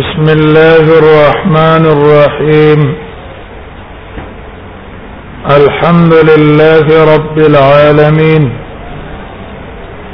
بسم 0.00 0.26
الله 0.38 0.84
الرحمن 1.02 1.82
الرحيم 1.96 2.80
الحمد 5.58 6.12
لله 6.30 6.86
رب 7.14 7.36
العالمين 7.50 8.42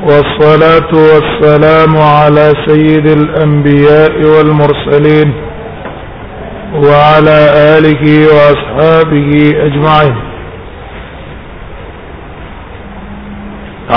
والصلاة 0.08 0.90
والسلام 1.10 1.92
على 2.18 2.44
سيد 2.68 3.06
الأنبياء 3.20 4.12
والمرسلين 4.32 5.28
وعلى 6.86 7.38
آله 7.76 8.04
وأصحابه 8.34 9.30
أجمعين 9.68 10.16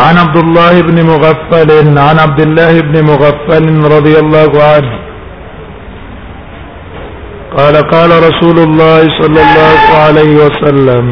عن 0.01 0.13
عبد 0.23 0.37
الله 0.45 0.73
بن 0.89 0.97
مغفل 1.11 1.69
عن 2.07 2.15
عبد 2.25 2.41
الله 2.47 2.71
بن 2.87 2.95
مغفل 3.11 3.65
رضي 3.97 4.15
الله 4.23 4.51
عنه 4.73 4.91
قال 7.57 7.75
قال 7.91 8.11
رسول 8.23 8.57
الله 8.59 9.01
صلى 9.17 9.41
الله 9.47 9.97
عليه 10.03 10.33
وسلم 10.45 11.05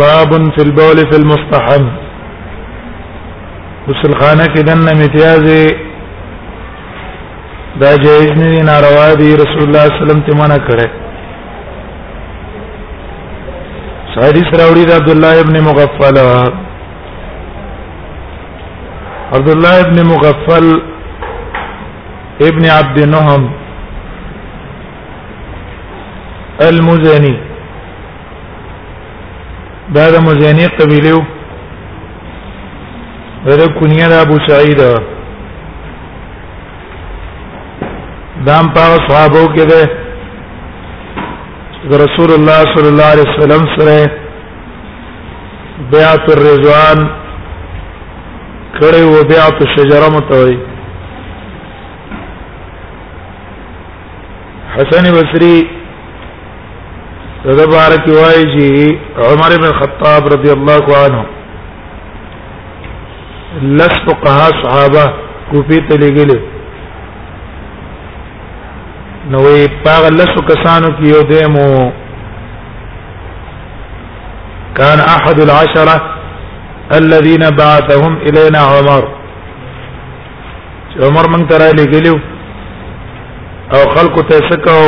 باب 0.00 0.32
في 0.54 0.62
البول 0.62 0.96
في 1.10 1.16
المستحم 1.18 1.84
بس 3.88 4.00
الخانة 4.08 4.44
کې 4.54 4.62
دنه 4.68 5.74
دا 7.82 7.90
جایز 8.04 8.30
نه 8.38 8.62
ناروا 8.72 9.12
دی 9.14 9.34
رسول 9.42 9.62
الله 9.66 9.84
صلی 9.88 10.00
الله 10.00 10.14
علیه 10.14 10.14
وسلم 10.14 10.22
ته 10.28 10.58
کرے 10.68 10.86
کړه 14.16 14.24
حدیث 14.28 14.90
عبد 15.00 15.08
الله 15.14 15.40
ابن 15.40 15.60
مغفلا 15.68 16.30
عبد 19.30 19.48
الله 19.50 19.80
ابن 19.80 20.00
مغفل 20.08 20.66
ابن 22.42 22.66
عبد 22.66 22.98
نهم 23.14 23.50
المزني 26.68 27.34
دا 29.96 30.06
د 30.14 30.16
مزني 30.28 30.66
قبيله 30.78 31.20
دا 33.46 33.66
کنیه 33.80 34.08
د 34.12 34.16
ابو 34.24 34.36
سعید 34.48 34.80
دام 38.48 38.66
په 38.74 38.84
صحابو 39.08 39.44
کې 39.54 39.64
ده 39.70 39.80
رسول 42.04 42.30
الله 42.38 42.58
صلی 42.74 42.88
الله 42.92 43.08
علیه 43.14 43.28
وسلم 43.32 43.62
سره 43.76 44.12
بیعت 45.92 46.24
الرضوان 46.38 47.08
کړي 48.78 49.02
و 49.12 49.14
بیعت 49.30 49.56
الشجره 49.64 50.08
متوي 50.14 50.56
حسن 54.74 55.04
بصري 55.14 55.56
رضا 57.46 57.66
بارک 57.70 58.04
وای 58.16 58.42
جی 58.56 58.70
عمر 59.28 59.50
بن 59.62 59.72
خطاب 59.80 60.22
رضی 60.32 60.50
الله 60.54 60.84
عنه 61.04 61.20
لس 63.80 63.94
فقها 64.08 64.46
صحابه 64.64 65.04
کوفی 65.52 65.78
ته 65.88 65.96
لګل 66.02 66.30
نو 69.32 69.38
یې 69.38 69.68
پاغ 69.86 70.02
لس 70.20 70.32
کسانو 70.52 70.88
کې 71.00 71.06
یو 71.14 71.22
دیمو 71.32 71.70
کان 74.82 74.98
احد 75.06 75.36
العشره 75.46 75.96
الذين 76.96 77.50
بعثهم 77.50 78.12
إلينا 78.28 78.58
عمر 78.58 79.02
عمر 81.02 81.26
من 81.34 81.48
ترى 81.48 81.72
لګلو 81.78 82.14
او 83.74 83.82
خلق 83.96 84.14
تسكو 84.30 84.82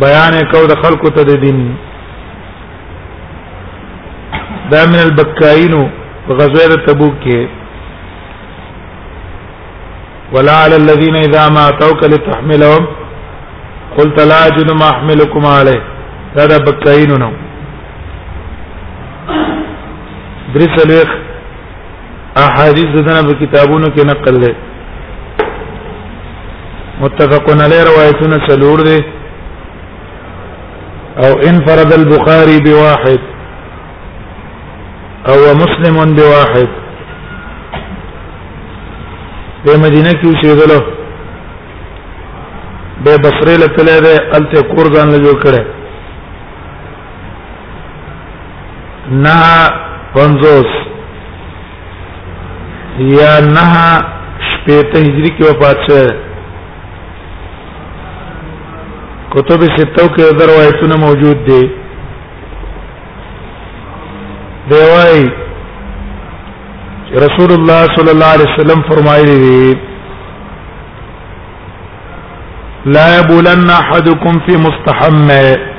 بيان 0.00 0.34
كود 0.52 0.70
خلق 0.86 1.02
تددين 1.16 1.58
دا 4.70 4.84
من 4.86 4.98
البكائين 5.06 5.74
وغزوة 6.28 6.76
تبوك 6.86 7.24
ولا 10.32 10.54
على 10.62 10.76
الذين 10.76 11.16
اذا 11.16 11.48
ما 11.54 11.68
اتوك 11.68 12.04
لتحملهم 12.04 12.86
قلت 13.98 14.18
لا 14.28 14.46
اجد 14.46 14.70
ما 14.80 14.90
احملكم 14.90 15.46
عليه 15.46 15.82
هذا 16.38 16.56
بكاين 16.58 17.10
نو 17.22 17.32
درې 20.54 20.66
سلوخ 20.78 21.08
احادیث 22.44 22.88
دنا 22.96 23.16
په 23.28 23.34
کتابونو 23.42 23.86
کې 23.94 24.02
نقل 24.10 24.34
ده 24.44 24.52
متفقون 27.02 27.60
علی 27.64 27.78
روایتنا 27.90 28.38
سلور 28.48 28.78
ده 28.88 28.98
او 31.26 31.30
انفرد 31.48 31.90
البخاري 31.96 32.56
بواحد 32.66 33.20
او 35.32 35.38
مسلم 35.62 35.96
بواحد 36.18 36.68
په 39.64 39.76
مدینه 39.76 40.10
کې 40.10 40.26
اوسېدلو 40.26 40.82
به 43.06 43.14
بصره 43.24 43.54
لته 43.64 43.82
ده 44.06 44.14
الته 44.38 44.58
کور 44.74 44.86
ځان 44.94 45.06
له 45.10 45.18
جوړ 45.24 45.36
کړه 45.46 45.62
نه 49.26 49.40
پنزوس 50.16 50.72
یا 52.98 53.40
نه 53.40 53.78
شپیت 54.48 54.94
هجری 54.96 55.30
کی 55.36 55.42
وفات 55.44 55.78
شوه 55.86 56.04
کتب 59.34 59.60
ستو 59.76 60.06
کے 60.16 60.30
د 60.38 60.50
روایتونو 60.50 60.96
موجود 61.06 61.42
دی 61.48 61.60
دیوائی 64.70 65.26
رسول 67.26 67.52
الله 67.58 67.86
صلی 67.98 68.10
الله 68.16 68.30
علیہ 68.38 68.48
وسلم 68.54 68.80
فرمائی 68.94 69.24
دی 69.44 69.74
لا 72.94 73.04
يبولن 73.18 73.70
احدكم 73.70 74.40
في 74.46 74.56
مستحمه 74.68 75.73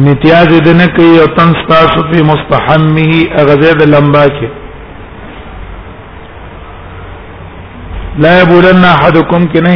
امتیاز 0.00 0.50
دې 0.50 0.74
نه 0.80 0.84
کوي 0.96 1.14
او 1.22 1.26
تن 1.38 1.50
تاسو 1.70 2.02
په 2.10 2.18
مستحمه 2.28 3.16
اغزه 3.42 3.72
د 3.80 3.90
لمبا 3.94 4.22
کې 4.36 4.48
لا 8.26 8.32
يبولن 8.40 8.84
احدكم 8.92 9.44
کې 9.52 9.60
نه 9.66 9.74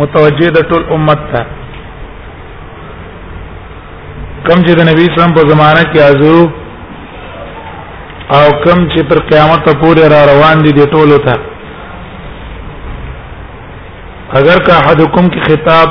متوجه 0.00 0.48
د 0.58 0.66
ټول 0.72 0.82
امت 0.98 1.22
ته 1.32 1.40
کم 4.48 4.60
چې 4.66 4.72
د 4.82 4.90
نبی 4.90 5.04
اسلام 5.10 5.32
په 5.40 5.48
زمانہ 5.52 5.82
کې 5.92 6.00
حضور 6.10 6.46
او 8.34 8.44
کم 8.64 8.78
چې 8.90 9.08
پر 9.10 9.18
قیامت 9.32 9.64
پورې 9.82 10.04
را 10.14 10.20
روان 10.32 10.56
دي 10.68 10.72
د 10.78 10.82
ټولو 10.94 11.16
ته 11.26 11.34
اگر 14.38 14.56
کا 14.70 14.74
احدکم 14.84 15.24
کی 15.34 15.40
خطاب 15.50 15.88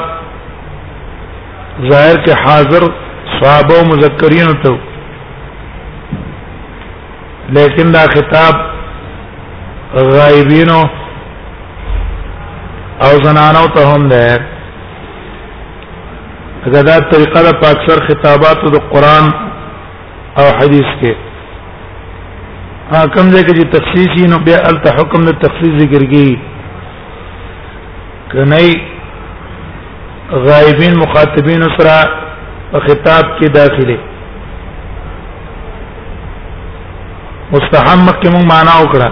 ظاهر 1.91 2.23
کې 2.25 2.39
حاضر 2.45 2.83
صحابه 3.41 3.77
مذکرین 3.89 4.47
ته 4.63 4.71
لیکن 7.57 7.91
دا 7.93 8.01
خطاب 8.15 8.55
غایبینو 10.13 10.81
او 13.07 13.11
زنانو 13.25 13.65
ته 13.77 13.81
هم 13.95 14.03
ده 14.13 14.23
اگر 16.67 16.83
دا 16.89 16.95
طریقه 17.15 17.39
ده 17.47 17.51
په 17.63 17.67
اکثر 17.71 17.97
خطابات 18.11 18.59
د 18.77 18.79
قران 18.93 19.25
او 20.37 20.45
حدیث 20.61 20.89
کې 21.01 21.15
ها 22.91 22.99
کوم 23.05 23.29
ځای 23.31 23.43
کې 23.47 23.53
چې 23.57 23.65
تخصیصي 23.79 24.23
نو 24.31 24.37
بیا 24.47 24.57
ال 24.71 24.77
ته 24.85 24.89
حکم 24.99 25.19
د 25.29 25.31
تخصیص 25.41 25.73
ذکر 25.83 26.03
کی 26.15 26.31
کني 28.31 28.71
غایبین 30.47 30.93
مخاطبین 31.05 31.63
سره 31.77 31.99
په 32.71 32.79
خطاب 32.85 33.25
کې 33.39 33.47
داخله 33.55 33.97
مستحم 37.53 38.01
کې 38.19 38.29
مون 38.33 38.45
معنا 38.51 38.73
وکړه 38.81 39.09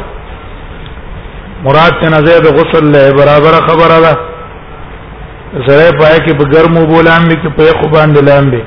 مراد 1.68 1.94
ته 2.04 2.10
نزه 2.16 2.36
د 2.48 2.58
غسل 2.60 2.86
له 2.98 3.04
برابر 3.22 3.56
خبره 3.70 3.98
ده 4.06 4.14
زره 5.68 5.98
پای 5.98 6.18
کې 6.26 6.34
بګرم 6.42 6.78
وبولان 6.84 7.28
دي 7.30 7.36
کې 7.36 7.50
په 7.58 7.64
خو 7.82 7.90
باندې 7.90 8.22
لاندې 8.30 8.62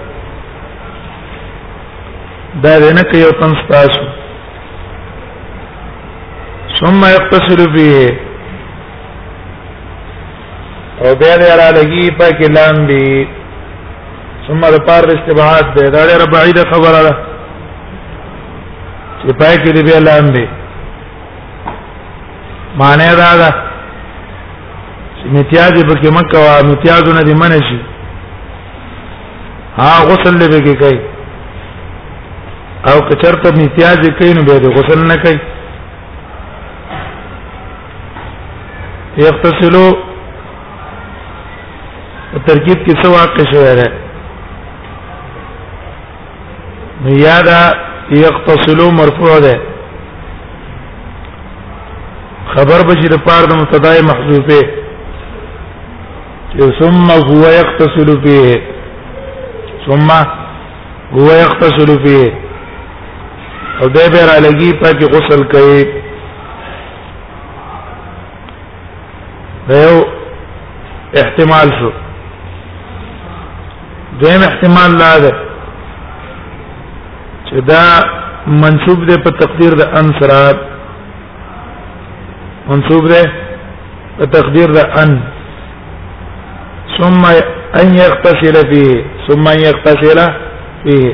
دا 2.67 2.77
دنه 2.85 3.03
کې 3.11 3.19
یو 3.19 3.31
تن 3.41 3.69
تاسو 3.69 4.01
ثم 6.81 7.01
يقتصر 7.17 7.69
به 7.75 8.19
او 11.05 11.15
بیا 11.15 11.35
دې 11.43 11.61
را 11.61 11.77
لګي 11.79 12.11
په 12.19 12.27
کې 12.39 12.53
لاندې 12.59 13.37
ثم 14.50 14.62
د 14.75 14.79
پار 14.87 15.02
د 15.08 15.11
استبعاد 15.17 15.64
ده 15.75 15.82
دا 15.94 16.00
ډیره 16.11 16.26
بعیده 16.35 16.62
خبره 16.73 17.00
ده 17.06 17.12
چې 19.20 19.29
پای 19.41 19.55
کې 19.62 19.70
دی 19.76 19.82
به 19.88 19.99
لاندې 20.08 20.43
معنی 22.81 23.06
دا 23.23 23.31
ده 23.43 23.50
چې 25.17 25.25
امتیاز 25.37 25.70
به 25.88 25.94
کې 26.00 26.08
مکه 26.19 26.38
او 26.38 26.47
امتیاز 26.64 27.05
نه 27.19 27.23
دی 27.29 27.35
منه 27.43 27.58
شي 27.69 27.79
ها 29.79 29.93
غسل 30.11 30.37
به 30.52 30.61
کې 30.67 30.75
کوي 30.82 31.00
او 32.91 32.97
که 33.08 33.14
چرته 33.23 33.49
امتیاز 33.55 34.00
کوي 34.19 34.32
نو 34.35 34.43
به 34.50 34.75
غسل 34.81 35.06
نه 35.14 35.17
کوي 35.25 35.38
یغتسلوا 39.25 39.88
ترکیب 42.47 42.87
کې 42.87 42.94
څه 43.02 43.08
واقع 43.14 43.44
شوی 43.52 43.75
دی 43.82 43.91
یادا 47.08 47.73
یغتسلوا 48.11 48.91
مرفوع 48.91 49.38
ده 49.41 49.61
خبر 52.56 52.82
بشي 52.82 53.08
د 53.08 53.14
پاره 53.25 53.47
د 53.47 53.55
مبتدا 53.55 54.00
محذوفه 54.02 54.61
ثم 56.81 57.11
هو 57.11 57.43
يغتسل 57.49 58.26
فيه 58.26 58.55
ثم 59.87 60.11
هو 61.12 61.32
يغتسل 61.32 62.05
فيه 62.06 62.31
او 63.82 63.87
دې 63.88 64.11
به 64.11 64.25
را 64.26 64.38
لګي 64.38 64.73
پاکي 64.82 65.05
غسل 65.06 65.44
کوي 65.52 65.85
دیو 69.69 70.05
احتمال 71.14 71.69
شو 71.81 71.91
دیم 74.23 74.41
احتمال 74.43 74.99
لا 74.99 75.19
ده 75.19 75.50
چې 77.50 77.61
دا 77.70 77.85
منسوب 78.62 79.00
ده 79.08 79.17
په 79.25 79.31
تقدیر 79.43 79.73
د 79.81 79.82
ان 80.00 80.06
سره 80.20 80.41
منسوب 82.70 83.08
ده 83.12 83.23
په 84.19 84.25
تقدیر 84.37 84.69
د 84.79 84.79
ان 85.02 85.11
ثم 86.97 87.23
ان 87.81 87.88
يغتسل 88.05 88.56
فيه 88.70 88.93
ثم 89.26 89.44
ان 89.55 89.58
يغتسل 89.69 90.19
فيه 90.85 91.11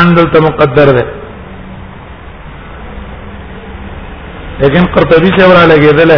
ان 0.00 0.14
دلته 0.16 0.38
مقدر 0.48 0.88
ده 0.98 1.04
لیکن 4.60 4.84
قرطبی 4.94 5.28
سے 5.38 5.44
ورا 5.50 5.64
لګیدل 5.72 6.10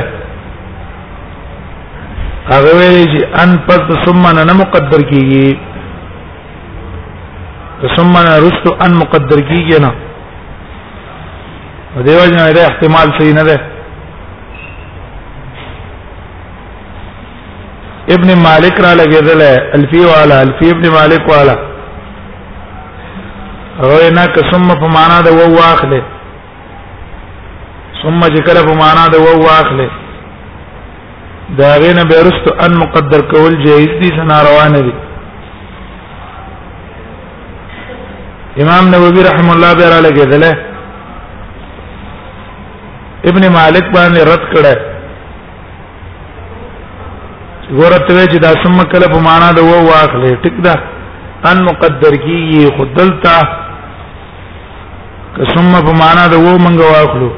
هغه 2.52 2.70
ویلي 2.78 3.02
چې 3.12 3.20
ان 3.42 3.50
پس 3.66 3.82
ثم 4.04 4.22
نه 4.36 4.54
مقدر 4.62 5.00
کیږي 5.12 5.69
ثم 7.88 8.12
نرست 8.12 8.66
ان 8.84 8.94
مقدر 9.02 9.40
کیږي 9.48 9.78
نه 9.84 9.90
دیو 12.08 12.20
جنا 12.30 12.48
دا 12.56 12.62
احتمال 12.70 13.08
صحیح 13.18 13.34
نه 13.38 13.44
ده 13.50 13.56
ابن 18.18 18.28
مالک 18.46 18.76
را 18.86 18.92
لګیدل 19.00 19.42
الفی 19.80 20.02
والا 20.10 20.36
الفی 20.46 20.70
ابن 20.74 20.84
مالک 20.98 21.24
والا 21.34 21.56
او 23.82 23.90
نه 24.16 24.26
که 24.36 24.40
ثم 24.52 24.68
په 24.80 24.86
معنا 25.00 25.18
د 25.28 25.30
وو 25.40 25.50
واخله 25.56 26.02
ثم 28.02 28.20
ذکر 28.38 28.56
په 28.66 28.72
معنا 28.84 29.04
د 29.12 29.14
وو 29.26 29.34
واخله 29.48 29.88
دا 31.58 31.70
غینه 31.84 32.02
بیرست 32.16 32.44
ان 32.64 32.72
مقدر 32.82 33.20
کول 33.32 33.54
جایز 33.66 33.92
دي 34.02 34.08
سنا 34.16 34.38
روان 34.50 34.72
دي 34.86 34.92
امام 38.58 38.84
نووي 38.92 39.22
رحم 39.28 39.48
الله 39.54 39.72
به 39.78 39.88
را 39.90 39.98
لګېدل 40.06 40.44
ابن 43.30 43.42
مالک 43.56 43.86
باندې 43.94 44.20
رد 44.30 44.44
کړه 44.54 44.72
ورته 47.78 48.24
چې 48.26 48.38
دا 48.44 48.50
سم 48.62 48.78
کله 48.94 49.06
په 49.12 49.20
معنا 49.26 49.50
د 49.58 49.68
وو 49.68 49.76
واخلې 49.88 50.42
ټیک 50.46 50.56
ده 50.64 50.74
ان 51.50 51.62
مقدر 51.66 52.12
کیږي 52.24 52.72
خدلتا 52.78 53.34
که 55.36 55.44
ثم 55.54 55.72
په 55.86 55.92
معنا 56.00 56.24
د 56.32 56.42
وو 56.46 56.54
منګه 56.58 56.86
واخلو 56.94 57.30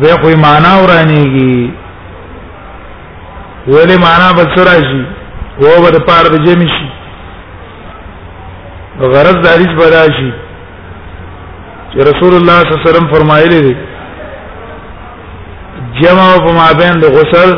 به 0.00 0.16
کوئی 0.22 0.36
معنا 0.46 0.70
ورانیږي 0.80 1.74
ولې 3.68 3.96
معنا 4.06 4.32
بصرا 4.40 4.74
شي 4.92 5.02
وو 5.64 5.74
ور 5.86 6.00
پاره 6.08 6.42
جمع 6.48 6.68
شي 6.78 6.89
غرض 9.08 9.36
د 9.44 9.52
حدیث 9.54 9.72
براشي 9.80 10.30
چې 11.92 11.96
رسول 12.10 12.32
الله 12.36 12.58
صلی 12.60 12.70
الله 12.72 12.80
علیه 12.82 12.86
وسلم 12.90 13.08
فرمایلی 13.14 13.60
دی 13.66 13.74
جمع 16.00 16.28
په 16.46 16.52
مابین 16.58 17.00
د 17.00 17.04
غسل 17.16 17.50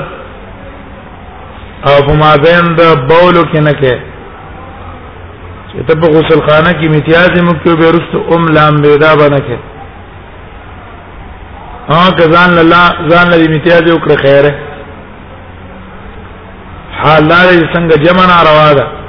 او 1.89 1.95
په 2.07 2.15
مابین 2.23 2.75
د 2.81 2.95
بول 3.09 3.37
کې 3.53 3.59
نه 3.67 3.73
کې 3.73 3.95
چې 5.71 5.83
ته 5.89 6.01
په 6.01 6.07
غسل 6.15 6.41
خانه 6.49 6.73
کې 6.81 6.87
امتیاز 6.89 7.43
مکو 7.51 7.77
به 7.83 7.87
رست 7.99 8.15
ام 8.35 8.45
لام 8.57 8.75
بیدا 8.87 9.13
باندې 9.13 9.43
کې 9.47 9.59
ها 11.91 12.11
کزان 12.19 12.59
الله 12.59 13.09
ځان 13.11 13.27
لري 13.35 13.47
امتیاز 13.55 13.83
وکړه 13.93 14.17
خیره 14.25 14.53
حال 17.03 17.23
لري 17.29 17.71
څنګه 17.75 17.99
جمع 18.05 18.27
نه 18.31 18.41
روا 18.51 18.73
ده 18.79 19.02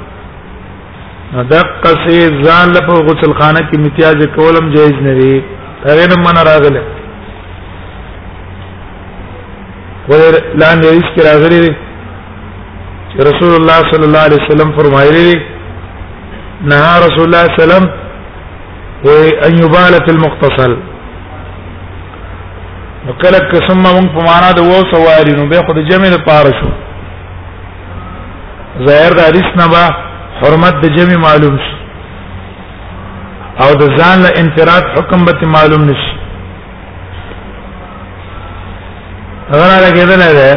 دقه 1.42 1.90
سي 2.06 2.16
ځان 2.46 2.68
له 2.74 2.80
غسل 3.06 3.32
خانه 3.40 3.60
کې 3.60 3.76
امتیاز 3.78 4.20
کولم 4.36 4.66
جایز 4.74 4.94
نه 5.06 5.14
دی 5.20 5.42
هغه 5.86 6.04
نه 6.12 6.18
من 6.26 6.34
راغله 6.48 6.82
ور 10.08 10.34
لاندې 10.54 10.86
هیڅ 10.96 11.06
کې 11.14 11.22
راغلي 11.26 11.76
رسول 13.30 13.54
الله 13.56 13.76
صلی 13.94 14.04
الله 14.08 14.18
علیه 14.28 14.42
وسلم 14.46 14.72
فرمایلی 14.78 15.32
نه 16.62 16.98
رسول 17.06 17.20
الله 17.26 17.56
صلی 17.56 17.64
الله 17.64 17.64
علیه 17.64 17.64
وسلم 17.64 17.90
و 19.04 19.08
ان 19.46 19.58
يبال 19.64 19.92
في 20.06 20.10
المغتسل 20.16 20.76
وکله 23.08 23.38
قسم 23.38 23.82
مونږ 23.84 24.06
په 24.14 24.22
معنا 24.30 24.52
د 24.62 24.66
وو 24.70 24.80
سواری 24.94 25.32
نو 25.42 25.48
به 25.50 25.62
خود 25.66 25.78
جمع 25.92 26.08
لپاره 26.16 26.52
شو 26.62 26.70
زهر 28.86 29.12
د 29.18 29.28
حدیث 29.28 29.50
نه 29.58 29.72
حرمت 30.40 30.74
د 30.82 30.84
جمع 30.96 31.16
معلوم 31.24 31.56
شي 31.64 31.74
او 33.64 33.70
د 33.82 33.84
ځان 33.98 34.16
له 34.24 34.30
انفراد 34.40 34.84
حکم 34.94 35.20
به 35.28 35.34
معلوم 35.54 35.82
نشي 35.90 36.12
غره 39.58 39.76
لګیدل 39.86 40.22
ده 40.38 40.50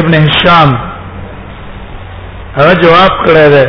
ابن 0.00 0.12
هشام 0.24 0.70
هغه 2.56 2.72
جواب 2.84 3.12
کړی 3.26 3.46
ده 3.54 3.64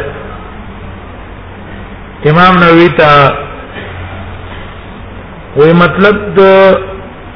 امام 2.32 2.54
نووي 2.63 2.90
ته 3.00 3.10
وی 5.62 5.72
مطلب 5.84 6.16
د 6.42 6.44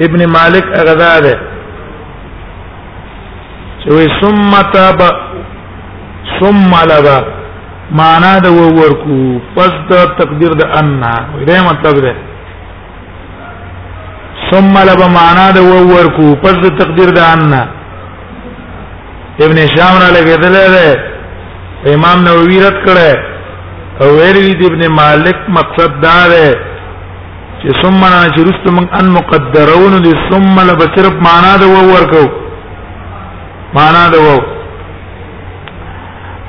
ابن 0.08 0.22
مالک 0.40 0.66
هغه 0.80 0.96
ده 1.02 1.36
چې 3.82 3.88
وی 3.96 4.06
ثم 4.22 4.52
تاب 4.76 5.00
ثم 6.40 6.72
لبا 6.94 7.18
معنا 8.00 8.32
د 8.46 8.58
ورکو 8.80 9.18
پس 9.56 9.74
د 9.90 9.94
تقدیر 10.20 10.52
د 10.62 10.72
ان 10.80 10.88
دا 11.50 11.58
مطلب 11.70 11.98
ده 12.06 12.14
ثم 14.50 14.74
لبا 14.90 15.08
معنا 15.20 15.46
د 15.58 15.60
ورکو 15.94 16.28
پس 16.44 16.56
د 16.66 16.76
تقدیر 16.82 17.10
د 17.18 17.24
ان 17.34 17.44
ابن 19.46 19.58
شام 19.76 19.96
را 20.02 20.08
لګیدل 20.18 20.56
ده 20.76 20.88
امام 21.96 22.18
نووي 22.28 22.58
رات 22.66 22.78
کړه 22.86 23.12
او 24.02 24.08
ویلی 24.18 24.54
د 24.60 24.64
ابن 24.72 24.82
مالک 25.00 25.40
مقصد 25.60 25.94
دا 26.08 26.18
ده 26.34 26.48
چې 27.62 27.70
ثم 27.82 28.02
نه 28.12 28.20
چې 28.34 28.40
رست 28.50 28.66
من 28.78 28.86
ان 29.00 29.12
مقدرون 29.16 29.94
ثم 30.30 30.56
لبا 30.70 30.86
صرف 31.00 31.16
معنا 31.30 31.54
د 31.64 31.74
ورکو 31.92 32.24
معنا 33.80 34.06
د 34.14 34.28
ورکو 34.28 34.57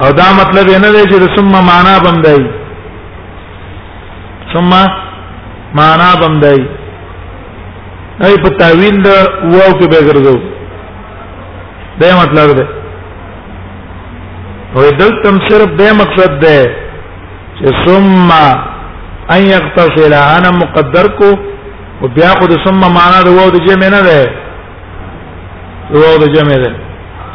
او 0.04 0.10
دا 0.18 0.26
مطلب 0.40 0.66
نه 0.84 0.90
دی 0.94 1.02
چې 1.10 1.28
ثم 1.36 1.52
معنا 1.68 1.94
بندای 2.06 2.42
ثم 4.52 4.70
معنا 5.78 6.10
بندای 6.22 6.60
ای 8.26 8.34
په 8.44 8.48
تعویل 8.60 9.02
دا 9.08 9.16
واو 9.52 9.74
کې 9.80 9.86
به 9.90 10.00
ګرځو 10.08 10.36
دا 12.02 12.08
مطلب 12.22 12.54
دی 12.60 12.66
او 14.76 14.80
دلته 15.02 15.36
صرف 15.50 15.70
دا 15.84 15.88
مقصد 16.04 16.40
دی 16.46 16.56
چې 17.58 17.86
ثم 17.86 18.32
ان 19.30 19.42
يغتسل 19.54 20.12
انا 20.22 20.50
مقدر 20.64 21.06
کو 21.18 21.30
او 22.00 22.08
بیا 22.16 22.28
خو 22.40 22.46
د 22.52 22.56
ثم 22.68 22.78
معنا 22.98 23.22
د 23.22 23.28
واو 23.36 23.50
د 23.56 23.64
جمع 23.70 23.88
نه 23.94 24.00
ده 24.08 24.20
واو 26.02 26.18
د 26.24 26.34
جمع 26.34 26.56
ده 26.64 26.70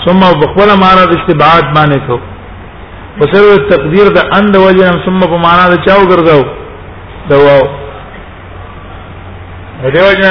ثم 0.05 0.19
بخبل 0.43 0.69
معنا 0.83 1.05
د 1.09 1.11
استبعاد 1.19 1.75
معنی 1.77 1.99
کو 2.07 2.19
په 3.19 3.23
سره 3.31 3.49
تقدیر 3.71 4.07
د 4.17 4.19
اند 4.37 4.53
وجنم 4.65 4.97
ثم 5.05 5.19
په 5.31 5.37
معنا 5.45 5.65
د 5.69 5.75
چاو 5.85 6.01
ګرځاو 6.11 6.43
دا 7.29 7.37
واو 7.45 7.63
دیوژن 9.95 10.23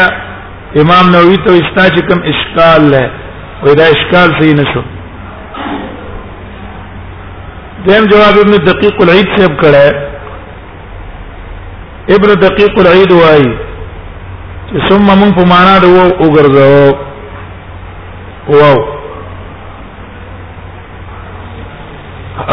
امام 0.83 1.05
نووي 1.15 1.37
ته 1.45 1.51
استا 1.61 1.85
چې 1.95 2.01
کوم 2.09 2.21
اشکال 2.33 2.81
له 2.93 3.03
وې 3.65 3.73
دا 3.81 3.85
اشکال 3.95 4.29
صحیح 4.39 4.55
نشو 4.61 4.83
دیم 7.87 8.03
جواب 8.12 8.35
ابن 8.43 8.55
دقیق 8.71 8.95
العید 9.03 9.29
سیب 9.37 9.53
کړه 9.62 9.85
ابن 12.17 12.29
دقیق 12.47 12.73
العید 12.83 13.11
وای 13.19 13.45
چې 14.69 14.77
ثم 14.89 15.07
من 15.21 15.31
په 15.39 15.43
معنا 15.53 15.75
د 15.83 15.85
وو 15.95 16.05
وګرځاو 16.25 16.87
واو 18.61 18.79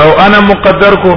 او 0.01 0.10
انا 0.25 0.39
مقدر 0.50 0.93
کو 1.03 1.13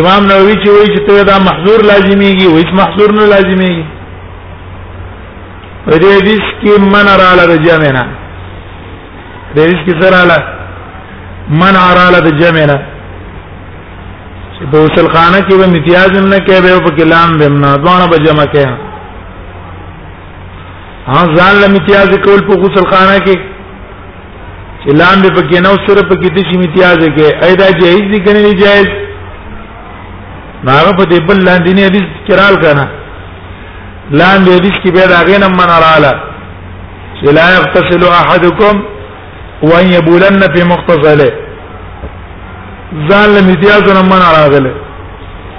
امام 0.00 0.22
نووي 0.30 0.54
چې 0.62 0.68
وایي 0.70 0.88
چې 0.94 1.06
ته 1.08 1.22
دا 1.28 1.36
محظور 1.48 1.80
لازميږي 1.90 2.46
وایي 2.52 2.64
چې 2.68 2.74
محظور 2.82 3.10
نه 3.18 3.24
لازميږي 3.34 3.84
په 5.86 5.92
دې 6.02 6.08
حدیث 6.18 6.44
کې 6.62 6.80
من 6.94 7.06
رااله 7.22 7.44
د 7.52 7.54
جمع 7.66 7.90
نه 7.98 8.04
دې 9.54 9.60
حدیث 9.64 9.80
کې 9.86 10.00
سره 10.00 10.10
رااله 10.18 10.38
من 11.62 11.74
رااله 11.98 12.20
د 12.28 12.38
جمع 12.40 12.64
نه 12.72 12.78
چې 14.56 14.64
په 14.72 14.78
وصل 14.84 15.06
خانه 15.14 15.38
کې 15.46 15.56
به 15.58 15.64
امتیاز 15.68 16.10
هم 16.20 16.26
نه 16.34 16.38
کوي 16.50 16.70
او 16.72 16.80
په 16.88 16.94
کلام 17.00 17.38
به 17.38 17.48
نه 17.58 17.76
دوانه 17.84 18.06
به 18.14 18.18
جمع 18.28 18.46
کوي 18.56 18.70
ها 21.10 21.20
ځان 21.36 21.54
له 21.60 21.66
امتیاز 21.70 22.08
کول 22.26 22.40
په 22.50 22.54
وصل 22.66 22.84
خانه 22.94 23.18
کې 23.24 23.55
اعلان 24.90 25.18
به 25.22 25.30
پکې 25.36 25.58
نو 25.66 25.72
سره 25.86 26.02
پکې 26.10 26.28
د 26.34 26.38
شي 26.48 26.54
امتیاز 26.60 26.98
کې 27.16 27.24
ایدا 27.46 27.68
جایز 27.80 28.04
دي 28.12 28.18
کنه 28.26 28.50
جایز 28.64 28.86
هغه 30.68 30.92
په 30.96 31.04
دې 31.10 31.18
بل 31.30 31.38
لاندې 31.48 31.72
نه 31.78 31.82
حدیث 31.88 32.04
کرال 32.28 32.54
کنه 32.64 32.84
لاندې 34.20 34.50
حدیث 34.58 34.76
کې 34.82 34.90
به 34.96 35.04
دا 35.12 35.18
غین 35.28 35.44
من 35.62 35.68
رااله 35.84 36.12
چې 37.18 37.28
لا 37.38 37.46
يغتسل 37.56 38.02
احدكم 38.22 38.82
وان 39.72 39.86
يبولن 39.96 40.40
في 40.54 40.64
مغتسله 40.70 41.28
ځان 43.10 43.28
له 43.34 43.40
امتیاز 43.44 43.82
نه 43.96 44.02
من 44.12 44.22
راغله 44.38 44.72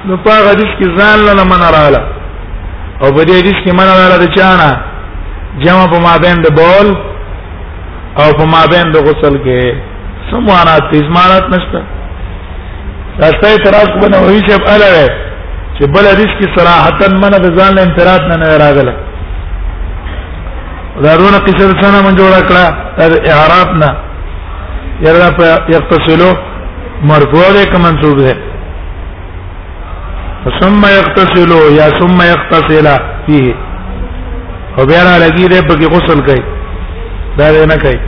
نو 0.07 0.17
په 0.17 0.31
حدیث 0.49 0.71
کې 0.79 0.87
ځان 1.01 1.17
له 1.27 1.43
من 1.51 1.61
رااله 1.77 2.01
او 3.01 3.07
په 3.17 3.23
دې 3.25 3.33
حدیث 3.41 3.57
کې 3.63 3.71
من 3.81 3.87
رااله 3.93 4.17
د 4.25 4.35
چانه 4.37 4.81
جمع 5.65 5.85
په 5.93 5.99
مابین 6.07 6.41
د 6.47 6.57
بول 6.63 6.95
او 8.23 8.29
په 8.39 8.45
مابین 8.55 8.85
د 8.93 8.97
غسل 9.07 9.35
کې 9.45 9.61
سموانات 10.31 10.83
تیزمانات 10.91 11.45
نشته 11.53 11.79
تاسو 13.19 13.45
اعتراض 13.53 13.91
بنه 14.03 14.19
وی 14.27 14.39
چې 14.47 14.53
اله 14.75 15.05
چې 15.77 15.83
بل 15.95 16.05
حدیث 16.11 16.31
کې 16.39 16.47
صراحتا 16.57 17.05
من 17.23 17.33
د 17.45 17.47
ځان 17.57 17.71
له 17.77 17.81
انفراد 17.87 18.21
نه 18.31 18.35
نه 18.43 18.57
راغله 18.63 18.93
زارونه 21.05 21.39
قصه 21.45 21.69
څنګه 21.81 21.99
من 22.07 22.15
جوړ 22.19 22.31
کړه 22.49 22.65
د 22.97 23.31
اعراب 23.35 23.69
نه 23.81 23.89
یره 25.07 25.29
په 25.37 25.45
یقتصلو 25.75 26.29
مرفوع 27.09 27.47
ده 27.55 27.63
که 27.71 27.77
منصوب 27.87 28.17
ده 28.19 28.35
ثم 30.61 30.81
يغتسل 30.99 31.51
یا 31.79 31.87
ثم 31.99 32.17
يغتسل 32.33 32.87
فيه 33.27 33.53
او 34.77 34.85
بیا 34.89 35.01
را 35.05 35.17
لګی 35.25 35.45
دې 35.51 35.61
په 35.67 35.75
غسل 35.97 36.21
کوي 36.27 36.56
دا 37.39 37.47
دې 37.53 37.65
نه 37.71 37.75
کوي 37.83 37.99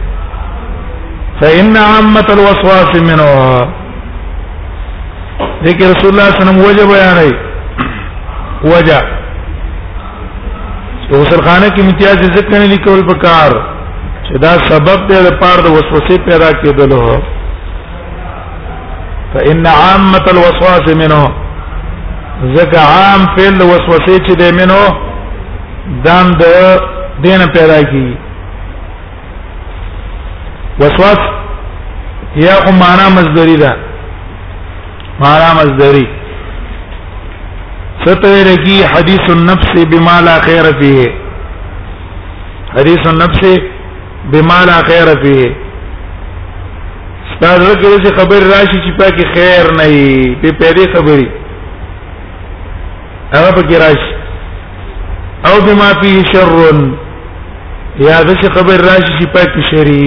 فإن 1.42 1.78
عامة 1.78 2.28
الوسواس 2.36 2.92
منه 3.10 3.30
ذکر 5.68 5.84
رسول 5.90 6.10
الله 6.12 6.30
صلی 6.30 6.42
الله 6.42 6.42
علیه 6.42 6.42
وسلم 6.46 6.62
وجه 6.66 6.86
بیانای 6.94 7.32
وجه 8.64 9.00
په 11.10 11.16
وصل 11.22 11.42
خانه 11.46 11.70
کې 11.70 11.82
امتیاز 11.82 12.18
عزت 12.30 12.48
نه 12.54 12.64
لیکول 12.72 13.02
پکار 13.12 13.52
چې 14.26 14.38
دا 14.46 14.52
سبب 14.70 15.04
دی 15.12 15.16
د 15.28 15.38
پاره 15.42 15.62
د 15.66 15.76
وسوسې 15.78 16.18
پیدا 16.30 16.50
کېدلو 16.64 17.22
فإن 19.34 19.68
عامة 19.68 20.26
الوسواس 20.32 20.90
منه 21.02 21.32
ذکر 22.58 22.78
عام 22.80 23.22
فعل 23.38 23.60
وسوسې 23.72 24.22
چې 24.26 24.34
د 24.36 24.44
منه 24.58 24.80
دام 26.10 26.32
د 26.32 26.44
دینه 27.28 27.48
پیدا 27.60 27.78
کیږي 27.92 28.29
وسواس 30.80 31.24
یا 32.44 32.54
خو 32.66 32.72
معنا 32.72 33.10
مصدری 33.18 33.56
ده 33.58 33.72
معنا 35.20 35.54
مصدری 35.54 36.06
ستویر 38.06 38.50
کی 38.66 38.84
حدیث 38.84 39.30
النفس 39.30 39.86
بما 39.94 40.20
لا 40.26 40.40
خیر 40.42 40.72
فیه 40.82 41.08
حدیث 42.76 43.08
النفس 43.08 43.60
بما 44.34 44.60
لا 44.68 44.78
خیر 44.92 45.08
فیه 45.24 45.56
ستاسو 47.36 47.74
کې 47.82 48.06
څه 48.06 48.16
خبر 48.22 48.44
راشي 48.54 48.78
چې 48.84 48.92
پکې 49.02 49.26
خیر 49.34 49.66
نه 49.82 49.86
وي 49.90 50.38
په 50.44 50.58
پیری 50.62 50.88
خبري 50.94 51.28
هغه 53.34 53.52
پکې 53.56 53.76
راشي 53.84 54.12
او 55.50 55.62
بما 55.68 55.90
فيه 56.02 56.24
شر 56.32 56.58
یا 58.00 58.22
څه 58.22 58.56
خبر 58.58 58.80
راشي 58.90 59.14
چې 59.20 59.28
پکې 59.36 59.62
شری 59.72 60.04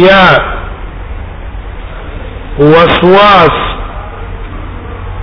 يا 0.00 0.26
وسواس 2.58 3.56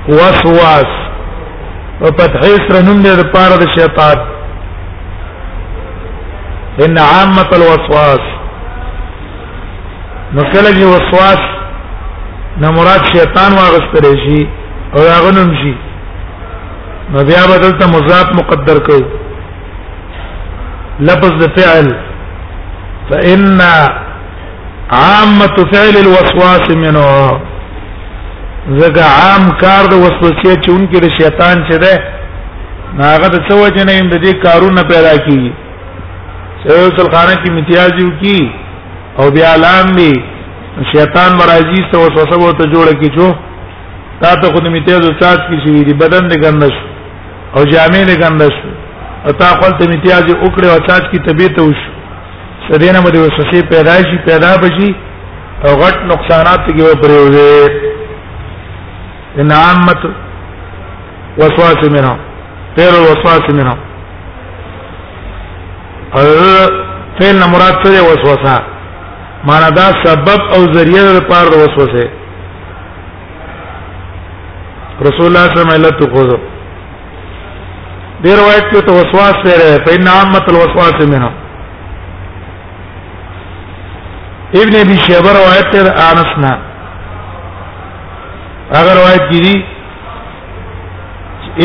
وسواس 0.07 0.89
په 2.01 2.05
فتح 2.17 2.41
سره 2.41 2.81
نوم 2.87 3.01
الشيطان 3.61 4.17
ان 6.85 6.97
عامه 6.97 7.41
الوسواس 7.53 8.21
نكلج 10.33 10.83
وسواس 10.83 11.39
نمرات 12.57 13.05
شيطان 13.17 13.53
واغسترشي 13.53 14.47
او 14.97 15.01
هغه 15.15 15.31
نوم 15.35 15.75
بدلت 17.13 17.83
نو 17.83 18.01
مقدر 18.37 18.79
کړو 18.79 19.05
لفظ 20.99 21.47
فعل 21.57 21.87
فإن 23.09 23.61
عامه 24.97 25.55
فعل 25.73 25.95
الوسواس 25.97 26.65
منه 26.69 27.09
زګه 28.79 29.05
عام 29.19 29.43
کار 29.63 29.83
د 29.91 29.99
وسوسې 30.03 30.55
چې 30.63 30.69
اونکي 30.75 30.99
د 31.03 31.09
شیطان 31.17 31.61
چې 31.69 31.77
ده 31.77 31.95
ناغه 33.01 33.27
د 33.35 33.35
څه 33.47 33.53
وجه 33.61 33.83
نه 33.83 34.09
د 34.09 34.23
دې 34.23 34.33
کارونه 34.45 34.83
پیدا 34.91 35.13
کیږي 35.25 35.53
سویل 36.63 36.89
سلخانه 36.99 37.35
کی 37.43 37.51
امتیاز 37.51 37.91
یو 38.01 38.09
کی 38.21 38.39
او 39.19 39.29
بیا 39.35 39.51
لام 39.65 39.93
دی 39.99 40.11
شیطان 40.95 41.31
مرضی 41.41 41.81
څه 41.91 41.97
وسوسه 41.97 42.35
وو 42.41 42.51
ته 42.61 42.71
جوړه 42.73 42.99
کی 43.03 43.09
چو 43.19 43.29
تا 44.23 44.33
ته 44.41 44.47
خو 44.55 44.59
د 44.63 44.67
امتیاز 44.71 45.01
او 45.07 45.13
سات 45.21 45.39
کی 45.49 45.57
شي 45.67 45.75
دی 45.91 45.97
بدن 46.01 46.29
دې 46.29 46.37
ګندش 46.45 46.75
او 47.55 47.61
جامې 47.73 48.03
دې 48.09 48.17
ګندش 48.23 48.55
او 49.25 49.31
تا 49.43 49.47
خپل 49.55 49.89
امتیاز 49.93 50.23
وکړي 50.33 50.67
او 50.73 50.79
سات 50.89 51.11
کی 51.11 51.19
طبيعت 51.29 51.59
وش 51.63 51.88
د 52.67 52.69
دې 52.81 52.89
نه 52.95 52.99
مده 53.01 53.19
وسوسه 53.19 53.57
پیدا 53.69 53.95
شي 54.07 54.17
پیدا 54.25 54.51
بشي 54.63 54.89
او 55.65 55.71
غټ 55.81 55.95
نقصانات 56.11 56.61
کې 56.75 56.83
و 56.87 56.95
پرې 57.03 57.19
وي 57.33 57.55
ان 59.41 59.51
عامت 59.61 60.01
وسواس 61.39 61.81
منه 61.95 62.13
پیر 62.75 62.93
وسواس 63.05 63.43
منه 63.59 63.71
او 66.19 66.27
فعل 67.19 67.39
نه 67.39 67.47
مراد 67.55 67.75
څه 67.83 67.89
دی 67.91 67.99
وسوسه 68.11 68.55
معنا 69.49 69.69
دا 69.79 69.87
سبب 70.05 70.39
او 70.55 70.61
ذریعہ 70.77 71.09
لپاره 71.17 71.49
وسوسه 71.63 72.07
رسول 75.07 75.25
الله 75.27 75.45
صلی 75.49 75.59
الله 75.61 75.73
علیه 75.73 75.87
وسلم 75.87 76.15
خو 76.15 76.23
دې 78.23 78.31
روایت 78.39 78.65
کې 78.73 78.79
تو 78.87 78.91
وسواس 79.01 79.35
سره 79.43 79.81
په 79.85 79.91
نام 80.13 80.25
مت 80.33 80.45
الوسواس 80.49 80.97
منه 81.09 81.31
ابن 84.55 84.75
ابي 84.75 84.97
شيبه 84.99 85.31
روایت 85.31 85.67
ته 85.73 86.11
انس 86.11 86.37
نه 86.41 86.51
اگر 88.79 88.95
روایت 88.97 89.21
کی 89.31 89.39
دي 89.41 89.63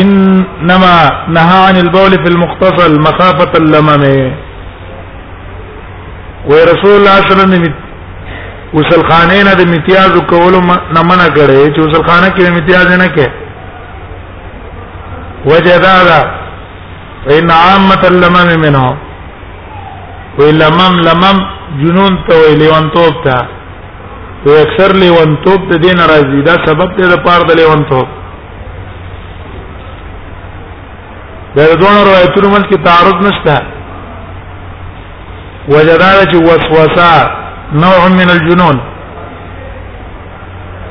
انما 0.01 1.09
نهى 1.27 1.57
عن 1.67 1.77
البول 1.77 2.11
في 2.11 2.27
المختصل 2.33 3.01
مخافه 3.01 3.51
اللمم 3.57 4.03
ورسول 6.49 6.91
الله 6.97 7.21
صلی 7.21 7.43
الله 7.43 7.43
علیه 7.43 7.61
وسلم 7.65 7.73
وصل 8.73 9.01
خانه 9.09 9.43
نه 9.43 9.53
د 9.53 9.61
امتیاز 9.67 10.13
کول 10.31 10.53
نه 10.95 11.01
منع 11.09 11.27
کړي 11.37 11.75
چې 11.75 11.79
وصل 11.79 12.03
خانه 12.07 12.29
کې 12.35 12.41
امتیاز 12.49 12.87
نه 12.97 13.07
کې 13.15 13.29
وجه 15.45 15.77
دا 15.77 16.03
ده 16.03 16.19
ان 17.37 17.51
عامه 17.51 18.01
اللمم 18.11 18.61
منه 18.65 18.95
وی 20.39 20.51
لمم 20.51 20.95
لمم 21.07 21.37
جنون 21.81 22.13
ته 22.27 22.35
وی 22.39 22.55
لیوانتوب 22.55 23.15
ته 23.25 23.37
وی 24.45 24.53
اکثر 24.61 24.93
لیوانتوب 25.01 25.59
ته 25.71 25.77
دین 25.83 25.99
راځي 26.09 26.41
دا 26.47 26.55
سبب 26.65 26.89
ته 26.97 27.03
د 27.15 27.23
پاره 27.27 27.43
د 27.49 27.55
لیوانتوب 27.59 28.07
دا 31.55 31.65
دوه 31.81 31.95
روایتونو 32.09 32.49
منځ 32.55 32.65
کې 32.69 32.79
تعارض 32.85 33.19
نشته 33.27 33.55
وجدارت 35.69 36.31
وسوسه 36.47 37.11
نوع 37.83 38.07
من 38.19 38.29
الجنون 38.37 38.77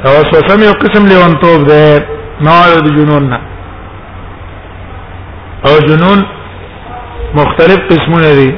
وسوسه 0.05 0.61
یو 0.67 0.73
قسم 0.85 1.07
لیوانتوب 1.15 1.61
ده 1.69 2.07
نوع 2.51 2.61
د 2.87 2.89
جنون 3.01 3.31
نه 3.33 3.39
او 5.67 5.79
جنون 5.89 6.19
مختلف 7.35 7.79
قسمونه 7.91 8.31
دي 8.41 8.53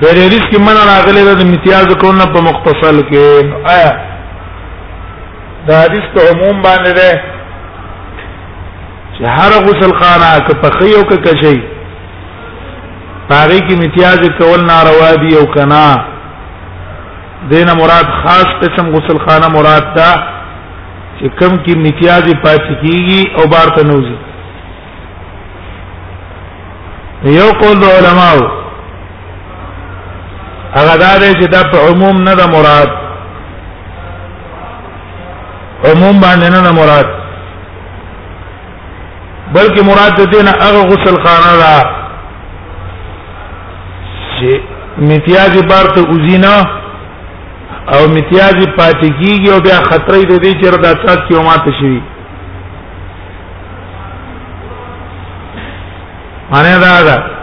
د 0.00 0.04
حدیث 0.18 0.44
کې 0.50 0.58
من 0.66 0.76
راغلی 0.88 1.22
د 1.26 1.40
امتیاز 1.44 1.88
کولو 2.00 2.26
په 2.34 2.40
مختصل 2.48 3.00
کې 3.06 3.70
آیا 3.76 3.90
دا 5.70 5.80
حدیث 5.82 6.04
ته 6.16 6.28
عموم 6.32 6.60
باندې 6.66 6.92
ده 6.98 7.22
چې 9.16 9.24
هر 9.36 9.52
غسل 9.64 9.92
خانه 10.02 10.28
که 10.48 10.54
پخې 10.64 10.90
او 10.98 11.02
که 11.10 11.16
کشي 11.24 11.58
پاره 13.30 13.56
کې 13.58 13.72
امتیاز 13.76 14.20
کول 14.42 14.60
ناروا 14.68 15.10
دي 15.24 15.34
او 15.40 15.42
کنا 15.56 15.86
دینه 17.54 17.74
مراد 17.80 18.08
خاص 18.20 18.46
قسم 18.62 18.90
غسل 18.94 19.18
خانه 19.26 19.48
مراد 19.56 19.90
ده 19.98 20.12
چې 21.20 21.40
کم 21.40 21.56
کې 21.56 21.76
امتیاز 21.76 22.30
پاتې 22.46 22.80
کیږي 22.84 23.40
او 23.42 23.48
بار 23.56 23.74
تنوزي 23.80 24.16
یو 27.40 27.50
قول 27.60 27.84
علماء 27.90 28.64
هغه 30.76 30.96
دا 30.96 31.18
دی 31.18 31.32
چې 31.34 31.48
دا 31.48 31.62
په 31.70 31.78
عموم 31.88 32.22
نه 32.22 32.34
د 32.34 32.42
مراد 32.48 32.88
عموم 35.84 36.20
باندې 36.20 36.48
نه 36.54 36.60
د 36.66 36.74
مراد 36.78 37.06
بلکې 39.54 39.80
مراد 39.90 40.12
دې 40.30 40.42
نه 40.44 40.50
هغه 40.50 40.82
غسل 40.90 41.16
خانه 41.24 41.52
را 41.62 41.76
چې 44.38 44.60
امتیاز 44.98 45.62
بار 45.70 45.88
ته 45.96 46.02
وزینا 46.10 46.54
او 47.92 48.04
امتیاز 48.04 48.56
پاتې 48.78 49.08
کیږي 49.20 49.52
او 49.52 49.60
بیا 49.60 49.78
خطرې 49.82 50.38
دې 50.44 50.52
چې 50.60 50.74
ردا 50.74 50.92
تاسو 50.92 51.22
کې 51.30 51.44
ماته 51.44 51.72
شي 51.80 52.02
معنی 56.50 56.78
دا 56.80 57.02
ده 57.02 57.37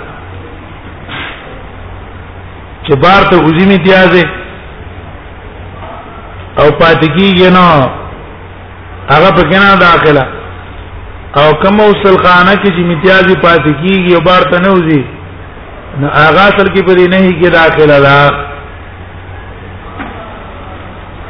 چې 2.88 2.96
بار 3.04 3.24
ته 3.30 3.36
غوزی 3.44 3.66
می 3.68 3.78
تیازه 3.86 4.24
او 6.62 6.68
پاتې 6.80 7.08
کیږي 7.18 7.50
نو 7.58 7.68
هغه 9.12 9.30
په 9.38 9.44
کنه 9.52 9.70
داخله 9.86 10.24
او 11.40 11.48
کوم 11.62 11.80
وصل 11.80 12.18
خانه 12.26 12.52
کې 12.56 12.68
چې 12.68 12.82
میتیازي 12.90 13.36
پاتې 13.46 13.74
کیږي 13.84 14.14
او 14.16 14.22
بار 14.28 14.42
ته 14.52 14.60
نه 14.60 14.70
وځي 14.70 15.04
نو 16.00 16.08
هغه 16.18 16.46
سر 16.58 16.66
کې 16.74 16.84
پرې 16.88 17.06
نه 17.10 17.32
کې 17.42 17.50
داخله 17.52 18.00
لا 18.00 18.30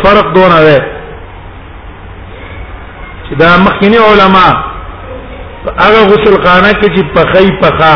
فرق 0.06 0.30
دونه 0.38 0.60
ده 0.68 0.78
چې 3.28 3.34
دا 3.42 3.52
مخکنی 3.66 3.96
علما 4.08 4.46
هغه 5.84 6.00
غسل 6.12 6.44
خانه 6.44 6.72
کې 6.72 6.88
چې 6.94 7.04
پخې 7.18 7.52
پخا 7.66 7.92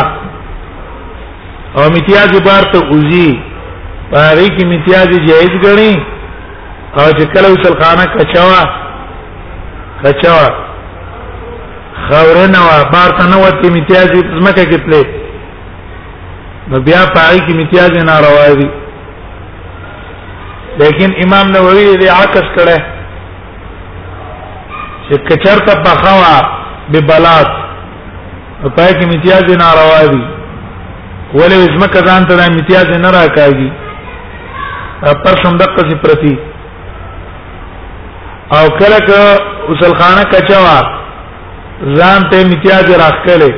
او 1.77 1.81
امتیاز 1.83 2.31
بار 2.45 2.63
ته 2.73 2.79
اوزي 2.91 3.29
پاره 4.11 4.43
کې 4.55 4.61
امتیاز 4.65 5.09
جایز 5.29 5.53
غني 5.63 5.93
او 6.97 7.07
چې 7.17 7.25
کله 7.33 7.47
وصل 7.53 7.73
خانه 7.81 8.05
کچوا 8.15 8.61
کچوا 10.03 10.45
خورنه 12.07 12.59
وا 12.67 12.77
بار 12.93 13.09
ته 13.17 13.23
نو 13.31 13.39
ته 13.61 13.67
امتیاز 13.69 14.09
زمکه 14.35 14.63
کې 14.71 14.77
پلي 14.85 15.01
نو 16.67 16.79
بیا 16.85 17.01
پاره 17.15 17.39
کې 17.45 17.51
امتیاز 17.59 17.91
نه 18.09 18.15
روا 18.25 18.45
دي 18.59 18.69
لیکن 20.83 21.11
امام 21.25 21.47
نووي 21.57 21.89
دې 21.89 22.21
عکس 22.21 22.47
کړه 22.55 22.81
چې 25.05 25.15
کچر 25.31 25.57
ته 25.71 25.75
بخوا 25.89 26.31
ببلات 26.95 27.49
پای 28.75 28.93
کې 28.93 29.03
امتیاز 29.09 29.43
نه 29.63 29.67
روا 29.81 29.99
دي 30.13 30.23
ولې 31.39 31.57
زمکه 31.73 31.99
ځان 32.07 32.21
ته 32.29 32.33
د 32.39 32.41
امتیاز 32.51 32.87
نه 33.03 33.09
راکاږي 33.17 33.69
پر 35.23 35.33
شم 35.41 35.53
دقه 35.61 35.81
سي 35.89 35.95
پرتی 36.03 36.33
او 38.57 38.63
کله 38.79 38.99
ک 39.07 39.09
وسل 39.69 39.93
خانه 40.01 40.23
کچوا 40.33 40.77
ځان 41.97 42.19
ته 42.33 42.39
امتیاز 42.45 42.85
راخلې 43.03 43.51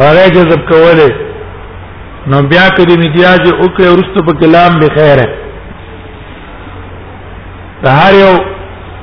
هغه 0.00 0.22
جذب 0.36 0.60
کوله 0.72 1.08
نو 2.30 2.38
بیا 2.50 2.66
کړي 2.76 2.92
امتیاز 3.00 3.42
او 3.60 3.64
کړي 3.76 3.86
ورستو 3.94 4.18
په 4.28 4.32
کلام 4.42 4.72
به 4.82 4.88
خیره 4.98 5.26
هر 7.98 8.12
یو 8.16 8.32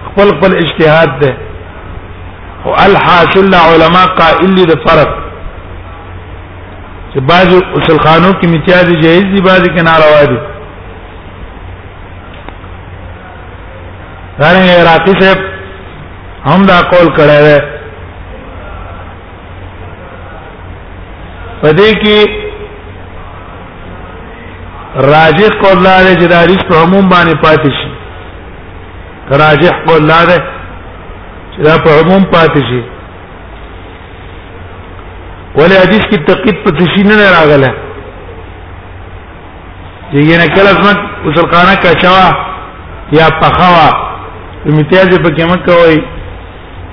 خپل 0.08 0.28
خپل 0.38 0.52
اجتهاد 0.62 1.10
ده 1.24 1.32
او 2.66 2.72
الحاصل 2.86 3.52
علماء 3.56 4.08
قائل 4.22 4.54
دي 4.60 4.68
فرق 4.88 5.12
چې 7.14 7.20
بعض 7.30 7.50
اصل 7.54 7.98
خانو 8.04 8.28
کې 8.40 8.46
امتیاز 8.48 8.90
جایز 9.04 9.24
دي 9.36 9.40
بعض 9.46 9.62
کې 9.64 9.82
ناروا 9.86 10.20
دي 10.32 10.38
غره 14.38 14.62
عراقي 14.80 15.14
صاحب 15.22 15.40
هم 16.52 16.62
دا 16.70 16.78
قول 16.94 17.08
کړی 17.18 17.40
دی 17.48 17.58
پدې 21.64 21.90
کې 22.06 22.20
راجح 25.14 25.50
قول 25.66 25.78
لاره 25.84 26.14
چې 26.20 26.28
د 26.36 26.38
حدیث 26.44 26.62
په 26.72 26.76
عموم 26.86 27.06
باندې 27.16 27.44
پاتې 27.44 27.72
شي 27.82 27.92
راجح 29.44 29.72
قول 29.90 30.02
لاره 30.14 30.40
چې 31.56 31.64
دا 31.70 31.76
په 31.88 31.92
عموم 32.04 32.24
پاتې 32.24 32.64
شي 32.72 32.84
ولې 35.58 35.76
حدیث 35.84 36.04
کې 36.12 36.20
تقید 36.28 36.58
په 36.66 36.72
تشین 36.80 37.08
نه 37.12 37.32
راغله 37.38 37.70
چې 40.12 40.36
نه 40.42 40.48
کله 40.56 40.70
اسمت 40.76 41.00
وصل 41.28 41.46
خانه 41.54 41.74
کچوا 41.86 42.28
یا 43.18 43.28
پخوا 43.42 43.86
امتیاز 44.74 45.10
په 45.26 45.30
قیمت 45.40 45.62
کوي 45.72 45.98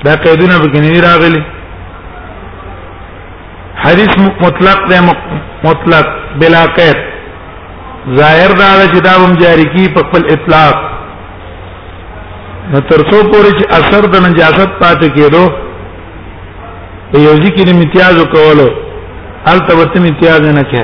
دا 0.05 0.15
قیدونه 0.25 0.55
به 0.63 0.69
کې 0.73 0.81
نه 0.85 1.01
راغلي 1.09 1.43
حدیث 3.85 4.13
مطلق 4.45 4.79
دی 4.91 4.99
مطلق 5.69 6.07
بلا 6.43 6.63
قید 6.81 6.99
ظاهر 8.21 8.51
دا 8.61 8.71
چې 8.93 9.01
دا 9.07 9.11
هم 9.25 9.33
جاری 9.45 9.67
کی 9.77 9.87
په 9.95 10.01
خپل 10.09 10.25
اطلاق 10.35 10.77
نو 12.71 12.79
ترڅو 12.79 13.17
پورې 13.33 13.53
چې 13.59 13.67
اثر 13.81 14.03
د 14.13 14.17
نجاست 14.29 14.71
پاتې 14.81 15.09
کېدو 15.17 15.47
په 17.13 17.17
یو 17.27 17.35
ځکه 17.45 17.61
د 17.65 17.71
امتیاز 17.77 18.17
کولو 18.35 18.69
الته 19.53 19.73
ورته 19.79 19.99
امتیاز 20.05 20.43
نه 20.59 20.65
کې 20.71 20.83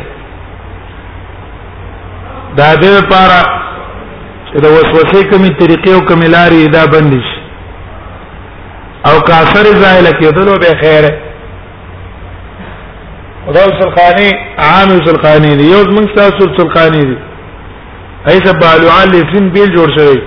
دا 2.58 2.68
دې 2.82 2.90
لپاره 2.98 3.38
چې 4.48 4.56
د 4.64 4.66
وسوسې 4.76 5.20
کمی 5.30 5.50
طریقې 5.60 5.92
او 5.94 6.00
کملاري 6.10 6.62
دا 6.76 6.82
بندش 6.96 7.26
او 9.12 9.14
کافر 9.28 9.64
زایل 9.84 10.08
کېدلو 10.20 10.54
به 10.64 10.78
خیره 10.82 11.12
غوث 13.54 13.78
الخانی 13.86 14.28
عام 14.66 14.88
غوث 14.96 15.08
الخانی 15.14 15.54
دی 15.62 15.70
یو 15.72 15.84
موږ 15.96 16.16
تاسو 16.18 16.44
غوث 16.48 16.60
الخانی 16.68 17.04
دی 17.08 17.16
ایسه 18.26 18.52
بالو 18.60 18.88
علی 19.02 19.22
سین 19.32 19.48
بیل 19.56 19.74
جوړ 19.76 19.98
شوی 19.98 20.22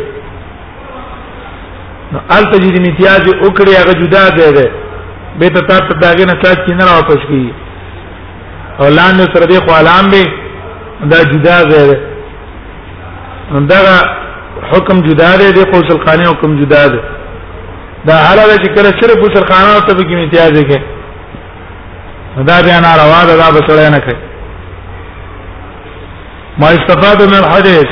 نو 2.11 2.19
الته 2.39 2.59
جدي 2.63 2.81
امتیاز 2.89 3.21
وکړي 3.21 3.69
هغه 3.79 3.93
جدا 4.01 4.29
دی 4.35 4.67
به 5.39 5.49
ته 5.49 5.61
تاسو 5.61 5.93
داګه 6.01 6.25
نه 6.25 6.33
تاسو 6.41 6.59
کې 6.67 6.73
نه 6.79 6.85
واپس 6.85 7.21
کی 7.29 7.43
او 8.79 8.85
لاندې 8.99 9.27
تر 9.33 9.43
دې 9.51 9.59
خو 9.67 9.71
علام 9.79 10.05
به 10.09 10.23
دا 11.11 11.23
جدا 11.33 11.57
زه 11.69 11.99
دا 13.71 13.81
حکم 14.71 15.01
جدا 15.09 15.35
دی 15.41 15.51
د 15.57 15.67
قوسل 15.73 15.99
خانه 16.05 16.29
حکم 16.29 16.57
جدا 16.61 16.87
دی 16.93 16.99
دا 18.07 18.15
حاله 18.27 18.55
چې 18.61 18.67
کله 18.77 18.89
صرف 19.01 19.15
قوسل 19.21 19.45
خانه 19.53 19.79
ته 19.87 19.93
به 19.95 20.03
کې 20.03 20.13
امتیاز 20.23 20.51
کې 20.71 20.81
دا 22.49 22.57
بیا 22.69 22.79
ناروا 22.87 23.21
ده 23.29 23.35
دا 23.43 23.51
بسړی 23.57 23.91
نه 23.95 23.99
کوي 23.99 24.19
ما 26.59 26.67
استفاد 26.79 27.21
من 27.29 27.39
الحديث 27.45 27.89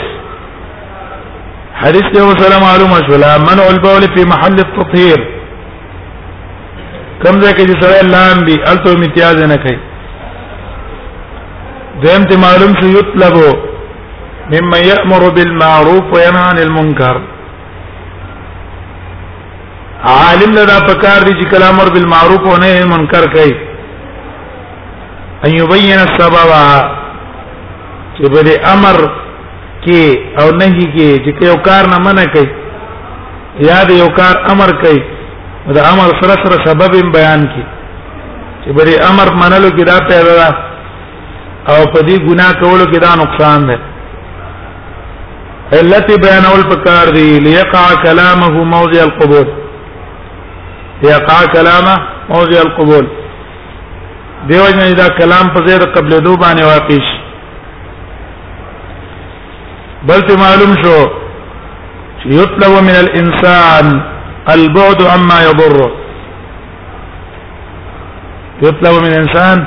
حديث 1.83 2.01
ته 2.13 2.23
وسلام 2.27 2.61
معلومه 2.69 2.99
شو 3.07 3.15
لا 3.25 3.37
منع 3.47 3.65
البول 3.73 4.03
في 4.15 4.29
محل 4.33 4.55
التطهير 4.67 5.34
کم 7.25 7.35
ځای 7.41 7.53
کې 7.57 7.63
چې 7.67 7.75
سره 7.83 7.97
لام 8.15 8.37
دي 8.47 8.55
الته 8.71 8.89
امتیاز 8.97 9.35
نه 9.51 9.57
کوي 9.63 9.77
دیم 12.03 12.21
ته 12.31 12.35
معلوم 12.45 12.71
شو 12.81 12.87
یطلب 12.99 13.35
مما 14.53 14.77
یامر 14.89 15.23
بالمعروف 15.37 16.03
وینهى 16.15 16.45
عن 16.49 16.57
المنکر 16.65 17.15
عالم 20.13 20.51
لدا 20.57 20.77
پکار 20.89 21.19
دي 21.27 21.33
چې 21.39 21.45
کلام 21.55 21.73
امر 21.75 21.87
بالمعروف 21.95 22.41
او 22.51 22.55
نه 22.65 22.73
منکر 22.93 23.23
کوي 23.37 23.53
ان 25.45 25.51
يبين 25.59 25.99
السبب 26.07 26.51
چې 28.15 28.23
بده 28.35 28.53
امر 28.75 28.95
کې 29.85 30.17
او 30.41 30.51
نهي 30.61 30.85
کې 30.93 31.17
چې 31.25 31.47
یو 31.49 31.55
کار 31.71 31.83
نه 31.95 32.01
منع 32.07 32.25
کوي 32.39 32.49
یا 33.71 33.81
د 33.91 33.93
یو 34.03 34.07
کار 34.15 34.35
امر 34.53 34.69
کوي 34.85 35.03
دا 35.73 35.81
امر 35.91 36.09
سره 36.21 36.35
سره 36.45 36.57
سبب 36.65 36.95
بیان 37.13 37.41
کی 37.53 37.61
چې 38.65 38.71
بری 38.79 38.95
امر 39.09 39.31
منلو 39.41 39.69
کې 39.77 39.83
دا 39.89 39.97
پیدا 40.07 40.23
ده 40.23 40.57
او 41.67 41.85
په 41.85 42.01
دې 42.07 42.17
ګناه 42.27 42.51
کولو 42.61 42.85
کې 42.91 42.99
دا 43.05 43.15
نقصان 43.21 43.67
ده 43.69 43.79
التي 45.81 46.17
بيانول 46.27 46.63
پکار 46.73 47.09
دی 47.17 47.39
ليقع 47.47 47.85
كلامه 48.05 48.63
موضع 48.75 49.03
القبول 49.03 49.47
ليقع 51.03 51.45
كلامه 51.57 51.97
موضع 52.29 52.61
القبول 52.67 53.05
دیو 54.47 54.65
جن 54.71 54.95
دا 54.97 55.07
کلام 55.17 55.47
په 55.53 55.65
زیر 55.67 55.83
قبل 55.93 56.19
دو 56.23 56.35
باندې 56.37 56.63
واقع 56.63 56.95
شي 57.11 57.21
بلته 60.07 60.37
معلوم 60.39 60.81
شو 60.83 60.99
يطلب 62.25 62.83
من 62.83 62.95
الانسان 62.99 64.14
البعد 64.53 65.01
عما 65.03 65.37
يضر 65.43 65.91
يطلب 68.61 69.03
من 69.03 69.07
الانسان 69.11 69.65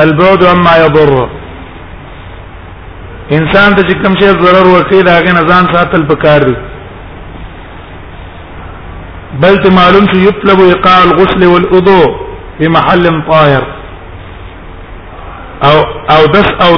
البعد 0.00 0.44
عما 0.44 0.76
يضر 0.84 1.28
انسان 3.32 3.74
ته 3.76 3.94
کوم 4.02 4.16
شی 4.20 4.26
ضرر 4.28 4.66
ورکړي 4.66 5.02
دا 5.06 5.18
غي 5.26 5.32
نزان 5.38 5.72
ساتل 5.74 6.04
پکار 6.12 6.40
دي 6.48 6.54
بل 9.44 9.56
ته 9.62 9.74
معلوم 9.76 10.06
شي 10.12 10.26
يطلب 10.26 10.60
ايقاع 10.66 11.02
الغسل 11.04 11.44
والوضوء 11.44 12.16
في 12.58 12.68
محل 12.78 13.06
طاهر 13.30 13.64
او 15.64 15.80
او 16.16 16.26
دس 16.36 16.48
او 16.68 16.74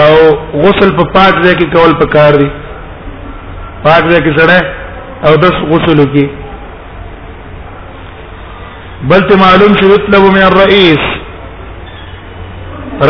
او 0.00 0.14
غسل 0.62 0.96
په 0.96 1.04
پاک 1.14 1.42
ځای 1.42 1.54
کې 1.56 1.72
کول 1.72 1.94
پکار 2.08 2.32
دي 2.32 2.50
پاک 3.84 4.04
ځای 4.10 4.20
کې 4.20 4.38
سره 4.40 4.79
او 5.26 5.32
د 5.42 5.46
غسل 5.70 5.98
کې 6.14 6.24
بل 9.10 9.20
ته 9.30 9.36
معلوم 9.42 9.72
شو 9.80 9.86
مطلب 9.90 10.22
من 10.36 10.42
الرئيس 10.50 11.02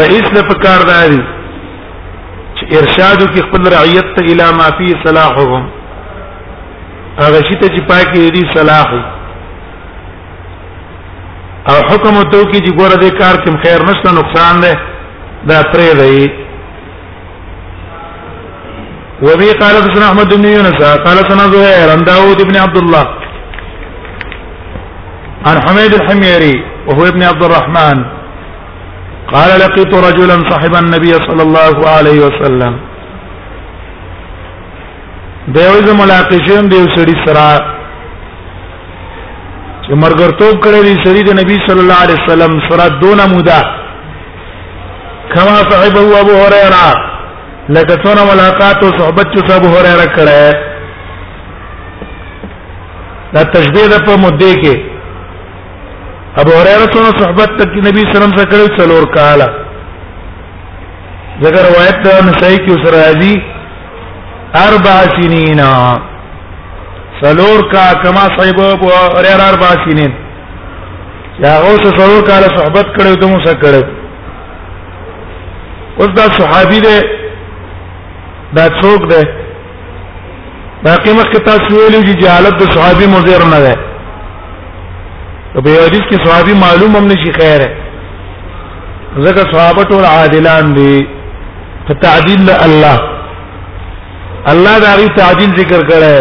رئیس 0.02 0.26
له 0.36 0.42
پکار 0.48 0.80
دی 0.90 1.20
چې 2.56 2.76
ارشادو 2.80 3.26
کې 3.34 3.40
خپل 3.48 3.62
رعیت 3.76 4.06
ته 4.18 4.22
اله 4.32 4.50
ما 4.58 4.68
فيه 4.80 4.94
صلاحهم 5.04 5.70
هغه 7.18 7.40
شی 7.48 7.54
ته 7.60 7.68
چې 7.68 7.82
پاکي 7.92 8.26
دي 8.38 8.42
صلاح 8.54 8.90
او 11.70 11.76
حکم 11.90 12.14
تو 12.30 12.38
کې 12.50 12.58
چې 12.64 12.72
ګوره 12.76 12.98
دې 13.02 13.18
کار 13.22 13.36
کې 13.44 13.52
خیر 13.64 13.80
نشته 13.88 14.10
نقصان 14.20 14.60
ده 14.66 14.74
دا 15.50 15.62
پرې 15.72 15.94
دی 16.00 16.48
وبه 19.22 19.52
قال 19.60 19.74
حدثنا 19.80 20.06
احمد 20.08 20.28
بن 20.34 20.44
يونس 20.54 20.76
قال 21.04 21.16
حدثنا 21.18 21.44
زهير 21.54 21.90
عن 21.96 22.04
داوود 22.10 22.42
بن 22.48 22.56
عبد 22.64 22.76
الله 22.82 23.06
عن 25.48 25.56
حميد 25.68 25.92
الحميري 26.00 26.54
وهو 26.88 27.04
ابن 27.12 27.22
عبد 27.22 27.42
الرحمن 27.44 27.98
قال 29.34 29.50
لقيت 29.64 29.92
رجلا 30.08 30.36
صاحب 30.50 30.74
النبي 30.84 31.12
صلى 31.12 31.42
الله 31.48 31.76
عليه 31.94 32.18
وسلم 32.26 32.72
دیوز 35.56 35.86
ملاقشم 36.00 36.64
دیو 36.72 36.86
سری 36.96 37.14
سرا 37.24 37.50
چې 39.86 39.94
مرګرتوب 40.02 40.56
کړی 40.64 40.80
دی 40.86 40.94
سری 41.04 41.22
د 41.28 41.38
نبی 41.40 41.56
صلی 41.68 41.80
الله 41.84 42.00
علیه 42.04 42.18
وسلم 42.24 42.58
سره 42.68 42.88
دونه 43.02 43.26
مودا 43.34 43.60
کما 45.34 45.56
صاحب 45.70 45.96
ابو 46.02 46.36
هريره 46.42 47.09
لکه 47.74 47.94
څونه 48.04 48.22
ملاقات 48.34 48.84
او 48.84 48.90
صحبت 48.98 49.26
چې 49.34 49.54
ابو 49.56 49.68
هريره 49.68 50.06
کړه 50.16 50.54
دا 53.34 53.42
تشبيه 53.56 53.86
ده 53.92 53.98
په 54.06 54.16
مدې 54.22 54.52
کې 54.62 54.76
ابو 56.42 56.50
هريره 56.60 56.86
څونه 56.94 57.10
صحبت 57.22 57.50
تک 57.60 57.72
نبی 57.88 58.00
صلی 58.06 58.16
الله 58.16 58.16
علیه 58.16 58.22
وسلم 58.22 58.38
سره 58.38 58.50
کړو 58.50 58.68
څلور 58.78 59.04
کاله 59.14 59.48
ذکر 61.42 61.62
روایت 61.70 62.04
نسائی 62.30 62.56
کی 62.64 62.72
اس 62.74 62.86
راضی 62.94 63.34
اربع 64.62 64.96
سنین 65.14 65.60
سلور 67.20 67.62
کا 67.74 67.84
کما 68.02 68.26
صاحب 68.40 68.60
ابو 68.72 68.88
هريره 69.14 69.44
اربع 69.52 69.70
سنین 69.86 70.12
یا 71.46 71.54
اوس 71.70 71.88
سلور 72.02 72.28
کاله 72.32 72.48
صحبت 72.58 72.86
کړو 72.98 73.22
ته 73.24 73.28
مو 73.32 73.40
سره 73.48 73.60
کړو 73.62 73.84
اوس 76.00 76.08
دا 76.20 76.24
صحابي 76.42 76.80
ده 76.88 76.98
دا 78.56 78.64
څوک 78.82 79.00
ده 79.10 79.20
باقي 80.84 81.12
مخکې 81.16 81.38
تاسو 81.46 81.76
ویلو 81.76 82.02
چې 82.06 82.14
جهالت 82.22 82.54
د 82.62 82.64
صحابي 82.74 83.06
مضر 83.14 83.40
نه 83.52 83.58
ده 83.64 83.74
او 85.56 85.62
به 85.66 85.70
حدیث 85.88 86.04
کې 86.10 86.26
صحابي 86.26 86.54
معلوم 86.62 86.92
هم 86.98 87.04
نشي 87.10 87.32
خیره 87.36 87.68
ځکه 89.26 89.40
صحابه 89.52 89.82
ټول 89.90 90.04
عادلان 90.12 90.64
دي 90.76 90.96
په 91.88 91.92
تعدیل 92.04 92.40
الله 92.66 92.98
الله 94.52 94.74
دا 94.84 94.90
غي 95.00 95.08
تعدیل 95.18 95.50
ذکر 95.58 95.80
کړه 95.90 96.14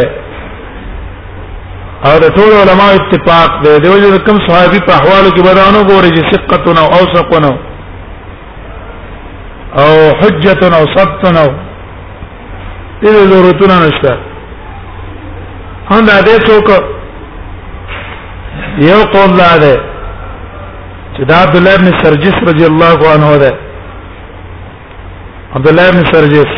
او 2.10 2.14
د 2.26 2.28
ټول 2.42 2.52
علما 2.62 2.88
اتفاق 2.98 3.56
دی 3.64 3.74
د 3.88 3.90
یو 4.04 4.18
کوم 4.28 4.38
صحابي 4.50 4.80
په 4.92 4.98
احوالو 5.00 5.30
کې 5.30 5.44
بدانو 5.52 5.82
ګوري 5.94 6.12
چې 6.18 6.30
ثقتنا 6.36 6.82
او 6.84 6.90
اوثقنا 7.00 7.52
او 9.86 9.90
حجتنا 10.22 10.76
او 10.84 10.88
صدتنا 10.98 11.46
دې 13.02 13.10
ضرورتونه 13.32 13.76
نشته 13.86 14.12
هم 15.92 16.02
دا 16.08 16.18
دې 16.28 16.38
څوک 16.48 16.68
یو 18.90 19.00
قول 19.14 19.36
لا 19.42 19.52
ده 19.64 19.76
چې 21.16 21.22
دا 21.32 21.36
عبد 21.44 21.56
الله 21.60 21.76
بن 21.82 21.92
سرجس 22.04 22.36
رضی 22.50 22.66
الله 22.72 23.00
عنه 23.14 23.38
ده 23.44 23.52
عبد 25.56 25.68
الله 25.72 25.86
بن 25.98 26.06
سرجس 26.14 26.52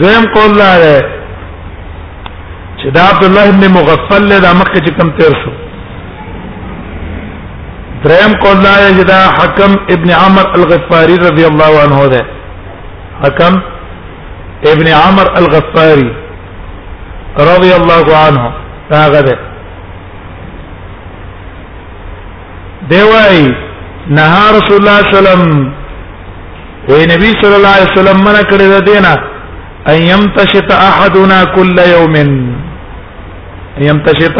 دویم 0.00 0.24
قول 0.34 0.50
لا 0.58 0.72
ده 0.84 0.96
چې 2.80 2.88
دا 2.96 3.00
عبد 3.12 3.24
الله 3.28 3.44
بن 3.54 3.64
مغفل 3.76 4.24
له 4.32 4.50
مکه 4.60 4.80
چې 4.86 4.92
کم 4.98 5.10
تیر 5.20 5.32
شو 5.44 5.52
دریم 8.04 8.32
قول 8.44 8.56
لا 8.66 8.74
ده 8.84 8.92
چې 8.98 9.04
دا 9.12 9.20
حکم 9.38 9.70
ابن 9.96 10.10
عمر 10.18 10.44
الغفاری 10.60 11.16
رضی 11.24 11.44
الله 11.52 11.72
عنه 11.84 12.04
ده 12.06 12.22
حکم 13.24 13.58
ابن 14.64 14.88
عمر 14.88 15.38
الغفاري 15.38 16.12
رضي 17.38 17.76
الله 17.76 18.16
عنه 18.16 18.52
هذا 18.92 19.20
دیوای 22.90 23.42
نهى 24.18 24.44
رسول 24.58 24.76
الله 24.80 24.98
صلى 25.02 25.18
الله 25.18 25.18
عليه 25.18 25.18
وسلم 25.18 25.72
وی 26.88 27.04
نبی 27.10 27.30
صلی 27.42 27.54
الله 27.54 27.74
علیه 27.76 27.92
وسلم 27.92 28.20
منع 28.24 28.40
کړی 28.42 28.68
ده 28.68 28.78
دینا 28.80 29.14
ان 29.92 30.02
يمتشط 30.02 30.70
احدنا 30.72 31.44
كل 31.44 31.78
يوم 31.78 32.16
يمتشط 33.78 34.38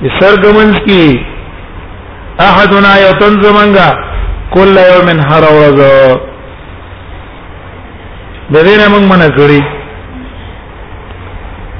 چې 0.00 0.10
سرګمنز 0.20 0.78
کی 0.86 1.26
احدنا 2.48 2.96
یو 2.98 3.12
تن 3.20 3.74
کل 4.54 4.76
يوم 4.78 5.08
هر 5.30 5.42
ورځ 5.42 6.29
د 8.54 8.56
دې 8.66 8.74
نه 8.80 8.86
موږ 8.92 9.04
منع 9.12 9.28
کړی 9.38 9.60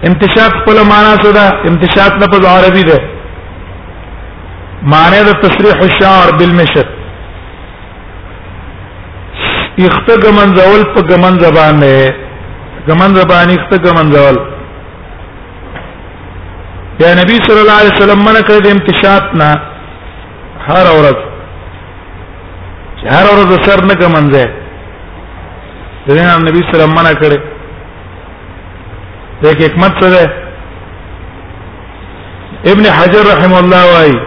امتشاق 0.08 0.52
په 0.66 0.70
معنا 0.92 1.14
څه 1.22 1.30
ده 1.36 1.46
امتشاق 1.70 2.12
لفظ 2.22 2.44
عربي 2.54 2.84
ده 2.90 2.98
معنی 4.92 5.20
د 5.28 5.30
تصریح 5.44 5.76
الشعر 5.86 6.28
بالمشط 6.38 6.88
اخته 9.88 10.14
ګمنځول 10.24 10.80
په 10.94 11.00
ګمن 11.10 11.34
زبان 11.44 11.74
نه 11.82 11.94
ګمن 12.88 13.10
زبان 13.20 13.48
اخته 13.56 13.76
ګمنځول 13.86 14.36
یا 17.02 17.10
نبی 17.20 17.36
صلی 17.46 17.60
الله 17.62 17.78
علیه 17.82 17.94
وسلم 17.98 18.20
منع 18.28 18.42
کړی 18.48 18.60
د 18.62 18.68
امتشاق 18.76 19.24
نه 19.40 19.50
هر 20.68 20.86
اورد 20.94 21.18
هر 23.12 23.24
اورد 23.32 23.52
سر 23.68 23.80
نه 23.90 23.94
ګمنځه 24.02 24.59
دین 26.16 26.26
نبی 26.48 26.60
صلی 26.60 26.60
الله 26.60 26.70
علیه 26.70 26.70
وسلم 26.74 26.94
منع 26.98 27.10
کړي 27.22 27.38
دغه 29.42 29.54
حکمت 29.66 29.92
څه 29.98 30.10
ابن 32.72 32.84
حجر 32.98 33.22
رحم 33.34 33.52
الله 33.62 33.82
وايي 33.92 34.18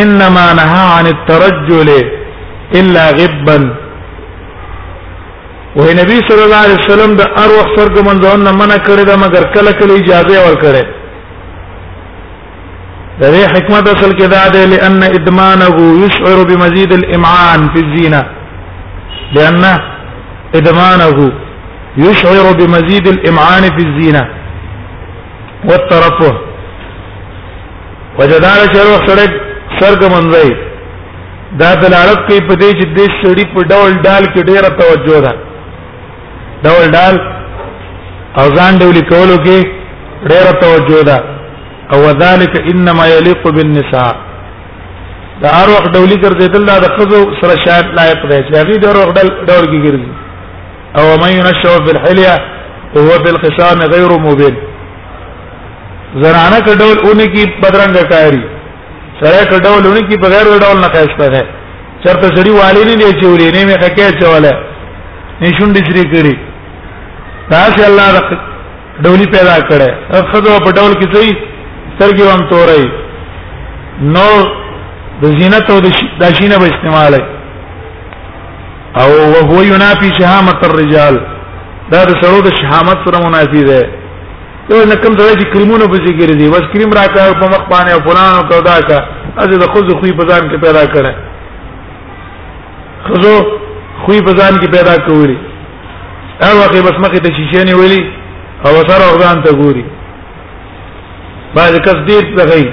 انما 0.00 0.46
نهى 0.60 0.84
عن 0.96 1.04
الترجل 1.14 1.88
الا 2.78 3.04
غبا 3.20 3.58
وهي 5.78 5.92
نبی 6.00 6.16
صلی 6.28 6.42
الله 6.46 6.60
علیه 6.66 6.78
وسلم 6.84 7.10
د 7.22 7.24
اروح 7.44 7.66
سرګ 7.78 7.94
نه 8.46 8.52
منا 8.60 8.76
کړی 8.86 9.04
دا 9.12 9.16
مگر 9.24 9.42
کله 9.58 9.70
کله 9.82 9.92
اجازه 10.00 10.36
ور 10.42 10.46
ورکړي 10.48 10.84
د 13.18 13.20
دې 13.34 13.44
حکمت 13.56 13.84
اصل 13.94 14.10
کې 14.18 14.26
دا 14.36 14.42
ده 14.54 14.62
لئن 14.76 15.00
ادمانه 15.18 15.68
يشعر 16.04 16.38
بمزيد 16.50 16.90
الامعان 17.02 17.60
في 17.74 17.78
الزينه 17.84 18.20
لانه 19.34 19.76
إدمانه 20.60 21.18
يشعر 22.06 22.46
بمزيد 22.58 23.06
الإمعان 23.14 23.62
في 23.74 23.80
الزينة 23.86 24.22
والترفه 25.68 26.34
وجدار 28.18 28.58
شروع 28.74 28.98
سړک 29.08 29.32
سرګمنځي 29.80 30.50
دا 31.60 31.70
دلالت 31.84 32.20
کوي 32.28 32.40
په 32.48 32.54
دې 32.62 32.70
چې 32.78 32.84
د 32.96 32.98
سړي 33.22 33.44
په 33.54 33.60
ډول 33.72 33.90
ډال 34.06 34.24
کې 34.32 34.40
ډیره 34.48 34.70
توجه 34.80 35.18
ده 35.24 35.32
ډول 36.66 36.86
ډال 36.96 37.14
او 38.40 38.46
ځان 38.58 38.72
ډول 38.82 38.96
کولو 39.12 39.36
کې 39.44 39.58
ډیره 40.32 40.52
توجه 40.64 41.00
ده 41.10 41.18
او 41.92 41.98
وذالک 42.06 42.54
انما 42.70 43.04
یلیق 43.16 43.40
بالنساء 43.54 44.14
دا 45.42 45.48
هر 45.58 45.66
وخت 45.74 45.88
ډولي 45.96 46.16
ګرځیدل 46.24 46.64
دا 46.70 46.78
د 46.84 46.96
خزو 46.96 47.20
سره 47.40 47.54
شاید 47.66 47.86
لایق 48.00 48.20
دی 48.30 48.38
چې 48.38 48.54
هغه 48.60 48.78
د 48.84 48.86
هر 48.90 48.96
وخت 48.96 49.16
ډول 49.50 49.66
کې 49.72 49.80
ګرځي 49.86 50.25
او 50.98 51.06
من 51.22 51.32
ينشأ 51.32 51.76
في 51.84 51.90
الحلية 51.94 52.34
هو 52.96 53.10
في 53.24 53.30
الخصام 53.34 53.78
غير 53.94 54.08
مبين 54.26 54.56
زنانه 56.24 56.58
کډول 56.66 56.96
اونې 57.06 57.26
کی 57.34 57.42
بدرنګ 57.62 57.96
کاری 58.12 58.40
سره 59.20 59.44
کډول 59.50 59.82
اونې 59.88 60.04
کی 60.10 60.16
بغیر 60.16 60.46
ډول 60.64 60.76
نه 60.84 60.88
کښته 60.88 61.26
ده 61.34 61.42
چرته 62.04 62.28
سړي 62.36 62.50
والی 62.60 62.84
نه 62.88 62.94
دی 63.02 63.10
چورې 63.20 63.48
نه 63.56 63.62
مې 63.66 63.78
خکې 63.82 64.22
چواله 64.22 64.52
نشون 65.42 65.72
دي 65.72 65.82
سری 65.88 66.04
کړی 66.12 66.34
تاسو 67.50 67.82
الله 67.90 68.10
د 68.20 68.24
ډولی 69.04 69.26
پیدا 69.36 69.56
کړه 69.68 70.16
اخذ 70.20 70.60
په 70.64 70.70
ډول 70.78 70.92
کې 71.00 71.16
سي 71.16 71.36
سرګي 72.00 72.22
وام 72.22 72.48
تورې 72.50 72.84
نو 74.00 74.30
د 75.22 75.40
زینت 75.40 75.70
او 75.70 75.80
د 76.20 76.34
شینه 76.38 76.58
به 76.58 76.66
استعمالای 76.74 77.24
او 79.02 79.10
وهو 79.34 79.58
ينافي 79.72 80.08
شهامه 80.18 80.58
الرجال 80.68 81.14
دا 81.92 82.00
د 82.08 82.12
سړو 82.22 82.38
د 82.46 82.48
شهامت 82.60 82.98
سره 83.06 83.18
منافي 83.26 83.62
ده 83.70 83.80
یو 84.70 84.78
نه 84.90 84.96
کوم 85.02 85.12
ځای 85.20 85.32
چې 85.40 85.44
کریمونه 85.52 85.86
به 85.92 85.98
ذکر 86.06 86.28
دي 86.40 86.46
بس 86.54 86.64
کریم 86.72 86.90
راکا 86.98 87.24
په 87.42 87.46
مخ 87.52 87.62
باندې 87.72 87.90
او 87.96 88.00
فلان 88.08 88.32
او 88.38 88.42
کدا 88.50 88.76
کا 88.88 88.98
از 89.42 89.48
د 89.62 89.64
خود 89.72 89.86
خوې 89.98 90.12
په 90.20 90.24
ځان 90.30 90.42
کې 90.50 90.56
پیدا 90.64 90.82
کړه 90.94 91.12
خزو 93.06 93.34
خوې 94.04 94.18
په 94.26 94.32
ځان 94.40 94.52
کې 94.60 94.68
پیدا 94.76 94.94
کوي 95.06 95.36
هر 96.44 96.52
وخت 96.60 96.76
بس 96.86 96.96
مخ 97.04 97.12
ته 97.24 97.30
شیشه 97.36 97.62
نیولې 97.70 98.02
او 98.66 98.72
سره 98.90 99.06
ځان 99.24 99.36
ته 99.44 99.50
ګوري 99.60 99.84
باید 101.54 101.74
کس 101.86 101.98
دې 102.08 102.36
ته 102.38 102.44
غي 102.50 102.64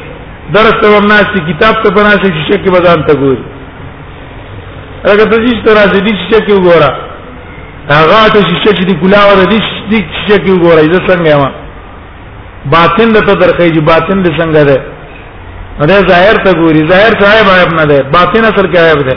درس 0.56 0.74
ته 0.82 0.88
ورناسي 0.96 1.40
کتاب 1.52 1.74
ته 1.84 1.90
ورناسي 1.96 2.30
شیشه 2.38 2.58
کې 2.64 2.86
ځان 2.88 3.04
ته 3.10 3.14
ګوري 3.24 3.44
هغه 5.10 5.24
د 5.32 5.34
دې 5.46 5.54
تر 5.66 5.76
ازدي 5.86 6.12
چې 6.30 6.38
کې 6.46 6.54
وګوره 6.58 6.90
هغه 7.98 8.20
ته 8.34 8.40
چې 8.50 8.56
چې 8.78 8.84
دی 8.90 8.96
ګلاو 9.04 9.32
د 9.42 9.44
دې 9.92 10.00
چې 10.28 10.36
کې 10.44 10.52
وګوره 10.56 10.82
زه 10.94 11.00
څنګه 11.10 11.34
ما 11.44 11.50
باطن 12.76 13.08
د 13.16 13.20
ته 13.28 13.34
درکې 13.42 13.68
چې 13.76 13.82
باطن 13.92 14.18
د 14.26 14.30
څنګه 14.40 14.62
ده 14.70 14.78
اره 15.84 15.98
ظاهر 16.12 16.36
ته 16.46 16.52
ګوري 16.62 16.82
ظاهر 16.92 17.14
ته 17.20 17.24
عیب 17.36 17.48
عیب 17.58 17.72
نه 17.80 17.86
ده 17.92 17.98
باطن 18.16 18.44
اصل 18.52 18.66
کې 18.72 18.78
عیب 18.90 19.00
ده 19.08 19.16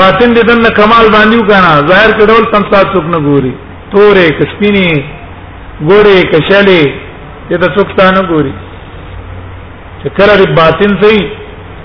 باطن 0.00 0.28
دې 0.34 0.42
دنه 0.50 0.68
کمال 0.78 1.06
باندې 1.14 1.34
وکړه 1.38 1.88
ظاهر 1.90 2.10
کې 2.16 2.22
ډول 2.30 2.44
سمتا 2.54 2.80
څوک 2.92 3.04
نه 3.14 3.18
ګوري 3.28 3.52
تورې 3.92 4.24
کسپینی 4.38 4.88
ګورې 5.90 6.16
کشلې 6.32 6.82
دې 7.48 7.56
ته 7.62 7.68
څوک 7.76 7.88
تا 7.98 8.06
نه 8.16 8.22
ګوري 8.32 8.52
چې 10.00 10.08
کله 10.16 10.32
باطن 10.62 10.90
صحیح 11.02 11.24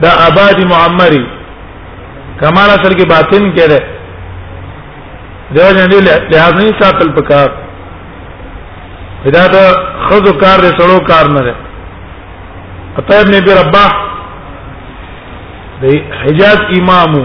دا 0.01 0.12
آبادی 0.29 0.65
معمری 0.73 1.23
کمال 2.39 2.69
اصل 2.69 2.93
کې 3.00 3.06
باطن 3.10 3.52
کې 3.56 3.67
ده 3.67 3.80
دا 5.56 5.72
نه 5.78 5.86
لحاظ 6.32 6.56
نه 6.63 6.72
ساتل 6.80 7.12
پکار 7.17 7.48
دا 9.36 9.43
د 9.56 9.58
خذو 10.08 10.34
کار 10.39 10.60
دې 10.60 10.74
سړو 10.80 11.00
کار 11.12 11.26
نه 11.36 11.43
ده 11.48 11.56
اطيب 13.02 13.36
ابن 13.41 13.50
رباح 13.62 13.91
د 15.82 16.02
حجاز 16.24 16.60
امامو 16.80 17.24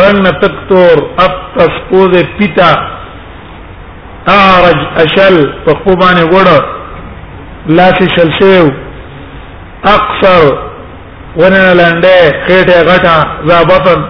رنگ 0.00 0.26
تکتور 0.42 0.98
اب 1.24 1.32
تسپوز 1.56 2.14
پیتا 2.38 2.68
اعرج 4.34 4.80
اشل 5.04 5.40
په 5.64 5.74
خوبانه 5.84 6.24
وړه 6.34 6.64
لاس 7.78 7.98
شلسیو 8.16 8.62
اقصر 9.94 10.44
ونه 11.40 11.62
لاندې 11.80 12.14
خېټه 12.46 12.78
غټه 12.88 13.14
زابطن 13.48 14.00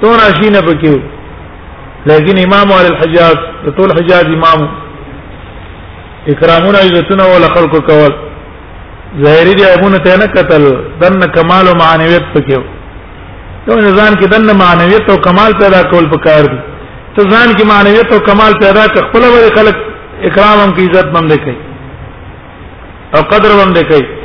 تون 0.00 0.20
شي 0.38 0.48
نه 0.54 0.60
پکې 0.68 0.94
لیکن 2.10 2.36
امام 2.46 2.68
علی 2.78 2.88
الحجاج 2.94 3.36
ټول 3.78 3.88
حجاج 3.98 4.26
امام 4.38 4.60
اکرامونه 6.34 6.78
عزتونه 6.84 7.24
ول 7.32 7.44
خلق 7.56 7.74
کول 7.88 8.12
ظاهری 9.26 9.54
دی 9.58 9.64
ابونه 9.76 9.98
ته 10.06 10.16
نه 10.22 10.26
قتل 10.38 10.62
دنه 11.02 11.26
کمال 11.36 11.68
او 11.68 11.74
معنویت 11.82 12.26
پکې 12.34 12.60
نو 13.68 13.74
نظام 13.88 14.12
کې 14.14 14.26
دنه 14.34 14.52
معنویت 14.62 15.10
او 15.10 15.16
کمال 15.28 15.52
پیدا 15.60 15.82
کول 15.92 16.06
پکار 16.14 16.42
دي 16.54 16.58
ته 17.16 17.22
ځان 17.30 17.48
کې 17.56 17.64
معنویت 17.74 18.12
او 18.14 18.18
کمال 18.30 18.52
پیدا 18.64 18.84
کړ 18.84 19.02
خپل 19.08 19.22
ور 19.34 19.44
خلق 19.60 19.76
اکرام 20.22 20.58
هم 20.64 20.70
کې 20.76 20.90
عزت 20.90 21.08
باندې 21.16 21.38
کوي 21.44 21.58
او 23.14 23.22
قدر 23.34 23.50
باندې 23.62 23.84
کوي 23.92 24.21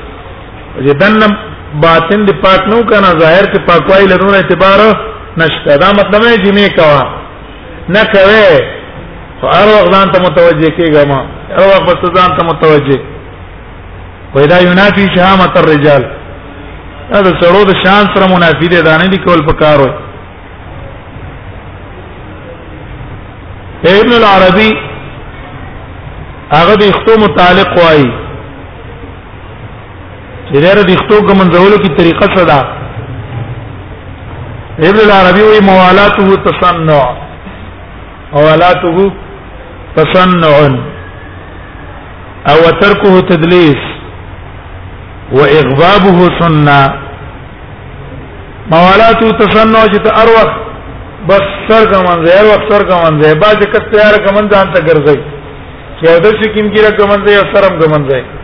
دنم 0.85 1.35
باطن 1.81 2.25
دی 2.25 2.33
پاک 2.43 2.61
نو 2.69 2.83
کنه 2.83 3.19
ظاهر 3.19 3.43
ته 3.45 3.59
پاکوالي 3.67 4.05
لرونه 4.07 4.33
اعتبار 4.37 4.79
نشته 5.37 5.77
دا 5.77 5.91
مطلب 5.91 6.23
نه 6.23 6.37
جمع 6.37 6.67
کوا 6.75 7.01
نه 7.89 8.03
کوي 8.03 8.65
خو 9.41 9.47
هر 9.47 9.67
وخت 9.67 9.95
ځان 9.95 10.07
ته 10.11 10.19
متوجه 10.21 10.69
کیږه 10.77 11.07
ما 11.07 11.25
هر 11.49 11.65
وخت 11.67 12.17
ځان 12.17 12.37
ته 12.37 12.45
متوجه 12.45 12.99
پیدا 14.33 14.59
یونافی 14.61 15.07
شهامت 15.15 15.57
الرجال 15.57 16.03
دا 17.13 17.21
د 17.21 17.27
سړو 17.41 17.63
د 17.71 17.73
شان 17.85 18.05
سره 18.15 18.27
منافی 18.35 18.67
دی 18.67 18.81
دا 18.81 18.97
نه 18.97 19.07
دی 19.07 19.17
کول 19.17 19.41
پکار 19.45 19.79
وي 19.79 19.95
ابن 23.99 24.13
العربی 24.13 24.71
هغه 26.51 26.75
د 26.75 26.83
اختو 26.89 27.11
متعلق 27.19 27.71
وایي 27.83 28.26
چیرې 30.51 30.83
د 30.87 30.89
اختو 30.95 31.15
کومنځولو 31.27 31.77
کی 31.83 31.89
طریقه 31.99 32.27
څه 32.35 32.43
ده 32.49 32.59
ابن 34.89 34.99
العربی 35.07 35.43
وی 35.51 35.59
موالاته 35.69 36.25
تصنع 36.47 37.01
موالاته 38.33 39.11
تصنع 39.97 40.51
او 42.51 42.61
تركه 42.81 43.13
تدليس 43.31 43.81
واغبابه 45.37 46.17
سنه 46.39 46.79
موالاته 48.75 49.27
تصنع 49.43 49.83
چې 49.91 49.99
ته 50.05 50.11
اروخ 50.23 50.49
بس 51.29 51.43
سر 51.67 51.83
کومنځه 51.93 52.31
هر 52.39 52.45
وخت 52.51 52.65
سر 52.71 52.81
کومنځه 52.89 53.29
باځه 53.43 53.65
کس 53.71 53.85
تیار 53.93 54.13
کومنځه 54.25 54.57
انت 54.61 54.75
ګرځي 54.89 55.17
چې 55.99 56.05
د 56.25 56.41
شي 56.41 56.53
کیم 56.55 56.73
کې 56.73 56.81
را 56.83 56.91
کومنځه 56.99 57.31
یا 57.37 57.43
سرم 57.53 57.79
کومنځه 57.83 58.36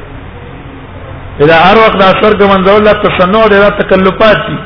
دا 1.39 1.55
هر 1.65 1.77
وخت 1.83 1.95
د 1.99 2.03
اثر 2.13 2.31
ګمندول 2.41 2.83
لا 2.85 2.93
تصنع 3.03 3.43
دی 3.51 3.59
دا 3.63 3.69
تکلفات 3.79 4.37
دي 4.49 4.57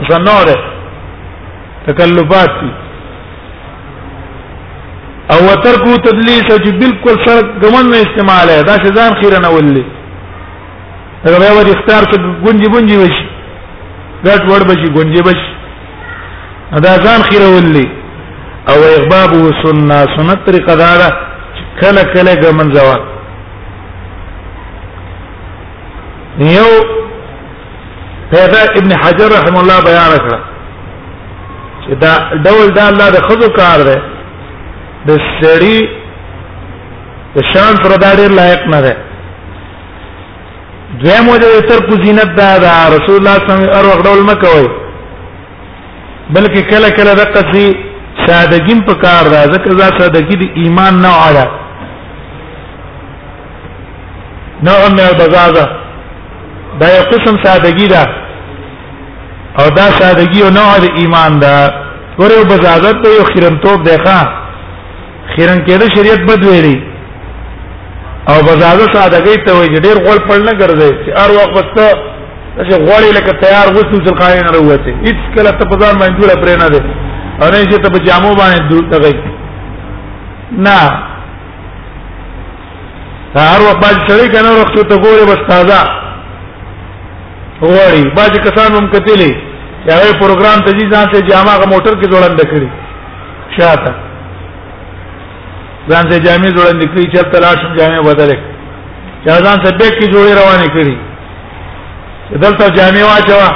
تصنع 0.00 0.38
دی 0.48 0.54
تکلفات 1.86 2.50
دي 2.62 2.70
او 5.32 5.38
وترکو 5.48 5.96
تدلیس 6.06 6.44
او 6.52 6.56
چې 6.64 6.70
بالکل 6.80 7.16
سره 7.26 7.40
ګمن 7.62 7.86
نه 7.90 7.98
استعمال 8.04 8.46
دی 8.48 8.62
دا 8.70 8.74
شزان 8.84 9.12
خیر 9.22 9.34
نه 9.42 9.48
ولې 9.56 9.84
دا 11.24 11.38
به 11.38 11.52
ور 11.56 11.66
اختیار 11.76 12.04
څه 12.12 12.16
ګونجي 12.44 12.68
ګونجي 12.74 12.96
وشي 13.02 13.26
ګټ 14.24 14.42
وړ 14.50 14.60
بشي 14.68 14.88
ګونجي 14.96 15.22
بشي 15.22 15.52
دا 16.88 16.92
ځان 17.06 17.20
خیر 17.28 17.44
ولې 17.56 17.86
او 18.68 18.78
اغباب 18.98 19.30
سنت 19.62 20.08
سنت 20.20 20.46
طریقه 20.46 20.74
دا 20.74 20.92
کله 21.80 22.02
کله 22.14 22.34
ګمن 22.34 22.72
ځواب 22.72 23.11
یو 26.38 26.68
پیدا 28.30 28.60
ابن 28.76 28.92
حجر 28.98 29.28
رحم 29.32 29.56
الله 29.56 29.80
بیان 29.86 30.16
کړ 30.18 30.36
چې 31.84 31.94
دا 32.04 32.16
ډول 32.44 32.70
دا 32.74 32.88
الله 32.88 33.10
د 33.10 33.16
خزو 33.26 33.48
کار 33.56 33.80
دی 33.88 33.96
د 35.08 35.18
سړی 35.40 35.88
د 37.34 37.44
شان 37.52 37.74
پر 37.82 37.96
دا 37.98 38.14
ډیر 38.20 38.30
لایق 38.38 38.60
نه 38.74 38.80
دی 38.80 38.92
دویم 41.02 41.28
وجه 41.28 41.60
تر 41.68 41.84
کو 41.90 42.02
زینت 42.04 42.36
دا 42.38 42.48
دا 42.64 42.88
رسول 42.96 43.16
الله 43.16 43.34
صلی 43.36 43.42
الله 43.42 43.52
علیه 43.52 43.70
وسلم 43.70 43.78
اروغ 43.78 44.02
ډول 44.06 44.22
مکوي 44.30 44.68
بلکې 46.34 46.70
کله 46.70 46.90
کله 46.90 47.14
دقه 47.14 47.52
سي 47.52 47.66
سادګیم 48.26 48.82
په 48.86 48.94
کار 49.04 49.24
دا 49.34 49.44
ځکه 49.54 49.70
دا 49.84 49.92
سادګی 49.98 50.36
د 50.40 50.64
ایمان 50.64 50.94
نه 51.04 51.08
اړه 51.28 51.46
نوع 54.62 54.88
مې 54.96 55.16
بزازه 55.20 55.68
دا 56.80 56.86
یو 56.96 57.02
قسم 57.10 57.34
سادگی 57.44 57.86
ده 57.88 58.02
او 59.58 59.70
دا 59.76 59.86
سادگی 60.00 60.42
او 60.42 60.50
نوع 60.50 60.78
د 60.84 60.88
ایمان 60.98 61.32
ده 61.38 61.56
ور 62.18 62.30
یو 62.36 62.44
بزاغت 62.44 62.96
ته 63.04 63.08
یو 63.16 63.24
خیرنتوب 63.32 63.82
ده 63.84 63.98
ښا 64.04 64.18
خیرن 65.36 65.58
کېده 65.66 65.86
شریعت 65.96 66.18
بد 66.30 66.42
ویلي 66.46 66.76
او 68.28 68.42
بزاغت 68.48 68.94
سادگی 68.96 69.36
ته 69.44 69.52
وایي 69.52 69.78
ډېر 69.84 69.96
غول 70.06 70.18
پړ 70.28 70.38
نه 70.46 70.52
ګرځي 70.60 70.90
چې 71.04 71.10
هر 71.20 71.30
وخت 71.38 71.52
وسته 71.58 71.84
چې 72.70 72.74
غوړې 72.86 73.10
لکه 73.16 73.32
تیار 73.42 73.66
وسو 73.76 73.96
چې 74.04 74.10
قائن 74.22 74.44
وروته 74.46 74.90
هیڅ 75.06 75.18
کله 75.34 75.50
ته 75.50 75.64
بازار 75.64 75.94
منجوره 75.94 76.34
پرې 76.42 76.54
نه 76.62 76.68
ده 76.74 76.80
او 77.42 77.46
نه 77.52 77.62
چې 77.70 77.78
ته 77.82 77.98
جامو 78.04 78.32
باندې 78.34 78.60
دور 78.70 78.84
تغی 78.92 79.14
نه 80.58 80.80
هر 83.36 83.60
وخت 83.60 83.80
باندې 83.84 84.12
سړی 84.12 84.28
کنه 84.34 84.50
وروخته 84.56 84.82
ته 84.88 84.96
ګوره 84.96 85.24
بس 85.30 85.40
تازه 85.48 86.02
وړي 87.70 88.02
باج 88.16 88.32
کسان 88.46 88.70
هم 88.78 88.86
کتلې 88.94 89.32
هغه 89.92 90.10
پروګرام 90.22 90.58
ته 90.68 90.86
ځان 90.94 91.06
ته 91.14 91.20
جامه 91.30 91.54
غ 91.60 91.68
موټر 91.72 91.92
کې 92.00 92.06
جوړند 92.12 92.38
کړی 92.50 92.68
شاته 93.56 93.92
ځان 95.90 96.04
ته 96.10 96.16
جامې 96.26 96.50
جوړند 96.56 96.82
کړی 96.92 97.04
چې 97.12 97.20
تلاش 97.34 97.60
جامې 97.78 98.02
بدلې 98.08 98.38
چا 99.24 99.34
ځان 99.44 99.58
ته 99.64 99.70
بیگ 99.80 99.92
کې 99.98 100.08
جوړې 100.12 100.32
روانې 100.40 100.68
کړی 100.76 100.96
دلته 102.42 102.64
جامې 102.76 103.02
واچوا 103.10 103.48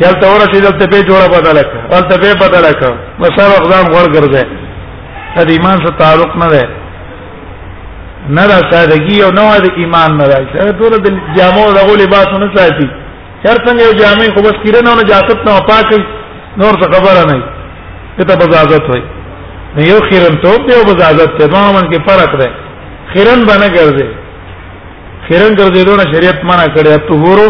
چلته 0.00 0.26
ورته 0.34 0.56
دلته 0.66 0.84
په 0.90 0.98
جوړه 1.10 1.26
بدله 1.36 1.62
کړ 1.70 1.76
دلته 1.92 2.14
په 2.24 2.34
بدله 2.44 2.72
کړ 2.80 2.92
مسابق 3.22 3.62
ځان 3.72 3.84
غوړ 3.92 4.06
ګرځي 4.14 4.44
د 5.44 5.50
ایمان 5.50 5.78
سره 5.84 5.94
تعلق 6.02 6.32
نه 6.42 6.48
ده 6.54 6.64
نه 8.36 8.42
را 8.50 8.58
سادگی 8.72 9.16
او 9.22 9.30
نو 9.38 9.44
د 9.66 9.78
ایمان 9.78 10.10
نه 10.18 10.24
راځي 10.34 10.78
ټول 10.80 10.92
د 11.04 11.08
جامو 11.38 11.64
د 11.76 11.80
غو 11.86 11.94
لباسونه 12.02 12.46
ساتي 12.58 12.90
هر 13.50 13.58
څنګه 13.66 13.80
یو 13.86 13.94
جامع 14.00 14.26
خو 14.34 14.40
بس 14.46 14.56
کیره 14.62 14.80
نه 14.86 14.92
نجاست 15.00 15.40
نه 15.46 15.54
پاکي 15.70 15.98
نور 16.60 16.74
څه 16.82 16.86
خبره 16.94 17.24
نه 17.30 17.36
کته 18.18 18.34
بزازت 18.42 18.84
وای 18.90 19.02
نه 19.76 19.82
یو 19.90 19.98
خیرن 20.08 20.34
توپ 20.44 20.60
دی 20.66 20.72
او 20.78 20.84
بزازت 20.90 21.30
ته 21.38 21.46
دوامن 21.54 21.86
کې 21.90 21.98
فرق 22.08 22.30
دی 22.40 22.48
خیرن 23.12 23.40
بنه 23.50 23.68
ګرځي 23.76 24.08
خیرن 25.26 25.52
ګرځېدو 25.60 25.92
نه 26.00 26.04
شریعت 26.12 26.38
منع 26.50 26.66
کړی 26.74 26.92
طهورو 27.08 27.46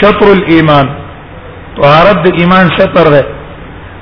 شطر 0.00 0.26
الايمان 0.36 0.86
طهارت 1.78 2.18
د 2.26 2.28
ایمان 2.40 2.66
شطر 2.78 3.06
دی 3.14 3.22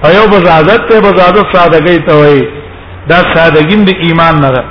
ایو 0.09 0.25
بزازت 0.35 0.81
ته 0.89 0.97
بزازت 1.07 1.47
سادګی 1.55 1.99
ته 2.07 2.15
وای 2.21 2.41
دا 3.11 3.19
سادګین 3.35 3.81
د 3.85 3.91
ایمان 4.07 4.35
نه 4.45 4.51
ده 4.57 4.63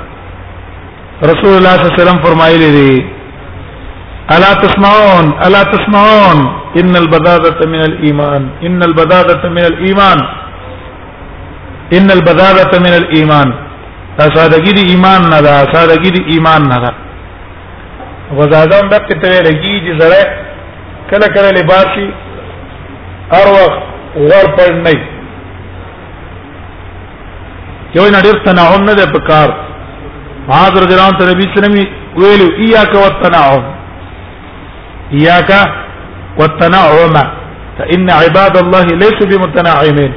رسول 1.30 1.52
الله 1.58 1.72
صلی 1.78 1.84
الله 1.84 1.94
علیه 1.94 2.00
وسلم 2.02 2.18
فرمایلی 2.26 2.70
دی 2.78 2.92
الا 4.36 4.52
تسمعون 4.64 5.26
الا 5.46 5.62
تسمعون 5.74 6.38
ان 6.80 6.96
البذاذة 7.02 7.58
من 7.72 7.80
الايمان 7.88 8.42
ان 8.66 8.82
البذاذة 8.82 9.48
من 9.56 9.64
الايمان 9.72 10.18
ان 11.98 12.10
البذاذة 12.10 12.72
من 12.86 12.94
الايمان 13.02 13.50
سادگی 14.36 14.72
دی 14.76 14.82
ایمان 14.92 15.22
نه 15.32 15.40
ده 15.46 15.54
سادگی 15.72 16.10
دی 16.16 16.20
ایمان 16.32 16.62
نه 16.72 16.78
ده 16.84 16.90
غزادان 18.38 18.84
دک 18.92 19.08
ته 19.22 19.40
لګی 19.46 19.74
چې 19.84 19.92
زره 20.00 20.22
کله 21.10 21.26
کله 21.34 21.50
لباسي 21.58 22.06
هر 23.34 23.46
وخت 23.56 23.82
ور 24.28 24.46
پر 24.56 24.72
نه 24.84 24.90
یو 27.96 28.04
نه 28.14 28.20
ډیر 28.20 28.36
تناهم 28.44 28.84
نه 28.84 28.92
ده 28.94 29.06
په 29.12 29.18
کار 29.28 29.48
حاضر 30.48 30.82
ګران 30.90 31.12
ته 31.18 31.24
نبی 31.32 31.44
سلمي 31.54 31.84
ویلو 32.18 32.48
اياک 32.62 32.92
والتناهم 32.94 33.81
إياك 35.18 35.50
والتنعم 36.38 37.14
فإن 37.78 38.06
عباد 38.20 38.54
الله 38.64 38.84
ليسوا 39.02 39.28
بمتنعمين 39.30 40.12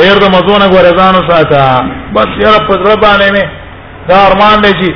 ډېر 0.00 0.16
د 0.22 0.24
مزونه 0.34 0.66
غوړزان 0.74 1.14
ساته 1.30 1.60
بس 2.14 2.30
یاره 2.44 2.60
په 2.68 2.74
ربانه 2.90 3.28
مې 3.34 3.44
دا 4.08 4.16
ارمان 4.28 4.56
دی 4.64 4.72
چې 4.80 4.88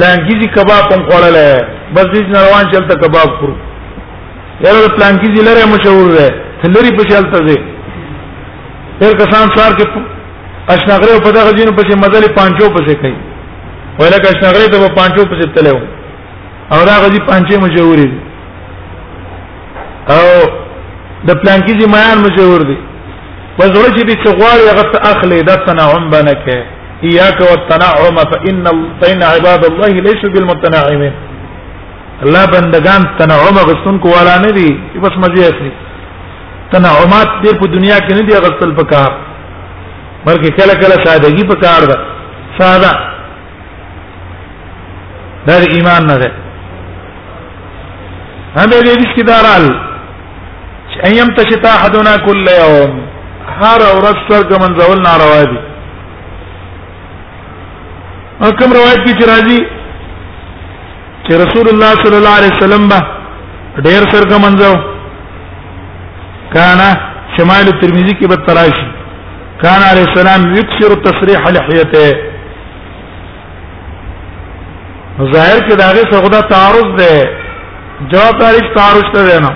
لانګیزي 0.00 0.48
کباب 0.56 0.84
هم 0.92 1.00
خوړلې 1.08 1.48
بس 1.94 2.06
دې 2.12 2.20
روان 2.42 2.64
چلته 2.72 2.94
کباب 3.02 3.28
خورو 3.38 3.56
یاره 4.64 4.78
د 4.88 4.94
لانګیزي 5.02 5.40
لره 5.48 5.64
مشهور 5.74 6.08
دی 6.18 6.28
تلری 6.62 6.90
په 6.98 7.04
چلته 7.12 7.38
دی 7.48 7.58
ډېر 9.00 9.12
کسان 9.20 9.46
څار 9.56 9.72
کې 9.78 9.86
اشنغره 10.74 11.16
په 11.26 11.30
دغه 11.36 11.50
جن 11.58 11.70
په 11.78 11.82
مزل 12.04 12.24
پانچو 12.38 12.66
پسې 12.76 12.94
کوي 13.02 13.18
ولکه 14.00 14.26
اشنغره 14.34 14.66
ته 14.72 14.78
په 14.86 14.90
پانچو 14.98 15.22
پسې 15.30 15.46
تلو 15.56 15.76
او 16.72 16.78
دا 16.88 16.96
غدي 17.04 17.20
پنځه 17.30 17.56
مجوري 17.64 18.06
دي 18.12 18.20
او 20.16 20.24
د 21.26 21.30
پلانکی 21.40 21.72
دي 21.80 21.86
میان 21.94 22.18
مجور 22.26 22.60
دي 22.70 22.76
وزړه 23.58 23.88
چې 23.96 24.02
دې 24.08 24.14
څغواړي 24.24 24.64
هغه 24.70 24.84
ته 24.94 24.98
اخلي 25.12 25.42
دا 25.48 25.54
تنعم 25.68 26.10
بنکه 26.14 26.58
اياك 27.08 27.38
والتنعم 27.50 28.16
فان 28.30 28.66
فان 29.00 29.22
عباد 29.32 29.62
الله 29.70 29.92
ليسوا 30.06 30.30
بالمتنعمين 30.34 31.14
الله 32.24 32.44
بندگان 32.54 33.02
تنعم 33.20 33.56
غستون 33.68 33.96
کو 34.02 34.08
والا 34.14 34.36
نه 34.46 34.50
دي 34.56 34.68
بس 35.04 35.14
مزه 35.22 35.42
اخلي 35.52 35.72
تنعمات 36.72 37.28
دې 37.44 37.52
په 37.60 37.66
دنیا 37.76 37.98
کې 37.98 38.12
نه 38.18 38.22
دي 38.28 38.34
غستل 38.46 38.72
پکار 38.80 39.10
بلکې 40.26 40.50
کله 40.58 40.74
کله 40.82 40.96
سادهګي 41.06 41.44
پکار 41.52 41.82
ده 41.90 41.96
ساده 42.58 42.92
دا 45.46 45.54
ایمان 45.78 46.06
نه 46.06 46.16
ده 46.22 46.30
هم 48.58 48.66
به 48.70 48.80
دې 48.84 49.08
کې 49.16 49.22
دارال 49.32 49.64
چې 50.90 50.98
ايام 51.08 51.28
تشتا 51.38 51.72
حدنا 51.82 52.14
كل 52.26 52.44
يوم 52.62 52.90
هر 53.58 53.80
ورځ 53.94 54.18
څرګ 54.30 54.48
منځول 54.62 54.98
ناروا 55.08 55.42
دي 55.50 55.58
او 58.42 58.48
کوم 58.58 58.70
روایت 58.78 59.00
کې 59.06 59.14
چې 59.20 59.24
راځي 59.32 59.60
چې 61.26 61.32
رسول 61.44 61.66
الله 61.74 61.90
صلی 62.06 62.16
الله 62.20 62.34
علیه 62.38 62.52
وسلم 62.56 62.88
به 62.92 63.00
ډېر 63.86 64.02
څرګ 64.12 64.30
منځو 64.44 64.72
کانا 66.58 66.90
شمال 67.36 67.66
ترمذی 67.80 68.14
کې 68.18 68.26
به 68.28 68.36
تراشي 68.50 68.86
کان 69.64 69.80
علیہ 69.90 70.04
السلام 70.08 70.52
یکثر 70.58 70.90
تصریح 71.06 71.40
لحیته 71.54 72.08
ظاهر 75.34 75.58
کې 75.68 75.74
داغه 75.74 76.02
څه 76.10 76.26
خدا 76.26 76.40
تعارض 76.54 76.96
ده 77.02 77.44
جواب 78.00 78.38
تعریف 78.40 78.66
تعارض 78.76 79.12
ته 79.14 79.22
دینا 79.26 79.50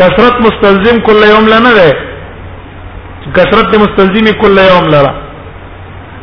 کثرت 0.00 0.36
مستلزم 0.44 0.96
کل 1.06 1.22
یوم 1.32 1.46
لنه 1.52 1.72
ده 1.78 1.92
کثرت 3.38 3.70
مستلزم 3.84 4.26
کل 4.42 4.58
یوم 4.70 4.86
لرا 4.94 5.12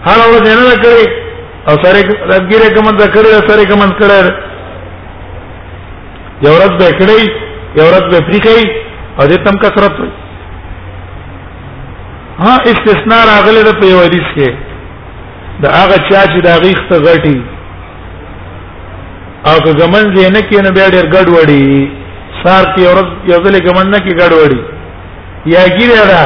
هر 0.07 0.19
ورځ 0.31 0.43
نه 0.47 0.63
نه 0.69 0.75
کوي 0.83 1.05
او 1.69 1.75
سره 1.83 2.01
دګیره 2.29 2.69
کوم 2.75 2.87
ذکر 3.01 3.25
سره 3.49 3.63
کوم 3.71 3.81
کړه 3.99 4.21
یو 6.45 6.53
ورځ 6.59 6.73
به 6.79 6.87
کړی 6.99 7.21
یو 7.79 7.85
ورځ 7.91 8.05
به 8.11 8.19
پری 8.27 8.39
کړی 8.39 8.63
او 9.19 9.25
دې 9.25 9.37
تم 9.45 9.55
کثرت 9.65 9.93
وي 9.99 10.09
ها 12.39 12.53
استثناء 12.73 13.23
راغله 13.31 13.61
د 13.69 13.79
په 13.81 13.85
یو 13.91 13.99
حدیث 14.05 14.29
کې 14.35 14.53
دا 15.65 15.69
هغه 15.81 15.95
چا 16.09 16.21
چې 16.31 16.39
دا 16.47 16.53
غیخت 16.65 16.89
غټي 17.07 17.37
او 19.49 19.59
که 19.59 19.71
ګمن 19.73 20.15
زه 20.15 20.29
نه 20.35 20.41
کې 20.49 20.57
نو 20.65 20.69
بیا 20.77 20.87
ډېر 20.95 21.05
ګډوډي 21.13 21.65
سار 22.43 22.63
کې 22.73 22.83
ورځ 22.89 23.07
یو 23.31 23.39
ځلې 23.45 23.59
ګمن 23.67 23.87
نه 23.93 23.99
کې 24.05 24.13
ګډوډي 24.21 24.61
یا 25.55 25.63
ګیره 25.77 26.03
را 26.11 26.23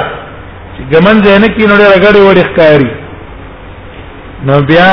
ګمن 0.92 1.16
زه 1.26 1.34
نه 1.44 1.48
کې 1.56 1.64
نو 1.70 1.76
ډېر 1.82 1.92
ګډوډي 2.06 2.44
ښکاری 2.50 2.90
نو 4.48 4.56
بیا 4.70 4.90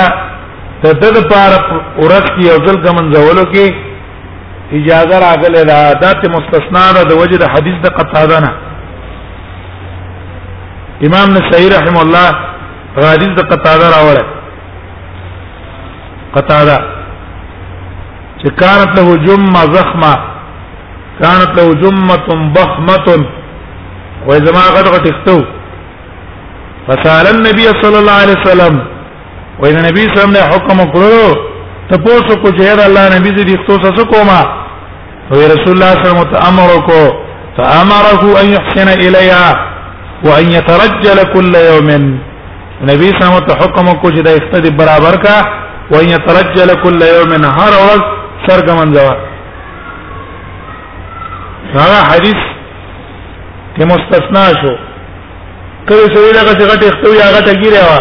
ته 0.81 0.91
د 1.01 1.05
لپاره 1.17 1.59
ورځ 2.05 2.25
کې 2.35 2.41
یو 2.51 2.59
ځل 2.67 2.77
ګمن 2.87 3.05
زولو 3.15 3.45
کې 3.55 3.67
اجازه 4.79 5.17
راغله 5.27 5.61
دا 5.71 5.77
عادت 5.89 6.21
مستثنا 6.37 6.83
ده 6.97 7.03
د 7.11 7.13
وجه 7.21 7.37
د 7.43 7.47
حدیث 7.55 7.77
د 7.85 7.89
قطاده 7.99 8.39
نه 8.45 8.53
امام 11.07 11.29
نسائی 11.37 11.67
رحم 11.77 11.97
الله 12.05 12.29
حدیث 13.13 13.33
د 13.39 13.43
قطاده 13.53 13.87
راوړل 13.95 14.27
قطاده 16.37 16.94
چې 18.45 18.51
كانت 18.61 18.91
له 19.01 19.09
جمه 19.27 19.61
زخمه 19.77 20.13
كانت 21.23 21.51
له 21.61 21.65
جمه 21.83 22.15
ضخمه 22.59 23.09
وإذا 24.29 24.51
ما 24.57 24.65
غد 24.77 24.87
غتختو 24.95 25.41
فسال 26.89 27.25
النبي 27.37 27.67
صلى 27.83 27.97
الله 28.01 28.13
عليه 28.23 28.35
وسلم 28.41 28.75
وإذا 29.63 29.79
النبي 29.81 30.01
صلى 30.01 30.17
الله 30.17 30.23
عليه 30.23 30.37
وسلم 30.37 30.53
حكم 30.53 30.79
کړو 30.95 31.27
تاسو 31.91 32.35
کو 32.43 32.49
چې 32.51 32.87
الله 32.87 33.03
نبی 33.19 33.31
دې 33.43 33.61
اختو 33.61 33.73
سس 33.73 34.01
کوما 34.13 34.41
او 35.33 35.37
رسول 35.55 35.73
الله 35.77 35.91
صلى 36.01 36.11
الله 36.11 36.21
عليه 36.21 36.29
وسلم 36.29 36.45
امر 36.49 36.73
کو 36.87 37.25
فامره 37.57 38.23
ان 38.41 38.47
يحسن 38.57 38.89
اليها 38.89 39.67
وان 40.27 40.51
يترجل 40.57 41.19
كل 41.35 41.53
يوم 41.71 41.89
نبی 42.91 43.09
صلى 43.09 43.23
الله 43.23 43.33
عليه 43.35 43.47
وسلم 43.47 43.63
حکم 43.65 43.87
کو 44.01 44.11
چې 44.11 44.21
دا 44.21 44.31
اختو 44.41 44.71
برابر 44.83 45.17
کا 45.25 45.39
وان 45.93 46.07
يترجل 46.17 46.75
كل 46.85 47.01
يوم 47.13 47.35
هر 47.45 47.73
ورځ 47.89 48.24
څرګمنځوا 48.49 49.13
هغه 51.77 52.01
حدیث 52.11 52.41
کې 53.77 53.85
مستثنا 53.93 54.45
شو 54.61 54.73
کله 55.89 56.05
چې 56.13 56.37
دا 56.37 56.45
څنګه 56.61 56.77
ته 56.81 56.91
خپل 56.97 57.13
هغه 57.27 57.41
تګیره 57.49 57.83
وا 57.89 57.99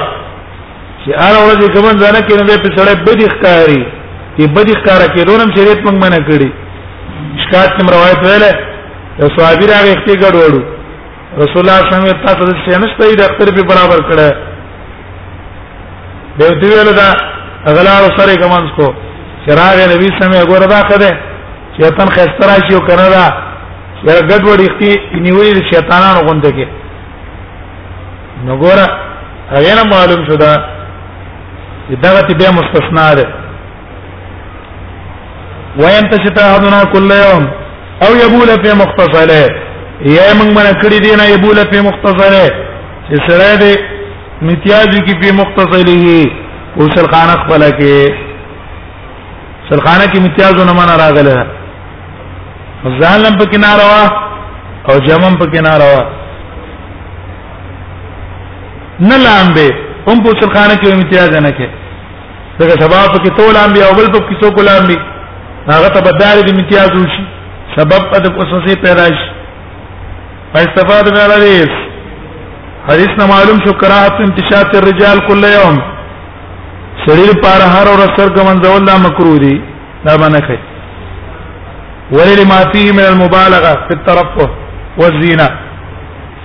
چې 1.02 1.10
هر 1.24 1.36
ورځ 1.46 1.62
کوم 1.74 1.86
ځنه 2.04 2.20
کې 2.28 2.36
نه 2.50 2.56
په 2.64 2.70
سړی 2.78 2.94
بدی 3.08 3.28
ښکاری 3.36 3.82
چې 4.38 4.44
بدی 4.58 4.74
ښکارا 4.82 5.08
کې 5.14 5.22
رونم 5.30 5.50
شریعت 5.56 5.80
موږ 5.86 5.98
منع 6.04 6.22
کړی 6.28 6.48
شکایت 7.44 7.72
کوم 7.78 7.88
روایت 7.96 8.20
ویله 8.30 8.52
یو 9.22 9.28
صحابي 9.38 9.66
راغی 9.74 9.94
خپل 10.02 10.16
ګډ 10.24 10.34
وړو 10.42 10.62
رسول 11.44 11.60
الله 11.64 11.80
صلی 11.80 11.90
الله 11.94 12.02
علیه 12.02 12.10
وسلم 12.10 12.26
تاسو 12.26 12.68
ته 12.68 12.84
نشته 12.84 13.16
ډاکټر 13.22 13.48
به 13.56 13.64
برابر 13.72 14.00
کړه 14.10 14.30
دیو 16.40 16.52
دیو 16.62 16.84
له 16.88 16.94
دا 17.02 17.10
اغلا 17.72 17.92
سره 18.20 18.34
کومانس 18.44 18.70
کو 18.80 18.88
چراغ 19.46 19.78
نبی 19.94 20.08
سمې 20.20 20.46
ګوره 20.50 20.66
دا 20.74 20.82
کده 20.90 21.12
شیطان 21.78 22.08
خسترا 22.16 22.56
شي 22.68 22.74
او 22.76 22.82
کنه 22.88 23.08
دا 23.16 23.26
یو 24.08 24.22
ګډ 24.30 24.42
وړي 24.50 24.68
کی 24.80 24.92
نیولې 25.26 25.62
شیطانانو 25.72 26.26
غونډه 26.28 26.50
کې 26.58 26.66
نو 28.46 28.52
ګوره 28.64 28.86
هغه 29.54 29.72
نه 29.78 29.84
معلوم 29.94 30.22
شو 30.28 30.36
دا 30.44 30.52
دغه 32.04 32.22
تی 32.28 32.34
به 32.40 32.50
مستثنا 32.60 33.14
ده 33.20 33.26
وین 35.82 36.04
تشتاهدنا 36.12 36.84
كل 36.94 37.12
يوم 37.26 37.46
او 38.06 38.10
يبول 38.24 38.50
في 38.64 38.72
مختصله 38.82 39.44
یا 40.16 40.34
موږ 40.40 40.50
من 40.58 40.68
کړی 40.82 40.98
دی 41.04 41.16
نه 41.20 41.26
يبول 41.36 41.58
في 41.72 41.78
مختصله 41.88 42.46
چې 43.10 43.16
سره 43.28 43.48
دې 43.62 43.74
متیاج 44.48 44.92
کی 45.08 45.14
په 45.22 45.30
مختصله 45.34 46.26
وصل 46.78 47.08
خان 47.12 47.30
خپل 47.44 47.62
کې 47.80 48.32
سلخانه 49.70 50.06
کې 50.12 50.18
امتیازونه 50.24 50.74
معنا 50.80 50.96
راغله 51.06 51.38
ځانلم 53.02 53.36
په 53.42 53.46
کناره 53.54 53.84
وا 53.92 54.04
او 54.90 54.96
جمم 55.08 55.36
په 55.42 55.46
کناره 55.54 55.86
وا 55.94 56.02
نه 59.10 59.18
لامبې 59.26 59.70
هم 60.08 60.24
په 60.26 60.32
سلخانه 60.42 60.76
کې 60.82 60.92
امتیاز 60.98 61.38
نه 61.46 61.52
کې 61.58 61.68
دغه 62.60 62.76
سبب 62.82 63.16
کې 63.26 63.40
ټول 63.40 63.54
لامبې 63.58 63.84
او 63.88 63.94
بل 63.94 64.08
په 64.14 64.20
کې 64.28 64.36
څوک 64.42 64.56
لامبې 64.68 65.00
هغه 65.74 65.88
ته 65.94 66.02
بدار 66.10 66.36
دي 66.48 66.52
امتیاز 66.56 66.90
وشي 66.98 67.24
سبب 67.78 68.12
په 68.12 68.20
د 68.28 68.36
قصصې 68.40 68.76
پیدا 68.88 69.06
شي 69.22 69.30
فاستفاد 70.54 71.10
من 71.14 71.22
الحديث 71.28 71.70
حدیث 72.90 73.12
نه 73.22 73.26
معلوم 73.34 73.60
شو 73.68 73.74
کراهت 73.84 74.12
انتشار 74.24 74.66
الرجال 74.80 75.20
كل 75.28 75.44
يوم 75.58 75.84
سړی 77.06 77.26
لپاره 77.32 77.66
هر 77.76 77.86
ورځ 77.94 78.10
سر 78.18 78.30
کومنځول 78.38 78.82
دا 78.90 78.96
مکروه 79.06 79.40
دي 79.44 79.56
دا 80.06 80.14
باندې 80.22 80.42
کوي 80.48 80.62
ولل 82.16 82.42
ما 82.52 82.60
فيه 82.74 82.92
من 83.00 83.06
المبالغه 83.12 83.72
في 83.88 83.92
الترفه 83.98 84.48
والزينه 85.02 85.50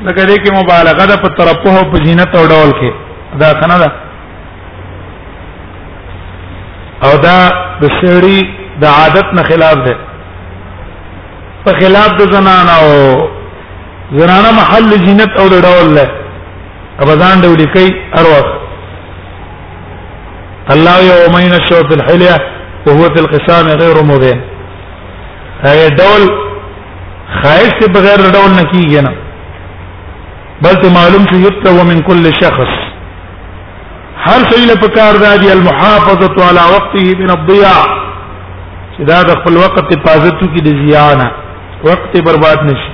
لکه 0.06 0.22
دې 0.28 0.38
کې 0.42 0.50
مبالغه 0.60 1.04
ده 1.10 1.16
په 1.24 1.28
ترفه 1.38 1.78
او 1.78 1.86
په 1.94 2.04
زینت 2.08 2.30
او 2.40 2.44
ډول 2.50 2.70
کې 2.80 2.92
دا 3.44 3.48
څنګه 3.60 3.78
ده 3.78 3.90
او 7.08 7.12
دا 7.28 7.38
د 7.82 7.98
سړی 8.00 8.38
د 8.84 8.94
عادت 8.98 9.28
نه 9.40 9.48
خلاف 9.50 9.74
ده 9.88 9.96
په 11.66 11.70
خلاف 11.80 12.10
د 12.22 12.32
زنانه 12.36 12.74
او 12.82 12.90
زنانه 14.20 14.50
محل 14.62 14.88
زینت 15.08 15.40
او 15.42 15.48
د 15.56 15.66
ډول 15.68 15.94
له 15.94 16.06
ابزان 17.06 17.40
ډول 17.46 17.70
کوي 17.74 17.90
اروخ 18.22 18.56
الله 20.74 20.96
يومين 21.10 21.52
الشوط 21.52 21.92
الحليه 21.92 22.36
وهو 22.86 23.02
في 23.14 23.20
القسام 23.20 23.66
غير 23.68 24.02
مبين 24.02 24.40
هي 25.64 25.88
دول 25.88 26.24
خائف 27.42 27.70
سے 27.80 27.88
بغیر 27.92 28.18
ډول 28.36 28.50
نه 28.58 28.64
کیږي 28.72 29.00
نه 29.00 29.12
بلکې 30.62 30.88
معلوم 30.98 31.24
چې 31.30 31.34
یتو 31.46 31.84
من 31.90 31.98
کل 32.08 32.24
شخص 32.40 32.72
هر 34.28 34.40
شی 34.52 34.60
له 34.66 34.74
پکار 34.84 35.14
دا 35.24 35.36
دی 35.42 35.50
المحافظه 35.52 36.36
على 36.48 36.62
وقته 36.74 37.04
من 37.20 37.30
الضياع 37.36 37.82
چې 38.96 39.02
دا 39.12 39.22
د 39.22 39.30
خپل 39.42 39.56
وخت 39.64 39.78
حفاظت 39.96 40.38
کی 40.56 40.60
د 40.68 40.80
زیانه 40.82 41.28
وخت 41.84 42.16
برباد 42.28 42.58
نشي 42.72 42.90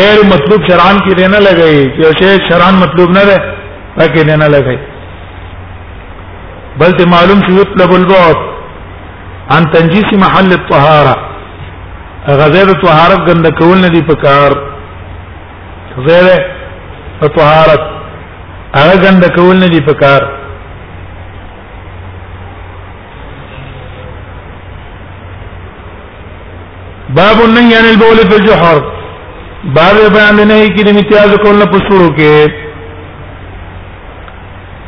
غیر 0.00 0.18
مطلوب 0.32 0.60
شران 0.70 0.98
کی 1.04 1.14
دینا 1.22 1.38
لگئی 1.50 1.84
کہ 1.96 2.16
شی 2.22 2.34
شران 2.48 2.74
مطلوب 2.86 3.10
نہ 3.18 3.22
رہے 3.30 3.54
تاکہ 3.98 4.22
دینا 4.30 4.46
لگئی 4.56 4.76
بل 6.80 6.92
ته 6.98 7.04
معلوم 7.14 7.40
شو 7.46 7.52
يطلب 7.62 7.90
البعد 7.96 8.38
عن 9.50 9.66
تنجيس 9.74 10.08
محل 10.22 10.52
الطهاره 10.56 11.16
غزير 12.40 12.68
طهارت 12.84 13.20
غند 13.30 13.48
کول 13.58 13.80
نه 13.82 13.88
دي 13.96 14.02
پکار 14.08 14.52
غیر 16.08 16.28
طهارت 17.36 17.82
هغه 18.76 18.94
غند 19.06 19.22
کول 19.36 19.56
نه 19.60 19.66
دي 19.76 19.80
پکار 19.92 20.22
باب 27.16 27.38
النهي 27.44 27.76
عن 27.78 27.84
البول 27.92 28.18
في 28.30 28.36
الجحر 28.40 28.80
باب 29.76 29.96
بیان 30.16 30.48
نه 30.48 30.68
کی 30.76 30.82
د 30.86 30.96
امتیاز 30.96 31.36
کول 31.44 31.58
نه 31.58 31.64
پسورو 31.74 32.14
کې 32.16 32.50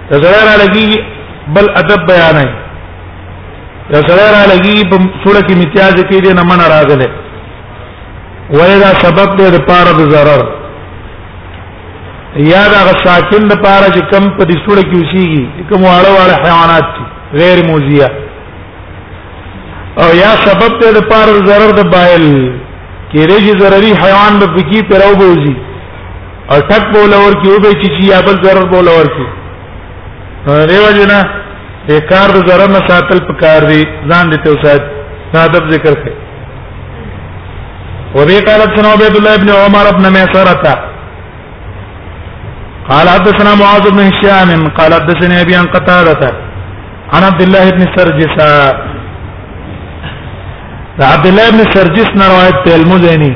تزرار 0.08 0.54
علیږي 0.56 1.12
بل 1.54 1.66
ادب 1.80 2.06
بیانای 2.10 2.50
یو 3.92 4.00
سره 4.08 4.26
را 4.34 4.42
لګي 4.52 4.78
په 4.90 4.96
سورۃ 5.24 5.46
امتیاز 5.54 5.96
کې 6.08 6.18
دې 6.24 6.32
نه 6.38 6.42
من 6.50 6.60
راغله 6.72 7.08
وایدا 8.58 8.88
سبب 9.02 9.30
دې 9.38 9.48
لپاره 9.56 9.90
د 9.98 10.02
zarar 10.14 10.40
یا 12.52 12.64
دا 12.74 12.80
ساکن 13.04 13.42
لپاره 13.52 13.86
چې 13.94 14.02
کم 14.12 14.24
په 14.36 14.44
دې 14.48 14.56
سورۃ 14.64 14.84
کې 14.90 14.98
وشيږي 15.02 15.44
کوم 15.68 15.82
واړه 15.84 16.10
واړه 16.16 16.36
حیوانات 16.44 16.86
دي 16.94 17.04
غیر 17.40 17.58
موذیه 17.68 18.08
او 20.02 20.08
یا 20.24 20.32
سبب 20.44 20.72
دې 20.80 20.90
لپاره 20.98 21.30
د 21.40 21.46
zarar 21.48 21.70
د 21.80 21.88
بایل 21.96 22.26
کې 23.10 23.20
رېږي 23.30 23.52
ضرري 23.64 23.92
حیوان 24.04 24.32
به 24.44 24.52
پکې 24.56 24.78
پرو 24.90 25.12
بوزي 25.24 25.54
او 26.52 26.56
ټک 26.70 26.84
بولور 26.94 27.32
کې 27.40 27.48
وبې 27.54 27.72
چې 27.82 28.06
یا 28.14 28.18
بل 28.30 28.36
zarar 28.46 28.66
بولور 28.74 29.06
کې 29.16 29.26
دیو 30.46 30.86
جنا 30.98 31.18
بیکار 31.86 32.28
د 32.34 32.38
زره 32.48 32.66
نه 32.74 32.80
ساتل 32.88 33.18
پکار 33.28 33.62
دی 33.70 33.82
ځان 34.10 34.30
دې 34.30 34.38
ته 34.44 34.50
وسات 34.50 34.82
ادب 35.44 35.64
ذکر 35.72 35.94
کړي 35.94 36.14
وبي 38.18 38.36
قال 38.48 38.60
ابن 38.66 38.84
عبد 38.90 39.16
الله 39.20 39.34
ابن 39.38 39.48
عمر 39.62 39.88
ابن 39.92 40.08
ميسرة 40.16 40.74
قال 42.90 43.08
حدثنا 43.14 43.54
معاذ 43.62 43.88
بن 43.90 44.00
هشام 44.10 44.68
قال 44.78 44.94
حدثني 44.98 45.40
ابي 45.40 45.56
عن 45.56 45.66
قتادة 45.66 46.30
عن 47.14 47.22
عبد 47.30 47.42
الله 47.46 47.70
بن 47.70 47.84
سرجس 47.96 48.36
عبد 51.00 51.26
الله 51.26 51.50
بن 51.54 51.62
سرجس 51.74 52.10
روایت 52.26 52.72
المزني 52.78 53.32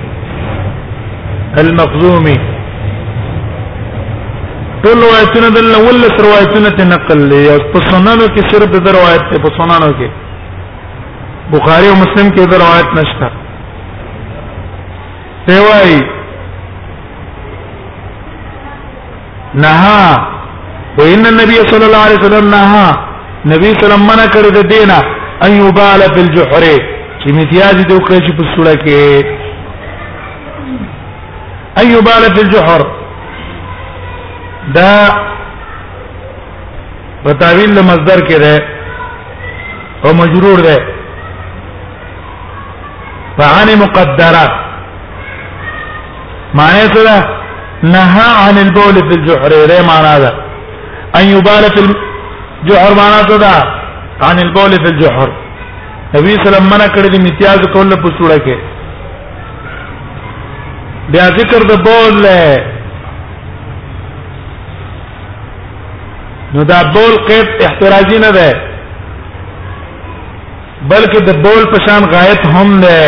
المخزومي 1.58 2.38
ټول 4.84 4.98
روایتونه 5.04 5.48
د 5.56 5.64
ولس 5.86 6.12
روایتونه 6.26 6.68
ته 6.78 6.84
نقل 6.92 7.18
لې 7.30 7.42
او 7.54 7.58
په 7.72 7.78
سننو 7.88 8.26
کې 8.34 8.42
صرف 8.52 8.68
د 8.86 8.88
روایت 8.98 9.24
ته 9.30 9.36
په 9.46 9.50
سننو 9.58 9.88
کې 10.00 10.08
بخاری 11.54 11.88
او 11.90 11.96
مسلم 12.02 12.28
کې 12.36 12.42
د 12.52 12.54
روایت 12.62 12.88
نشته 12.98 13.26
سوای 15.48 15.94
نها 19.64 20.02
وان 21.00 21.22
النبي 21.32 21.58
صلى 21.70 21.86
الله 21.88 22.02
عليه 22.06 22.18
وسلم 22.22 22.46
نها 22.54 22.86
نبی 23.52 23.68
صلی 23.78 23.92
الله 23.92 24.12
علیه 24.12 24.30
کړی 24.36 24.50
د 24.54 24.60
دینه 24.74 24.98
ان 25.48 25.52
یبال 25.68 26.00
فی 26.14 26.20
الجحر 26.26 26.62
چې 27.20 27.26
امتیاز 27.30 27.86
دې 27.86 27.94
وکړي 27.96 28.18
چې 28.26 28.32
په 28.40 28.44
سوره 28.56 28.74
کې 28.86 28.98
ایوبال 31.82 32.22
فی 32.38 32.42
الجحر 32.44 32.82
دا 34.76 34.92
په 37.24 37.30
تعویل 37.40 37.70
مصدر 37.88 38.18
کې 38.28 38.36
ده 38.44 38.54
او 40.04 40.10
مجرور 40.22 40.58
ده 40.66 40.76
فعن 43.38 43.68
مقدره 43.82 44.46
معنی 46.58 46.84
سره 46.94 47.16
نهى 47.82 48.28
عن 48.48 48.54
البول 48.64 48.96
في 49.10 49.14
الجحر 49.18 49.52
ده 49.72 49.80
معنا 49.90 50.14
ده 50.24 50.30
ان 51.18 51.24
يبال 51.34 51.64
في 51.74 51.80
الجحر 51.84 52.90
معنا 53.02 53.20
ده 53.44 53.54
عن 54.26 54.36
البول 54.38 54.72
في 54.82 54.88
الجحر 54.92 55.28
نبی 56.14 56.30
سلام 56.48 56.62
منا 56.72 56.88
کړی 56.96 57.08
د 57.10 57.14
امتیاز 57.20 57.58
کول 57.72 57.92
په 58.02 58.08
سوره 58.18 58.38
کې 58.46 58.56
بیا 61.14 61.24
ذکر 61.38 61.60
د 61.68 61.70
بول 61.86 62.14
له 62.22 62.36
نو 66.54 66.62
دا 66.70 66.78
بول 66.94 67.12
قید 67.28 67.48
احترازی 67.66 68.18
نه 68.24 68.30
ده 68.36 68.48
بلکې 70.90 71.18
د 71.28 71.42
بول 71.44 71.62
پشان 71.74 72.02
غایت 72.14 72.42
هم 72.56 72.68
ده 72.84 73.00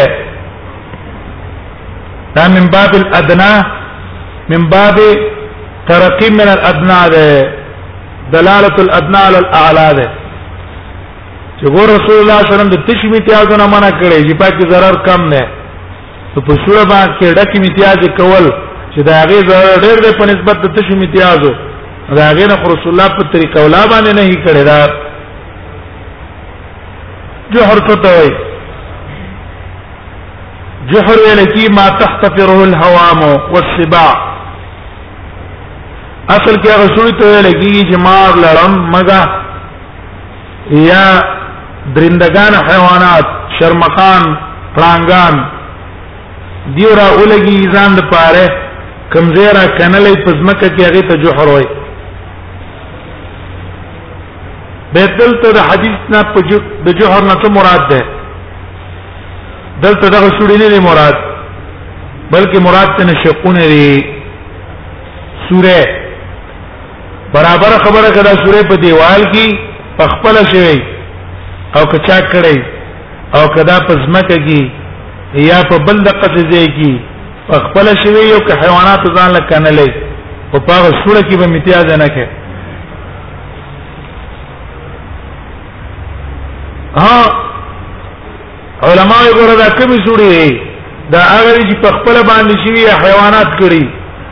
دا 2.37 2.45
من 2.55 2.67
باب 2.77 2.93
الادنا 3.01 3.53
من 4.51 4.63
باب 4.75 4.97
ترقی 5.89 6.29
من 6.39 6.49
الادنا 6.57 7.01
ده 7.09 7.29
دلالة 8.33 8.77
الادنا 8.85 9.19
على 9.27 9.39
الاعلى 9.39 9.89
ده 9.99 10.07
چې 11.59 11.67
ګور 11.75 11.89
رسول 11.99 12.17
الله 12.21 12.39
صلی 12.39 12.53
الله 12.53 12.55
علیه 12.55 12.55
وسلم 12.55 12.71
د 12.75 12.79
تشمی 12.89 13.19
امتیازونه 13.21 13.67
منع 13.75 13.91
کړی 14.01 14.19
چې 14.29 14.35
پاکي 14.43 14.65
zarar 14.73 14.95
کم 15.07 15.21
نه 15.35 15.43
ته 16.35 16.41
په 16.47 16.55
سوره 16.65 16.85
باندې 16.93 17.27
ډکه 17.39 17.57
امتیاز 17.61 17.99
کول 18.19 18.47
چې 18.95 19.01
دا 19.09 19.17
غي 19.29 19.39
zarar 19.51 19.77
ډېر 19.85 19.97
دی 20.05 20.11
په 20.21 20.25
نسبت 20.33 20.57
د 20.63 20.67
تشمی 20.77 21.07
امتیازو 21.07 21.53
دا 22.19 22.27
غیر 22.37 22.51
رسول 22.71 22.89
الله 22.93 23.09
په 23.17 23.23
طریقه 23.33 23.63
ولا 23.65 23.81
باندې 23.91 24.17
نه 24.19 24.45
کړی 24.45 24.65
دا 24.65 24.79
جوهر 27.55 27.79
ته 27.89 28.15
وایي 28.15 28.33
جحر 30.91 31.19
الکی 31.33 31.67
ما 31.73 31.85
تحتفره 31.99 32.55
الهوام 32.65 33.21
والسباع 33.57 34.11
اصل 36.29 36.63
کې 36.63 36.71
رسول 36.81 37.13
ته 37.21 37.43
لګي 37.43 37.91
جمار 37.91 38.35
لړم 38.45 38.75
مګه 38.95 39.23
یا 40.87 41.05
درندگان 41.99 42.55
حیوانات 42.71 43.27
شرمخان 43.61 44.35
پرانګان 44.75 45.45
دیورا 46.81 47.07
ولګي 47.21 47.71
ځان 47.77 47.95
د 47.99 48.11
پاره 48.11 48.49
کمزیرا 49.15 49.65
کنلې 49.79 50.25
پزمکه 50.27 50.69
کې 50.75 50.83
هغه 50.89 51.09
ته 51.13 51.23
جوهر 51.27 51.49
وای 51.53 51.69
بدل 54.95 55.31
ته 55.43 55.49
د 55.57 55.69
حدیث 55.69 56.01
نه 56.15 56.21
په 56.35 56.39
د 56.87 56.99
جوهر 57.01 57.23
نه 57.31 57.37
مراد 57.59 57.85
ده 57.93 58.01
دلته 59.85 60.07
دا 60.15 60.21
شوړی 60.37 60.57
نه 60.73 60.81
مراد 60.89 61.17
بلکې 62.33 62.59
مراد 62.67 62.89
ته 62.99 63.03
نشقونه 63.11 63.63
لري 63.73 63.99
سوره 65.47 65.79
برابر 67.37 67.73
خبره 67.87 68.11
کړه 68.17 68.33
سوره 68.45 68.61
په 68.73 68.83
دیوال 68.85 69.23
کې 69.35 69.49
پخپل 69.99 70.37
شوی 70.51 70.77
او 71.79 71.83
کچا 71.95 72.19
کړی 72.33 72.57
او 73.41 73.49
کدا 73.57 73.77
پزمکه 73.89 74.37
کې 74.47 74.61
یا 75.51 75.59
په 75.73 75.77
بل 75.87 75.99
د 76.05 76.09
قصې 76.23 76.69
کې 76.77 76.91
پخپل 77.49 77.87
شوی 78.05 78.29
او 78.35 78.41
که 78.47 78.55
حیوانات 78.63 79.03
ځان 79.17 79.31
لکنه 79.39 79.71
لې 79.79 79.91
او 80.53 80.61
په 80.71 80.75
سوره 81.03 81.23
کې 81.29 81.37
به 81.43 81.51
امتیاز 81.51 81.87
نه 82.05 82.09
کوي 82.15 82.31
ها 86.97 87.21
علماء 88.87 89.21
ګوره 89.37 89.57
دا 89.63 89.67
کومې 89.79 90.07
سوري 90.07 90.29
دي 90.29 90.61
دا 91.13 91.19
هغه 91.19 91.55
چې 91.69 91.77
په 91.83 91.89
خپل 91.99 92.17
باندې 92.31 92.55
شي 92.65 92.85
حیوانات 93.05 93.51
کړی 93.61 93.85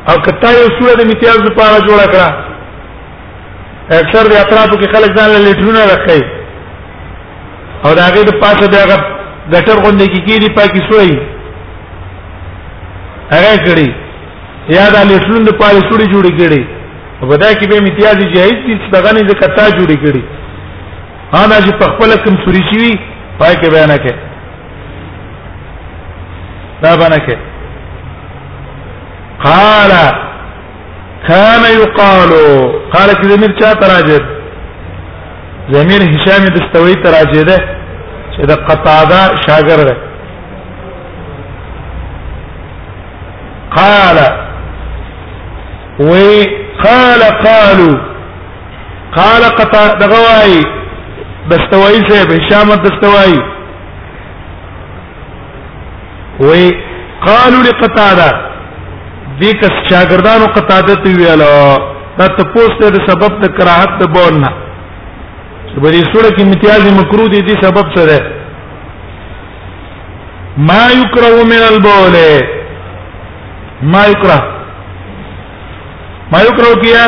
او 0.09 0.17
کتا 0.27 0.51
یو 0.57 0.67
سوره 0.79 0.95
د 0.99 1.01
امتیاز 1.07 1.39
لپاره 1.49 1.79
جوړه 1.87 2.07
کړه 2.13 2.29
اکثر 4.01 4.25
د 4.33 4.37
اطرافو 4.45 4.77
کې 4.81 4.93
خلک 4.95 5.11
ځان 5.19 5.29
له 5.35 5.39
لیټرونه 5.47 5.81
راخی 5.93 6.23
او 7.85 7.95
دا 7.99 8.03
هغه 8.09 8.25
د 8.31 8.37
پاسه 8.43 8.67
دا 8.75 8.83
غټر 9.53 9.77
غونډه 9.85 10.07
کې 10.13 10.21
کیږي 10.27 10.49
پاکي 10.59 10.81
سوري 10.91 11.17
هغه 13.35 13.55
کړی 13.69 13.89
یا 14.77 14.85
دا 14.97 15.01
لیټرونه 15.13 15.45
د 15.51 15.57
پاره 15.63 15.81
سوري 15.91 16.07
جوړی 16.15 16.33
کړی 16.41 16.63
په 17.31 17.37
دا 17.37 17.51
کې 17.55 17.69
به 17.69 17.79
امتیاز 17.79 18.19
جایز 18.37 18.55
دي 18.67 18.75
چې 18.81 18.93
دغه 18.97 19.13
نه 19.17 19.21
د 19.31 19.39
کتا 19.45 19.65
جوړی 19.71 19.99
کړی 20.05 20.23
انا 21.35 21.57
چې 21.61 21.73
په 21.79 21.87
خپل 21.91 22.13
کوم 22.25 22.37
سوري 22.45 22.61
شي 22.71 22.95
پای 23.39 23.55
کې 23.57 23.71
بیان 23.73 23.91
کې 23.97 24.15
دا 26.83 26.95
باندې 26.97 27.21
کې 27.27 27.39
قال 29.45 29.93
كان 31.29 31.63
يقال 31.83 32.31
قال 32.95 33.11
کې 33.11 33.23
زمير 33.33 33.53
چا 33.61 33.73
تراجد 33.83 34.25
زمير 35.77 36.03
هشام 36.15 36.49
دستوي 36.57 36.95
تراجد 37.07 37.53
چې 38.37 38.47
دا 38.53 38.59
قطاده 38.73 39.23
شاګرد 39.37 39.97
قال 43.79 44.19
وي 45.99 46.47
قال 46.85 47.23
قالوا 47.47 47.97
قال 49.17 49.43
قطا 49.59 49.87
دغواي 50.05 50.63
دستوایی 51.49 52.01
صاحب 52.09 52.31
هشام 52.33 52.69
دستوایی 52.85 53.41
وی 56.41 56.73
قالوا 57.27 57.63
لقتاده 57.65 58.29
دې 59.41 59.53
کس 59.61 59.73
شاګردانو 59.91 60.47
قتاده 60.57 60.95
ته 61.05 61.11
ویاله 61.17 61.79
دا 62.19 62.27
ته 62.27 62.53
پوسټ 62.55 62.93
د 62.93 63.07
سبب 63.09 63.41
د 63.45 63.57
کراهت 63.59 63.97
د 64.03 64.07
بولنا 64.17 64.49
بلې 65.77 66.03
سوره 66.15 66.31
کې 66.35 66.43
امتیاز 66.45 66.87
مکرو 67.01 67.27
دي 67.35 67.41
دې 67.41 67.63
سبب 67.63 67.95
څه 67.97 68.07
ده 68.07 68.21
ما 70.69 70.85
یکره 70.93 71.45
من 71.53 71.63
البول 71.73 72.17
ما 73.93 74.07
یکره 74.13 74.39
ما 76.33 76.41
یکره 76.49 76.81
کیا 76.85 77.05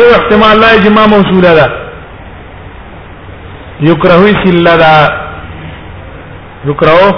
یو 0.00 0.06
احتمال 0.16 0.58
لا 0.60 0.66
اجماع 0.80 1.06
موصوله 1.14 1.54
ده 1.60 1.70
یکرهو 3.82 4.26
سله 4.44 4.76
دا 4.82 4.94
یکرهو 6.64 7.08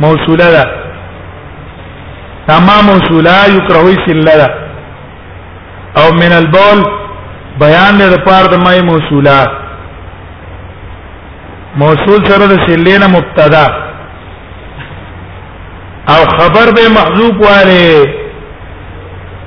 موصوله 0.00 0.48
ده 0.54 0.64
تمام 2.48 2.84
موصوله 2.90 3.30
یکرهو 3.58 3.90
سله 4.06 4.36
ده 4.40 4.48
او 6.00 6.14
من 6.14 6.32
البول 6.40 6.78
بیان 7.60 7.92
دې 7.98 8.14
لپاره 8.14 8.46
د 8.46 8.54
مای 8.64 8.80
موصوله 8.82 9.46
موصول 11.76 12.20
سره 12.30 12.46
د 12.52 12.54
سله 12.66 12.98
نه 12.98 13.06
مبتدا 13.16 13.64
او 16.08 16.20
خبر 16.38 16.66
به 16.76 16.82
محذوب 16.98 17.40
واره 17.40 18.14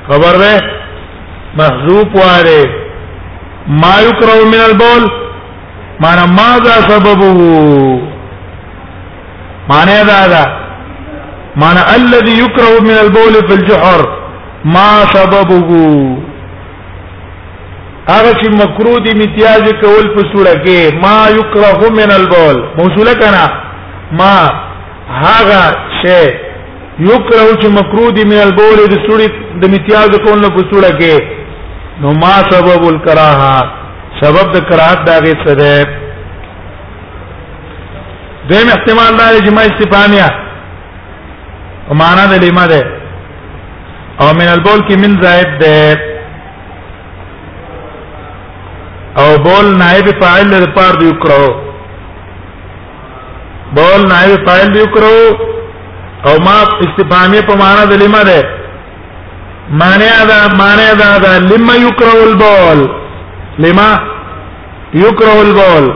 خبر 0.09 0.35
به 0.43 0.61
محذوب 1.61 2.15
واره 2.15 2.65
ما 3.67 3.95
یکره 4.09 4.35
من 4.53 4.61
البول 4.67 5.18
معنا 5.99 6.25
ماذا 6.25 6.73
سببه 6.91 7.39
معنا 9.69 10.03
دا 10.03 10.27
دا 10.27 10.45
معنا 11.55 11.95
الذي 11.95 12.39
يكره 12.43 12.79
من 12.81 12.91
البول 13.03 13.33
في 13.47 13.53
الجحر 13.53 14.07
ما 14.65 14.91
سببه 15.15 15.69
هغه 18.09 18.31
چې 18.41 18.47
مکروه 18.51 18.99
دي 18.99 19.11
امتیاز 19.11 19.63
کول 19.81 20.07
په 20.15 20.21
سوره 20.35 20.53
کې 20.65 20.93
ما 20.93 21.29
یکره 21.39 21.89
من 21.99 22.11
البول 22.11 22.63
موصوله 22.77 23.13
کنا 23.23 23.49
ما 24.21 24.35
هغه 25.09 25.77
شی 26.01 26.21
یکره 26.99 27.61
چې 27.61 27.67
مکروه 27.79 28.11
دي 28.11 28.23
من 28.31 28.37
البول 28.47 28.87
د 28.93 29.03
سوره 29.07 29.27
د 29.65 29.65
امتیاز 29.65 30.09
کول 30.23 30.41
په 30.41 30.71
سوره 30.71 30.89
کې 30.99 31.23
نو 32.01 32.11
ما 32.21 32.33
سبب 32.53 32.83
الکراهه 32.93 33.78
سبب 34.21 34.45
د 34.53 34.55
قرات 34.69 34.99
داغه 35.07 35.33
څه 35.43 35.51
ده 35.61 35.73
دیم 38.49 38.67
احتمال 38.75 39.11
دا 39.17 39.27
چې 39.45 39.51
ما 39.57 39.61
استفهامیه 39.71 40.29
او 41.87 41.93
معنا 42.01 42.23
د 42.31 42.33
لیما 42.45 42.65
ده 42.71 42.81
او 44.21 44.27
من 44.41 44.47
البول 44.55 44.79
کې 44.89 44.95
من 45.03 45.11
زائد 45.23 45.49
ده 45.63 45.79
او 49.23 49.29
بول 49.47 49.67
نائب 49.83 50.07
فاعل 50.23 50.47
د 50.57 50.59
پار 50.79 50.93
دی 51.03 51.11
کرو 51.23 51.49
بول 53.79 54.01
نائب 54.13 54.39
فاعل 54.49 54.67
دی 54.77 54.85
کرو 54.95 55.17
او 56.27 56.35
ما 56.45 56.55
استفهامیه 56.87 57.41
په 57.41 57.55
معنا 57.65 57.83
د 57.95 57.97
لیما 58.05 58.23
ده 58.23 58.43
معنی 59.69 60.09
دا 60.27 60.57
معنی 60.57 60.87
دا, 60.99 61.19
دا 61.25 61.33
لما 61.55 61.75
یکرو 61.81 62.15
البول 62.29 62.81
لما 63.59 63.97
يكره 64.93 65.41
البول 65.41 65.95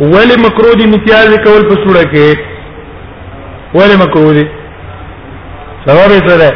ولي 0.00 0.36
مكروه 0.36 0.74
دي 0.74 0.84
امتیاز 0.84 1.28
كول 1.44 1.62
بسوره 1.68 2.02
كي 2.02 2.36
ولي 3.74 3.96
مكروه 3.96 4.32
دي 4.32 4.48
سبب 5.86 6.28
سره 6.28 6.52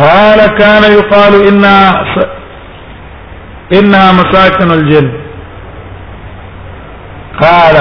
قال 0.00 0.38
كان 0.58 0.82
يقال 0.98 1.46
ان 1.48 1.64
انها 3.78 4.12
مساكن 4.12 4.70
الجن 4.70 5.12
قال 7.42 7.76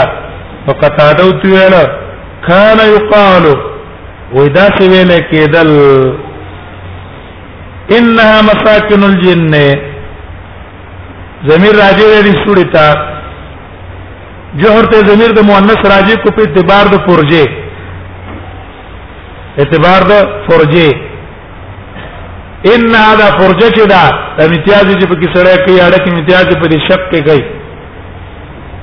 فقطادو 0.68 1.32
تیلا 1.40 1.98
كان 2.48 2.78
يقال 2.78 3.74
وإذا 4.34 4.70
سویل 4.78 5.20
کېدل 5.20 5.70
انها 7.92 8.42
مساكن 8.42 9.04
الجن 9.04 9.52
ضمیر 11.48 11.76
راجع 11.76 12.22
دې 12.24 12.46
سوري 12.48 12.64
تا 12.74 12.84
جوهر 14.60 14.84
ته 14.92 15.00
ضمیر 15.08 15.32
د 15.38 15.44
مؤنث 15.48 15.82
راجع 15.96 16.16
کو 16.24 16.32
په 16.38 16.42
اعتبار 16.44 16.86
د 16.94 17.02
فرجه 17.10 17.46
اعتبار 19.60 20.02
د 20.12 20.30
فرجه 20.50 20.94
ان 22.76 22.96
هذا 23.00 23.28
فرجه 23.40 23.68
چې 23.70 23.86
دا 23.94 24.04
د 24.38 24.42
امتیاز 24.48 24.96
چې 24.96 25.08
په 25.08 25.16
کې 25.16 25.36
سره 25.36 25.66
کوي 25.66 25.82
اړه 25.82 25.98
کې 26.06 26.12
امتیاز 26.18 26.46
په 26.46 26.68
دې 26.72 26.80
شک 26.88 27.02
کې 27.12 27.22
کوي 27.28 27.44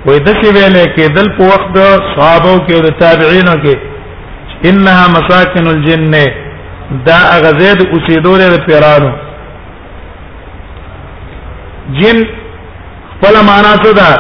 وې 0.07 0.19
د 0.27 0.29
څه 0.29 0.49
ویلې 0.55 0.85
کې 0.97 1.07
دل 1.17 1.27
په 1.37 1.45
وخت 1.53 1.69
د 1.75 1.81
صحابه 2.17 2.51
او 2.51 2.59
کې 2.67 2.77
د 2.85 2.89
تابعینو 3.05 3.55
کې 3.65 3.75
انها 4.73 5.09
مساكن 5.17 5.67
الجن 5.75 6.15
دا 7.07 7.17
هغه 7.37 7.51
ځای 7.61 7.73
د 7.79 7.83
اوسېدو 7.93 8.35
لري 8.43 8.59
پیرانو 8.67 9.11
جن 12.01 12.17
خپل 13.13 13.35
معنا 13.49 13.73
څه 13.85 13.91
ده 13.99 14.17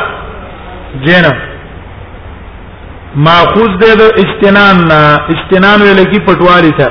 جن 1.07 1.25
ماخوذ 3.27 3.71
ده 3.83 3.93
د 4.01 4.03
استنان 4.23 4.77
نه 4.91 4.99
استنان 5.35 5.83
ویل 5.83 6.01
کی 6.13 6.19
پټواری 6.27 6.71
ته 6.81 6.89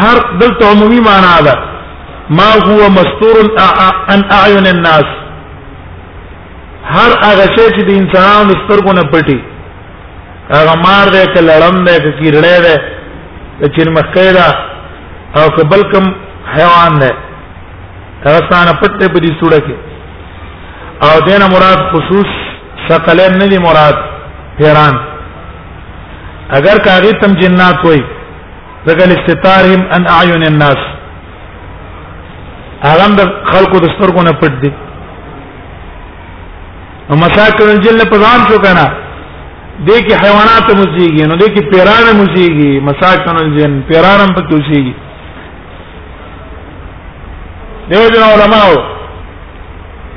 هر 0.00 0.18
دلته 0.40 0.62
عمومي 0.72 1.00
معنا 1.08 1.40
ده 1.46 1.54
ما 2.38 2.50
هو 2.66 2.88
مستور 2.98 3.36
ان 4.12 4.20
اعين 4.38 4.66
الناس 4.74 5.04
هر 6.94 7.10
هغه 7.26 7.46
شی 7.56 7.66
چې 7.74 7.82
د 7.88 7.90
انسانانو 8.02 8.52
سترګو 8.64 8.92
نه 8.98 9.02
پټي 9.12 9.38
هغه 10.56 10.74
مار 10.86 11.06
دې 11.14 11.24
ک 11.32 11.34
لړم 11.48 11.76
دې 11.86 11.96
ک 12.04 12.06
کیړې 12.18 12.54
دې 12.66 12.76
چې 13.74 13.82
مخکې 13.96 14.26
دا 14.38 14.48
او 15.38 15.44
که 15.56 15.62
بلکم 15.72 16.04
حیوان 16.54 16.92
دې 17.02 17.12
هغه 18.26 18.40
ستانه 18.46 18.72
پټه 18.80 19.04
په 19.14 19.18
دې 19.24 19.32
سوره 19.40 19.58
کې 19.66 19.76
او 21.06 21.12
دینه 21.28 21.46
مراد 21.54 21.80
خصوص 21.92 22.30
شکلین 22.88 23.32
نه 23.40 23.46
دي 23.52 23.58
مراد 23.68 23.96
پیران 24.58 24.94
اگر 26.58 26.76
کاغی 26.86 27.12
تم 27.20 27.32
جنات 27.40 27.78
وای 27.84 28.02
دغه 28.86 29.04
استتارهم 29.16 29.82
ان 29.96 30.02
اعین 30.16 30.42
الناس 30.50 30.80
هغه 32.88 33.06
د 33.18 33.20
خلقو 33.52 33.76
د 33.84 33.86
سترګو 33.94 34.22
نه 34.28 34.32
پټ 34.40 34.52
دي 34.62 34.72
او 37.10 37.16
مساکل 37.24 37.68
الجن 37.70 38.04
په 38.10 38.16
ځان 38.24 38.44
شو 38.48 38.58
کنه 38.66 38.86
دې 39.78 39.96
کې 40.06 40.14
حیوانات 40.22 40.64
موسیږي 40.80 41.24
نو 41.28 41.34
دې 41.36 41.48
کې 41.54 41.62
پیران 41.72 42.04
موسیږي 42.20 42.72
مساکن 42.88 43.36
الجن 43.42 43.72
پیرانم 43.88 44.30
پکې 44.36 44.52
موسیږي 44.58 44.94
دیو 47.88 48.06
جن 48.14 48.22
علماء 48.32 48.70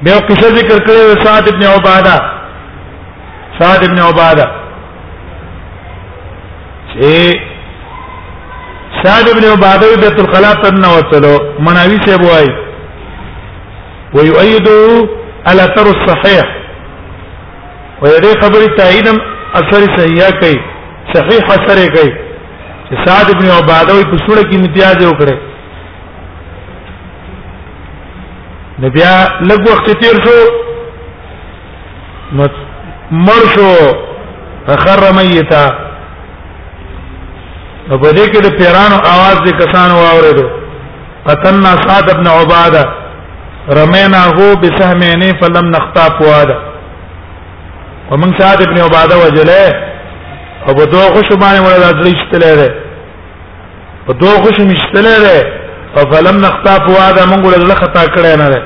به 0.04 0.12
قصه 0.30 0.48
ذکر 0.58 0.78
کړې 0.88 1.02
سعد 1.26 1.46
ابن 1.52 1.64
عباده 1.68 2.18
سعد 3.60 3.82
ابن 3.90 4.00
عباده 4.08 4.46
چې 6.94 7.12
سعد 9.04 9.26
ابن 9.36 9.46
عباده 9.52 9.88
بیت 10.02 10.18
الخلا 10.24 10.52
تن 10.66 10.80
وصلو 10.96 11.36
مناوي 11.70 11.98
سي 12.08 12.16
بوای 12.24 12.48
ويؤيده 14.16 14.82
الا 15.54 15.66
تر 15.78 15.88
الصحيح 15.94 16.46
ويدي 18.02 18.34
خبر 18.44 18.62
تاییدم 18.78 19.18
اثر 19.60 19.82
سیه 19.98 20.30
کوي 20.40 20.56
صحیح 21.14 21.46
اثر 21.56 21.80
کوي 21.96 22.10
چې 22.88 22.96
سعد 23.06 23.30
ابن 23.36 23.46
عباده 23.58 23.94
په 24.12 24.18
سوره 24.26 24.44
کې 24.50 24.56
امتیاز 24.60 24.98
وکړي 25.08 25.38
نو 28.84 28.90
بیا 28.98 29.14
لږ 29.50 29.62
وخت 29.72 29.90
تیر 30.02 30.16
شو 30.26 30.36
نو 32.40 32.46
مر 33.28 33.42
شو 33.54 33.70
فخر 34.68 35.00
میتا 35.18 35.64
نو 37.88 37.98
په 37.98 38.12
دې 38.16 38.26
کې 38.32 38.42
د 38.46 38.58
پیرانو 38.62 38.98
आवाज 39.14 39.38
دې 39.46 39.54
کسانو 39.64 39.96
واورېدو 39.96 40.46
قتلنا 41.32 41.72
سعد 41.88 42.10
ابن 42.18 42.28
عباده 42.36 42.84
رمينا 43.82 44.24
هو 44.38 44.54
بسهمين 44.64 45.22
فلم 45.44 45.70
نخطا 45.76 46.10
فواده 46.20 46.64
ومن 48.12 48.40
سعد 48.40 48.62
ابن 48.62 48.80
عباده 48.82 49.16
وجله 49.24 49.68
او 50.68 50.74
په 50.78 50.86
دوه 50.94 51.08
خوشو 51.16 51.36
باندې 51.42 51.60
ولا 51.66 51.92
دړي 51.92 52.14
شتلې 52.22 52.56
ده 52.60 52.76
په 54.08 54.14
دوه 54.22 54.44
خوشو 54.44 54.64
مشتلې 54.70 55.20
ده 55.26 55.38
او 55.98 56.12
فلم 56.12 56.38
نختاف 56.46 56.82
واده 56.98 57.26
مونږ 57.32 57.58
له 57.72 57.76
خطا 57.84 58.04
کړې 58.06 58.38
نه 58.38 58.50
ده 58.50 58.62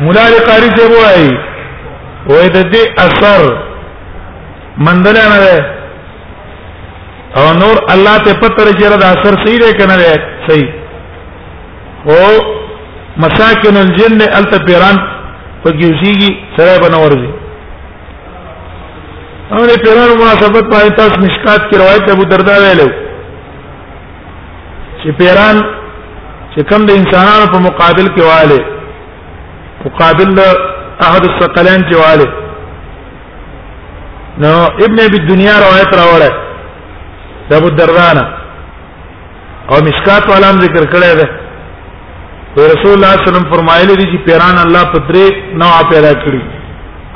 مولا 0.00 0.24
قاری 0.48 0.70
ته 0.76 0.84
وایي 0.96 1.28
وې 2.30 2.48
د 2.56 2.72
دې 2.72 2.82
اثر 2.98 3.58
مندل 4.86 5.12
نه 5.18 5.38
ده 5.44 5.80
او 7.36 7.52
نور 7.62 7.76
الله 7.94 8.16
ته 8.24 8.32
پتر 8.42 8.66
چیرې 8.78 9.00
د 9.04 9.04
اثر 9.04 9.46
صحیح 9.46 9.58
ده 9.64 9.72
کنه 9.72 9.96
ده 9.96 10.14
صحیح 10.48 10.70
او 12.06 12.28
مساکن 13.22 13.76
الجن 13.76 14.22
التبيران 14.40 15.06
پکې 15.64 15.84
وسیږي 15.92 16.30
سره 16.56 16.72
بنور 16.84 17.12
دي 17.22 17.30
امر 19.52 19.70
پیرانو 19.84 20.14
مناسبت 20.22 20.64
باندې 20.74 20.92
تاسو 20.98 21.14
مشکات 21.24 21.62
کی 21.70 21.74
روایت 21.82 22.02
ابو 22.16 22.24
دردا 22.32 22.56
ویلو 22.64 22.88
چې 25.02 25.10
پیران 25.20 25.56
چې 26.54 26.62
کوم 26.70 26.80
د 26.90 26.92
انسانانو 27.00 27.46
په 27.54 27.58
مقابل 27.66 28.06
کې 28.14 28.22
واله 28.28 28.60
مقابل 29.84 30.28
احد 31.08 31.22
الثقلين 31.30 31.80
کې 31.90 31.96
واله 32.04 32.28
نو 34.42 34.52
ابن 34.86 34.98
ابي 35.06 35.18
الدنيا 35.24 35.54
روایت 35.66 35.90
راوړه 36.02 36.30
ابو 37.58 37.68
دردانا 37.76 38.24
او 39.70 39.76
مشکات 39.86 40.24
والا 40.32 40.48
ذکر 40.64 40.82
کړی 40.92 41.12
دی 41.20 41.28
رسول 42.58 42.66
الله 42.66 42.78
صلی 42.82 42.94
الله 42.94 43.10
علیه 43.14 43.24
وسلم 43.28 43.46
فرمایلی 43.54 43.94
دي 43.96 44.04
چې 44.04 44.16
پیران 44.26 44.56
الله 44.58 44.84
په 44.92 44.98
درې 45.08 45.26
نوع 45.62 45.74
پیدا 45.90 46.12
کړی 46.22 46.40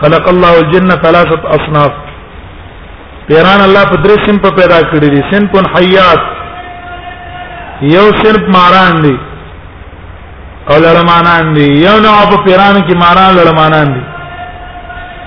خلق 0.03 0.24
الله 0.28 0.53
الجن 0.59 0.91
ثلاثه 0.91 1.43
اصناف 1.57 1.93
پیران 3.28 3.61
الله 3.61 3.85
په 3.85 3.97
درې 4.05 4.16
سیم 4.26 4.37
په 4.45 4.51
پیدا 4.59 4.80
کړی 4.91 5.09
دي 5.14 5.20
سنف 5.30 5.55
حیات 5.76 6.18
یو 7.95 8.03
صرف 8.22 8.43
ماران 8.57 8.95
دي 9.03 9.16
او 10.70 10.76
لړمانان 10.85 11.45
دي 11.57 11.68
یو 11.87 11.97
نوع 12.07 12.18
په 12.30 12.39
پیران 12.45 12.76
کې 12.89 12.95
ماران 12.97 13.30
لړمانان 13.37 13.87
دي 13.95 14.03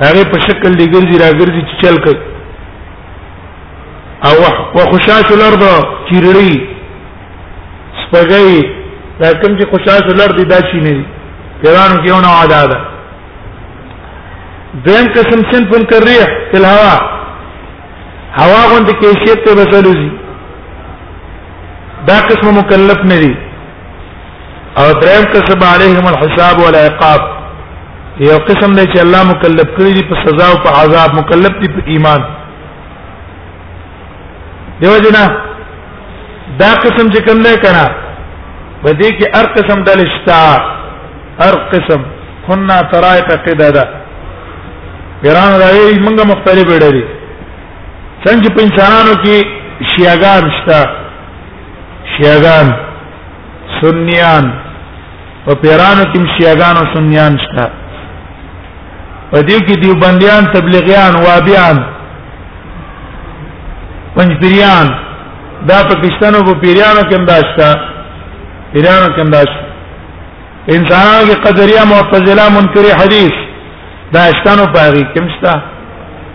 هغه 0.04 0.22
په 0.32 0.38
شکل 0.48 0.72
دی 0.78 0.86
ګرځي 0.96 1.18
را 1.24 1.30
ګرځي 1.40 1.62
چې 1.68 1.74
چل 1.84 1.96
کوي 2.08 2.20
او 4.28 4.34
وخشاش 4.80 5.28
الارض 5.36 5.64
چیرړی 6.10 6.68
سپګی 8.02 8.60
دا 9.22 9.30
کوم 9.42 9.52
چې 9.60 9.66
خوشاله 9.72 10.10
لر 10.20 10.32
دي 10.40 10.44
دا 10.50 10.58
شي 10.72 10.80
نه 10.88 10.92
دي 10.98 11.06
پیرانو 11.62 11.96
کې 12.06 12.10
ونه 12.16 12.30
عاده 12.42 12.62
ده 12.72 12.78
دیم 14.88 15.08
قسم 15.16 15.40
سن 15.54 15.64
فن 15.72 15.84
کریح 15.92 16.24
فی 16.52 16.58
الهوا 16.60 16.96
هوا 18.44 18.62
غوند 18.74 18.90
کیفیت 19.02 19.40
ته 19.48 19.52
وسلوزي 19.62 20.12
دا 22.12 22.18
قسم 22.30 22.48
مکلف 22.60 23.02
نه 23.16 23.20
دي 23.26 23.34
او 24.78 24.88
دریم 25.04 25.26
قسم 25.36 25.60
علیهم 25.76 26.06
الحساب 26.14 26.56
والعقاب 26.68 27.22
یو 28.20 28.38
قسم 28.48 28.74
دی 28.82 28.88
چې 28.94 29.00
الله 29.02 29.24
مکلف 29.36 29.68
کړی 29.78 29.92
دی 30.00 30.04
په 30.10 30.16
سزا 30.26 30.46
او 30.54 30.58
په 30.66 30.70
عذاب 30.82 31.10
مکلف 31.22 31.54
دی 31.62 31.68
په 31.76 31.82
ایمان 31.94 32.22
دیو 34.82 34.96
جنا 35.06 35.24
دا 36.60 36.76
قسم 36.76 37.12
چې 37.14 37.22
کوم 37.28 37.40
نه 37.42 37.56
کړه 37.56 38.07
بده 38.84 39.10
کې 39.18 39.26
هر 39.36 39.46
قسم 39.56 39.80
ډل 39.88 40.02
شتا 40.14 40.46
هر 41.42 41.56
قسم 41.74 42.02
كنا 42.48 42.78
ترایت 42.92 43.30
قددا 43.46 43.84
ګران 45.24 45.52
راي 45.64 46.00
موږ 46.06 46.18
مختلف 46.32 46.68
ډلې 46.84 47.06
څنګه 48.26 48.48
په 48.56 48.60
انسانانو 48.68 49.14
کې 49.24 49.36
شیعاګان 49.92 50.44
شتا 50.58 50.82
شیعاګان 52.14 52.68
سنیان 53.80 54.46
او 55.48 55.56
پیرانو 55.64 56.04
کې 56.14 56.20
شیعاګان 56.38 56.76
او 56.82 56.86
سنیان 56.96 57.34
شتا 57.44 57.66
په 59.32 59.38
دې 59.48 59.58
کې 59.66 59.76
دیوبندیان 59.82 60.44
تبلیغیان 60.56 61.14
وابیان 61.26 61.78
پنځپیریان 64.16 64.88
دا 65.70 65.78
پاکستانو 65.92 66.40
په 66.48 66.54
پیریانو 66.64 67.02
کې 67.10 67.16
هم 67.16 67.26
داشته 67.34 67.70
پیرانو 68.74 69.14
کې 69.16 69.22
انداز 69.22 69.52
انسانانو 70.76 71.26
کې 71.34 71.42
قدريه 71.48 71.84
معتزله 71.92 72.46
منکري 72.58 72.92
حدیث 73.02 73.36
دا 74.16 74.24
اشتانو 74.34 74.66
پاغي 74.76 75.04
کمستا 75.16 75.54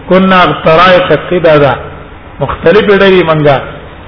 كنا 0.09 0.39
اغترائق 0.47 1.09
قددا 1.30 1.72
مختلف 2.41 2.85
ډېری 3.01 3.22
منګه 3.30 3.57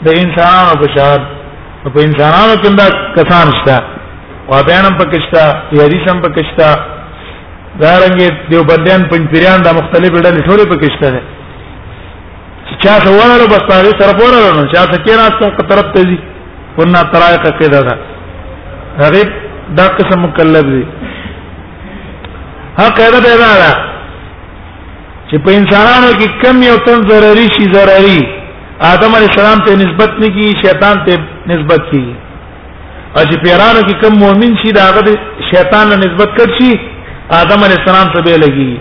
د 0.07 0.09
انسانانو 0.23 0.79
په 0.83 0.87
شان 0.97 1.21
په 1.95 2.01
انسانانو 2.07 2.55
کې 2.63 2.71
دا 2.81 2.87
کسان 3.19 3.47
شتا 3.61 3.77
وابیانم 4.49 4.97
پکشتا 4.99 5.45
یادیشم 5.81 6.21
پکشتا 6.25 6.71
دارنګ 7.83 8.49
دیو 8.51 8.65
بندیان 8.73 9.03
پنځپیران 9.13 9.63
دا 9.69 9.73
مختلف 9.81 10.19
ډېری 10.25 10.43
ټول 10.49 10.69
پکشتا 10.75 11.11
دي 11.17 11.23
چا 12.83 12.95
څو 13.05 13.09
ورو 13.19 13.47
بس 13.53 13.69
طرف 13.71 14.19
ورو 14.23 14.61
نه 14.61 14.73
چا 14.73 14.83
څه 14.93 14.99
کې 15.05 15.15
راځه 15.21 15.69
طرف 15.71 15.93
ته 15.95 16.03
دي 16.11 16.19
ورنه 16.79 17.03
طرایق 17.13 17.59
کې 17.59 17.69
دا, 17.73 17.83
دا. 17.89 17.97
هغه 19.03 19.23
دا 19.79 19.87
قسم 19.99 20.21
مکلف 20.25 20.65
دي 20.73 20.83
ها 22.79 22.87
قاعده 22.97 23.19
به 23.25 23.35
دا 23.43 23.73
چې 25.31 25.37
په 25.45 25.51
انسانانو 25.61 26.11
کې 26.19 26.29
کم 26.43 26.57
یو 26.63 26.77
تن 26.87 26.99
ضروري 27.11 27.47
شي 27.57 27.65
ضروري 27.75 28.21
آدم 28.93 29.13
علی 29.19 29.27
السلام 29.33 29.59
ته 29.67 29.73
نسبت 29.85 30.11
نه 30.23 30.29
کی 30.39 30.47
شیطان 30.65 30.97
ته 31.07 31.15
نسبت 31.53 31.81
کی 31.91 32.05
او 33.17 33.23
چې 33.31 33.37
پیرانو 33.45 33.81
کې 33.89 33.95
کم 34.03 34.13
مؤمن 34.25 34.57
شي 34.65 34.73
دا 34.79 34.83
هغه 34.91 35.15
شیطان 35.53 35.85
له 35.91 35.97
نسبت 36.07 36.31
کړ 36.39 36.49
شي 36.61 36.73
آدم 37.43 37.65
علی 37.69 37.77
السلام 37.81 38.11
ته 38.17 38.21
به 38.27 38.37
لګي 38.43 38.73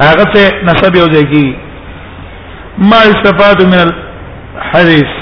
هغه 0.00 0.24
ته 0.32 0.42
نسب 0.70 0.96
یو 1.02 1.06
ځای 1.06 1.32
کی 1.34 1.56
ما 2.88 2.96
استفاد 3.10 3.58
من 3.72 3.80
الحديث 3.88 5.15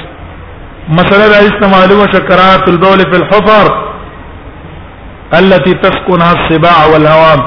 مسله 0.88 1.28
دا 1.28 1.38
استعمال 1.38 1.92
وشکرات 1.92 2.68
البول 2.68 2.98
في 2.98 3.16
الحفر 3.16 3.94
التي 5.38 5.74
تسكنها 5.74 6.32
السباع 6.32 6.86
والهوام 6.86 7.40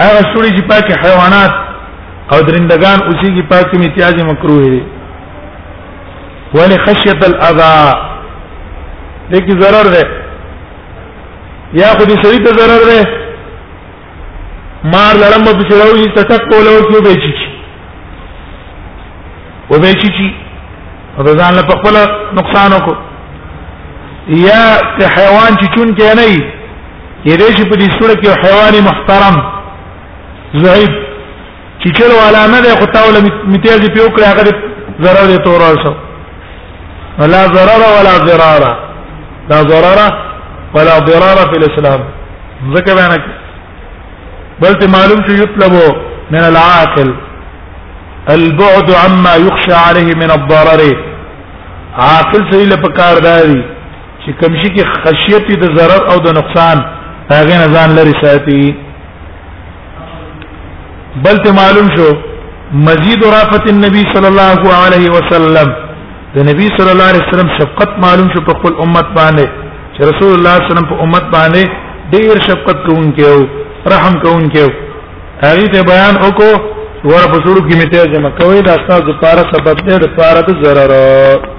هغه 0.00 0.34
سوري 0.34 0.48
چې 0.50 0.62
پاکي 0.70 0.94
حیوانات 1.02 1.50
او 2.32 2.40
درندگان 2.40 2.98
اوسې 2.98 3.36
کې 3.36 3.42
پاکي 3.50 3.76
امتیاز 3.76 4.14
مکروه 4.24 4.62
دي 4.70 4.82
ولی 6.54 6.78
خشیت 6.86 7.24
الاذى 7.24 7.96
دګي 9.30 9.62
ضرر 9.62 9.90
ده 9.92 10.08
یا 11.72 11.86
خودي 11.94 12.14
سړي 12.14 12.46
ته 12.46 12.54
ضرر 12.54 12.84
ده 12.90 13.00
مار 14.84 15.14
لرم 15.16 15.44
په 15.44 15.68
چړاو 15.70 15.96
یې 15.96 16.14
تټک 16.16 16.48
کولو 16.50 16.80
کې 16.90 17.02
به 17.06 17.14
چی 17.14 17.34
و 19.70 19.78
به 19.78 19.92
چی 19.92 20.39
او 21.28 21.34
ځان 21.40 21.52
له 21.58 21.62
خپل 21.70 21.94
نقصان 22.38 22.70
وک 22.76 22.88
یا 24.46 24.64
ته 24.96 25.04
حیوان 25.14 25.52
چې 25.60 25.66
چون 25.74 25.88
کې 25.98 26.16
نه 26.16 26.22
ای 26.28 26.36
یره 27.32 27.48
چې 27.56 27.62
په 27.72 27.76
دې 27.80 27.88
سره 28.00 28.14
کې 28.20 28.30
حیوان 28.44 28.74
محترم 28.88 29.36
زعيب 30.64 30.92
چې 31.82 31.88
کله 31.98 32.14
والا 32.22 32.44
نه 32.52 32.60
ده 32.66 32.70
خو 32.78 32.86
تاول 32.96 33.16
میتیل 33.52 33.80
دې 33.82 33.90
په 33.98 34.02
وکړه 34.06 34.26
هغه 34.32 34.50
ضرر 35.02 35.26
دې 35.32 35.44
تور 35.44 35.60
اوسه 35.70 35.94
ولا 37.18 37.42
ضرر 37.56 37.80
ولا 37.96 38.14
ضرار 38.28 38.64
لا 39.52 39.60
ضرر 39.72 40.00
ولا 40.78 40.96
ضرار 41.10 41.38
في 41.52 41.56
الاسلام 41.60 42.00
ذکر 42.78 42.94
بیان 42.94 43.22
بل 44.62 44.74
معلوم 44.94 45.20
چې 45.26 45.32
يطلب 45.32 45.96
من 46.32 46.42
العاقل 46.50 47.14
البعد 48.34 48.90
عما 49.04 49.36
يخشى 49.44 49.74
عليه 49.88 50.12
من 50.22 50.30
الضرر 50.38 50.82
عاقل 52.06 52.42
سړي 52.50 52.64
له 52.72 52.76
پکار 52.84 53.16
داري 53.26 53.60
چې 54.22 54.30
کمشي 54.40 54.68
کې 54.74 54.84
خشیت 55.02 55.46
د 55.62 55.72
ضرر 55.78 56.00
او 56.12 56.18
د 56.26 56.36
نقصان 56.38 56.76
هغه 57.30 57.56
نه 57.60 57.66
ځان 57.74 57.90
لري 57.98 58.14
ساتي 58.22 58.62
بل 61.24 61.36
ته 61.44 61.52
معلوم 61.60 61.88
شو 61.96 62.08
مزید 62.88 63.24
رافت 63.36 63.66
النبي 63.74 64.02
صلى 64.14 64.28
الله 64.32 64.76
عليه 64.84 65.10
وسلم 65.16 65.68
د 66.36 66.48
نبی 66.50 66.66
صلی 66.78 66.90
الله 66.94 67.06
علیه 67.12 67.24
وسلم 67.28 67.48
شفقت 67.60 67.98
معلوم 68.04 68.28
شو 68.34 68.40
په 68.50 68.54
خپل 68.58 68.72
امت 68.84 69.08
باندې 69.16 69.48
چې 69.94 70.00
رسول 70.10 70.32
الله 70.38 70.54
صلی 70.56 70.70
الله 70.70 70.70
علیه 70.70 70.72
وسلم 70.74 70.88
په 70.92 70.96
امت 71.04 71.26
باندې 71.36 71.62
ډیر 72.14 72.34
شفقت 72.48 72.78
کوونکی 72.88 73.24
او 73.32 73.36
رحم 73.94 74.20
کوونکی 74.26 74.58
او 74.64 74.70
هغه 75.44 75.66
ته 75.72 75.82
بیان 75.94 76.14
وکړو 76.24 77.08
ور 77.12 77.32
په 77.32 77.38
سورو 77.46 77.60
کې 77.68 77.76
میته 77.80 78.10
جمع 78.14 78.30
کوي 78.42 78.62
دا 78.66 78.76
تاسو 78.90 79.08
لپاره 79.14 79.42
سبب 79.56 79.76
دی 79.88 79.96
لپاره 80.08 80.40
د 80.50 80.62
ضرر 80.66 81.58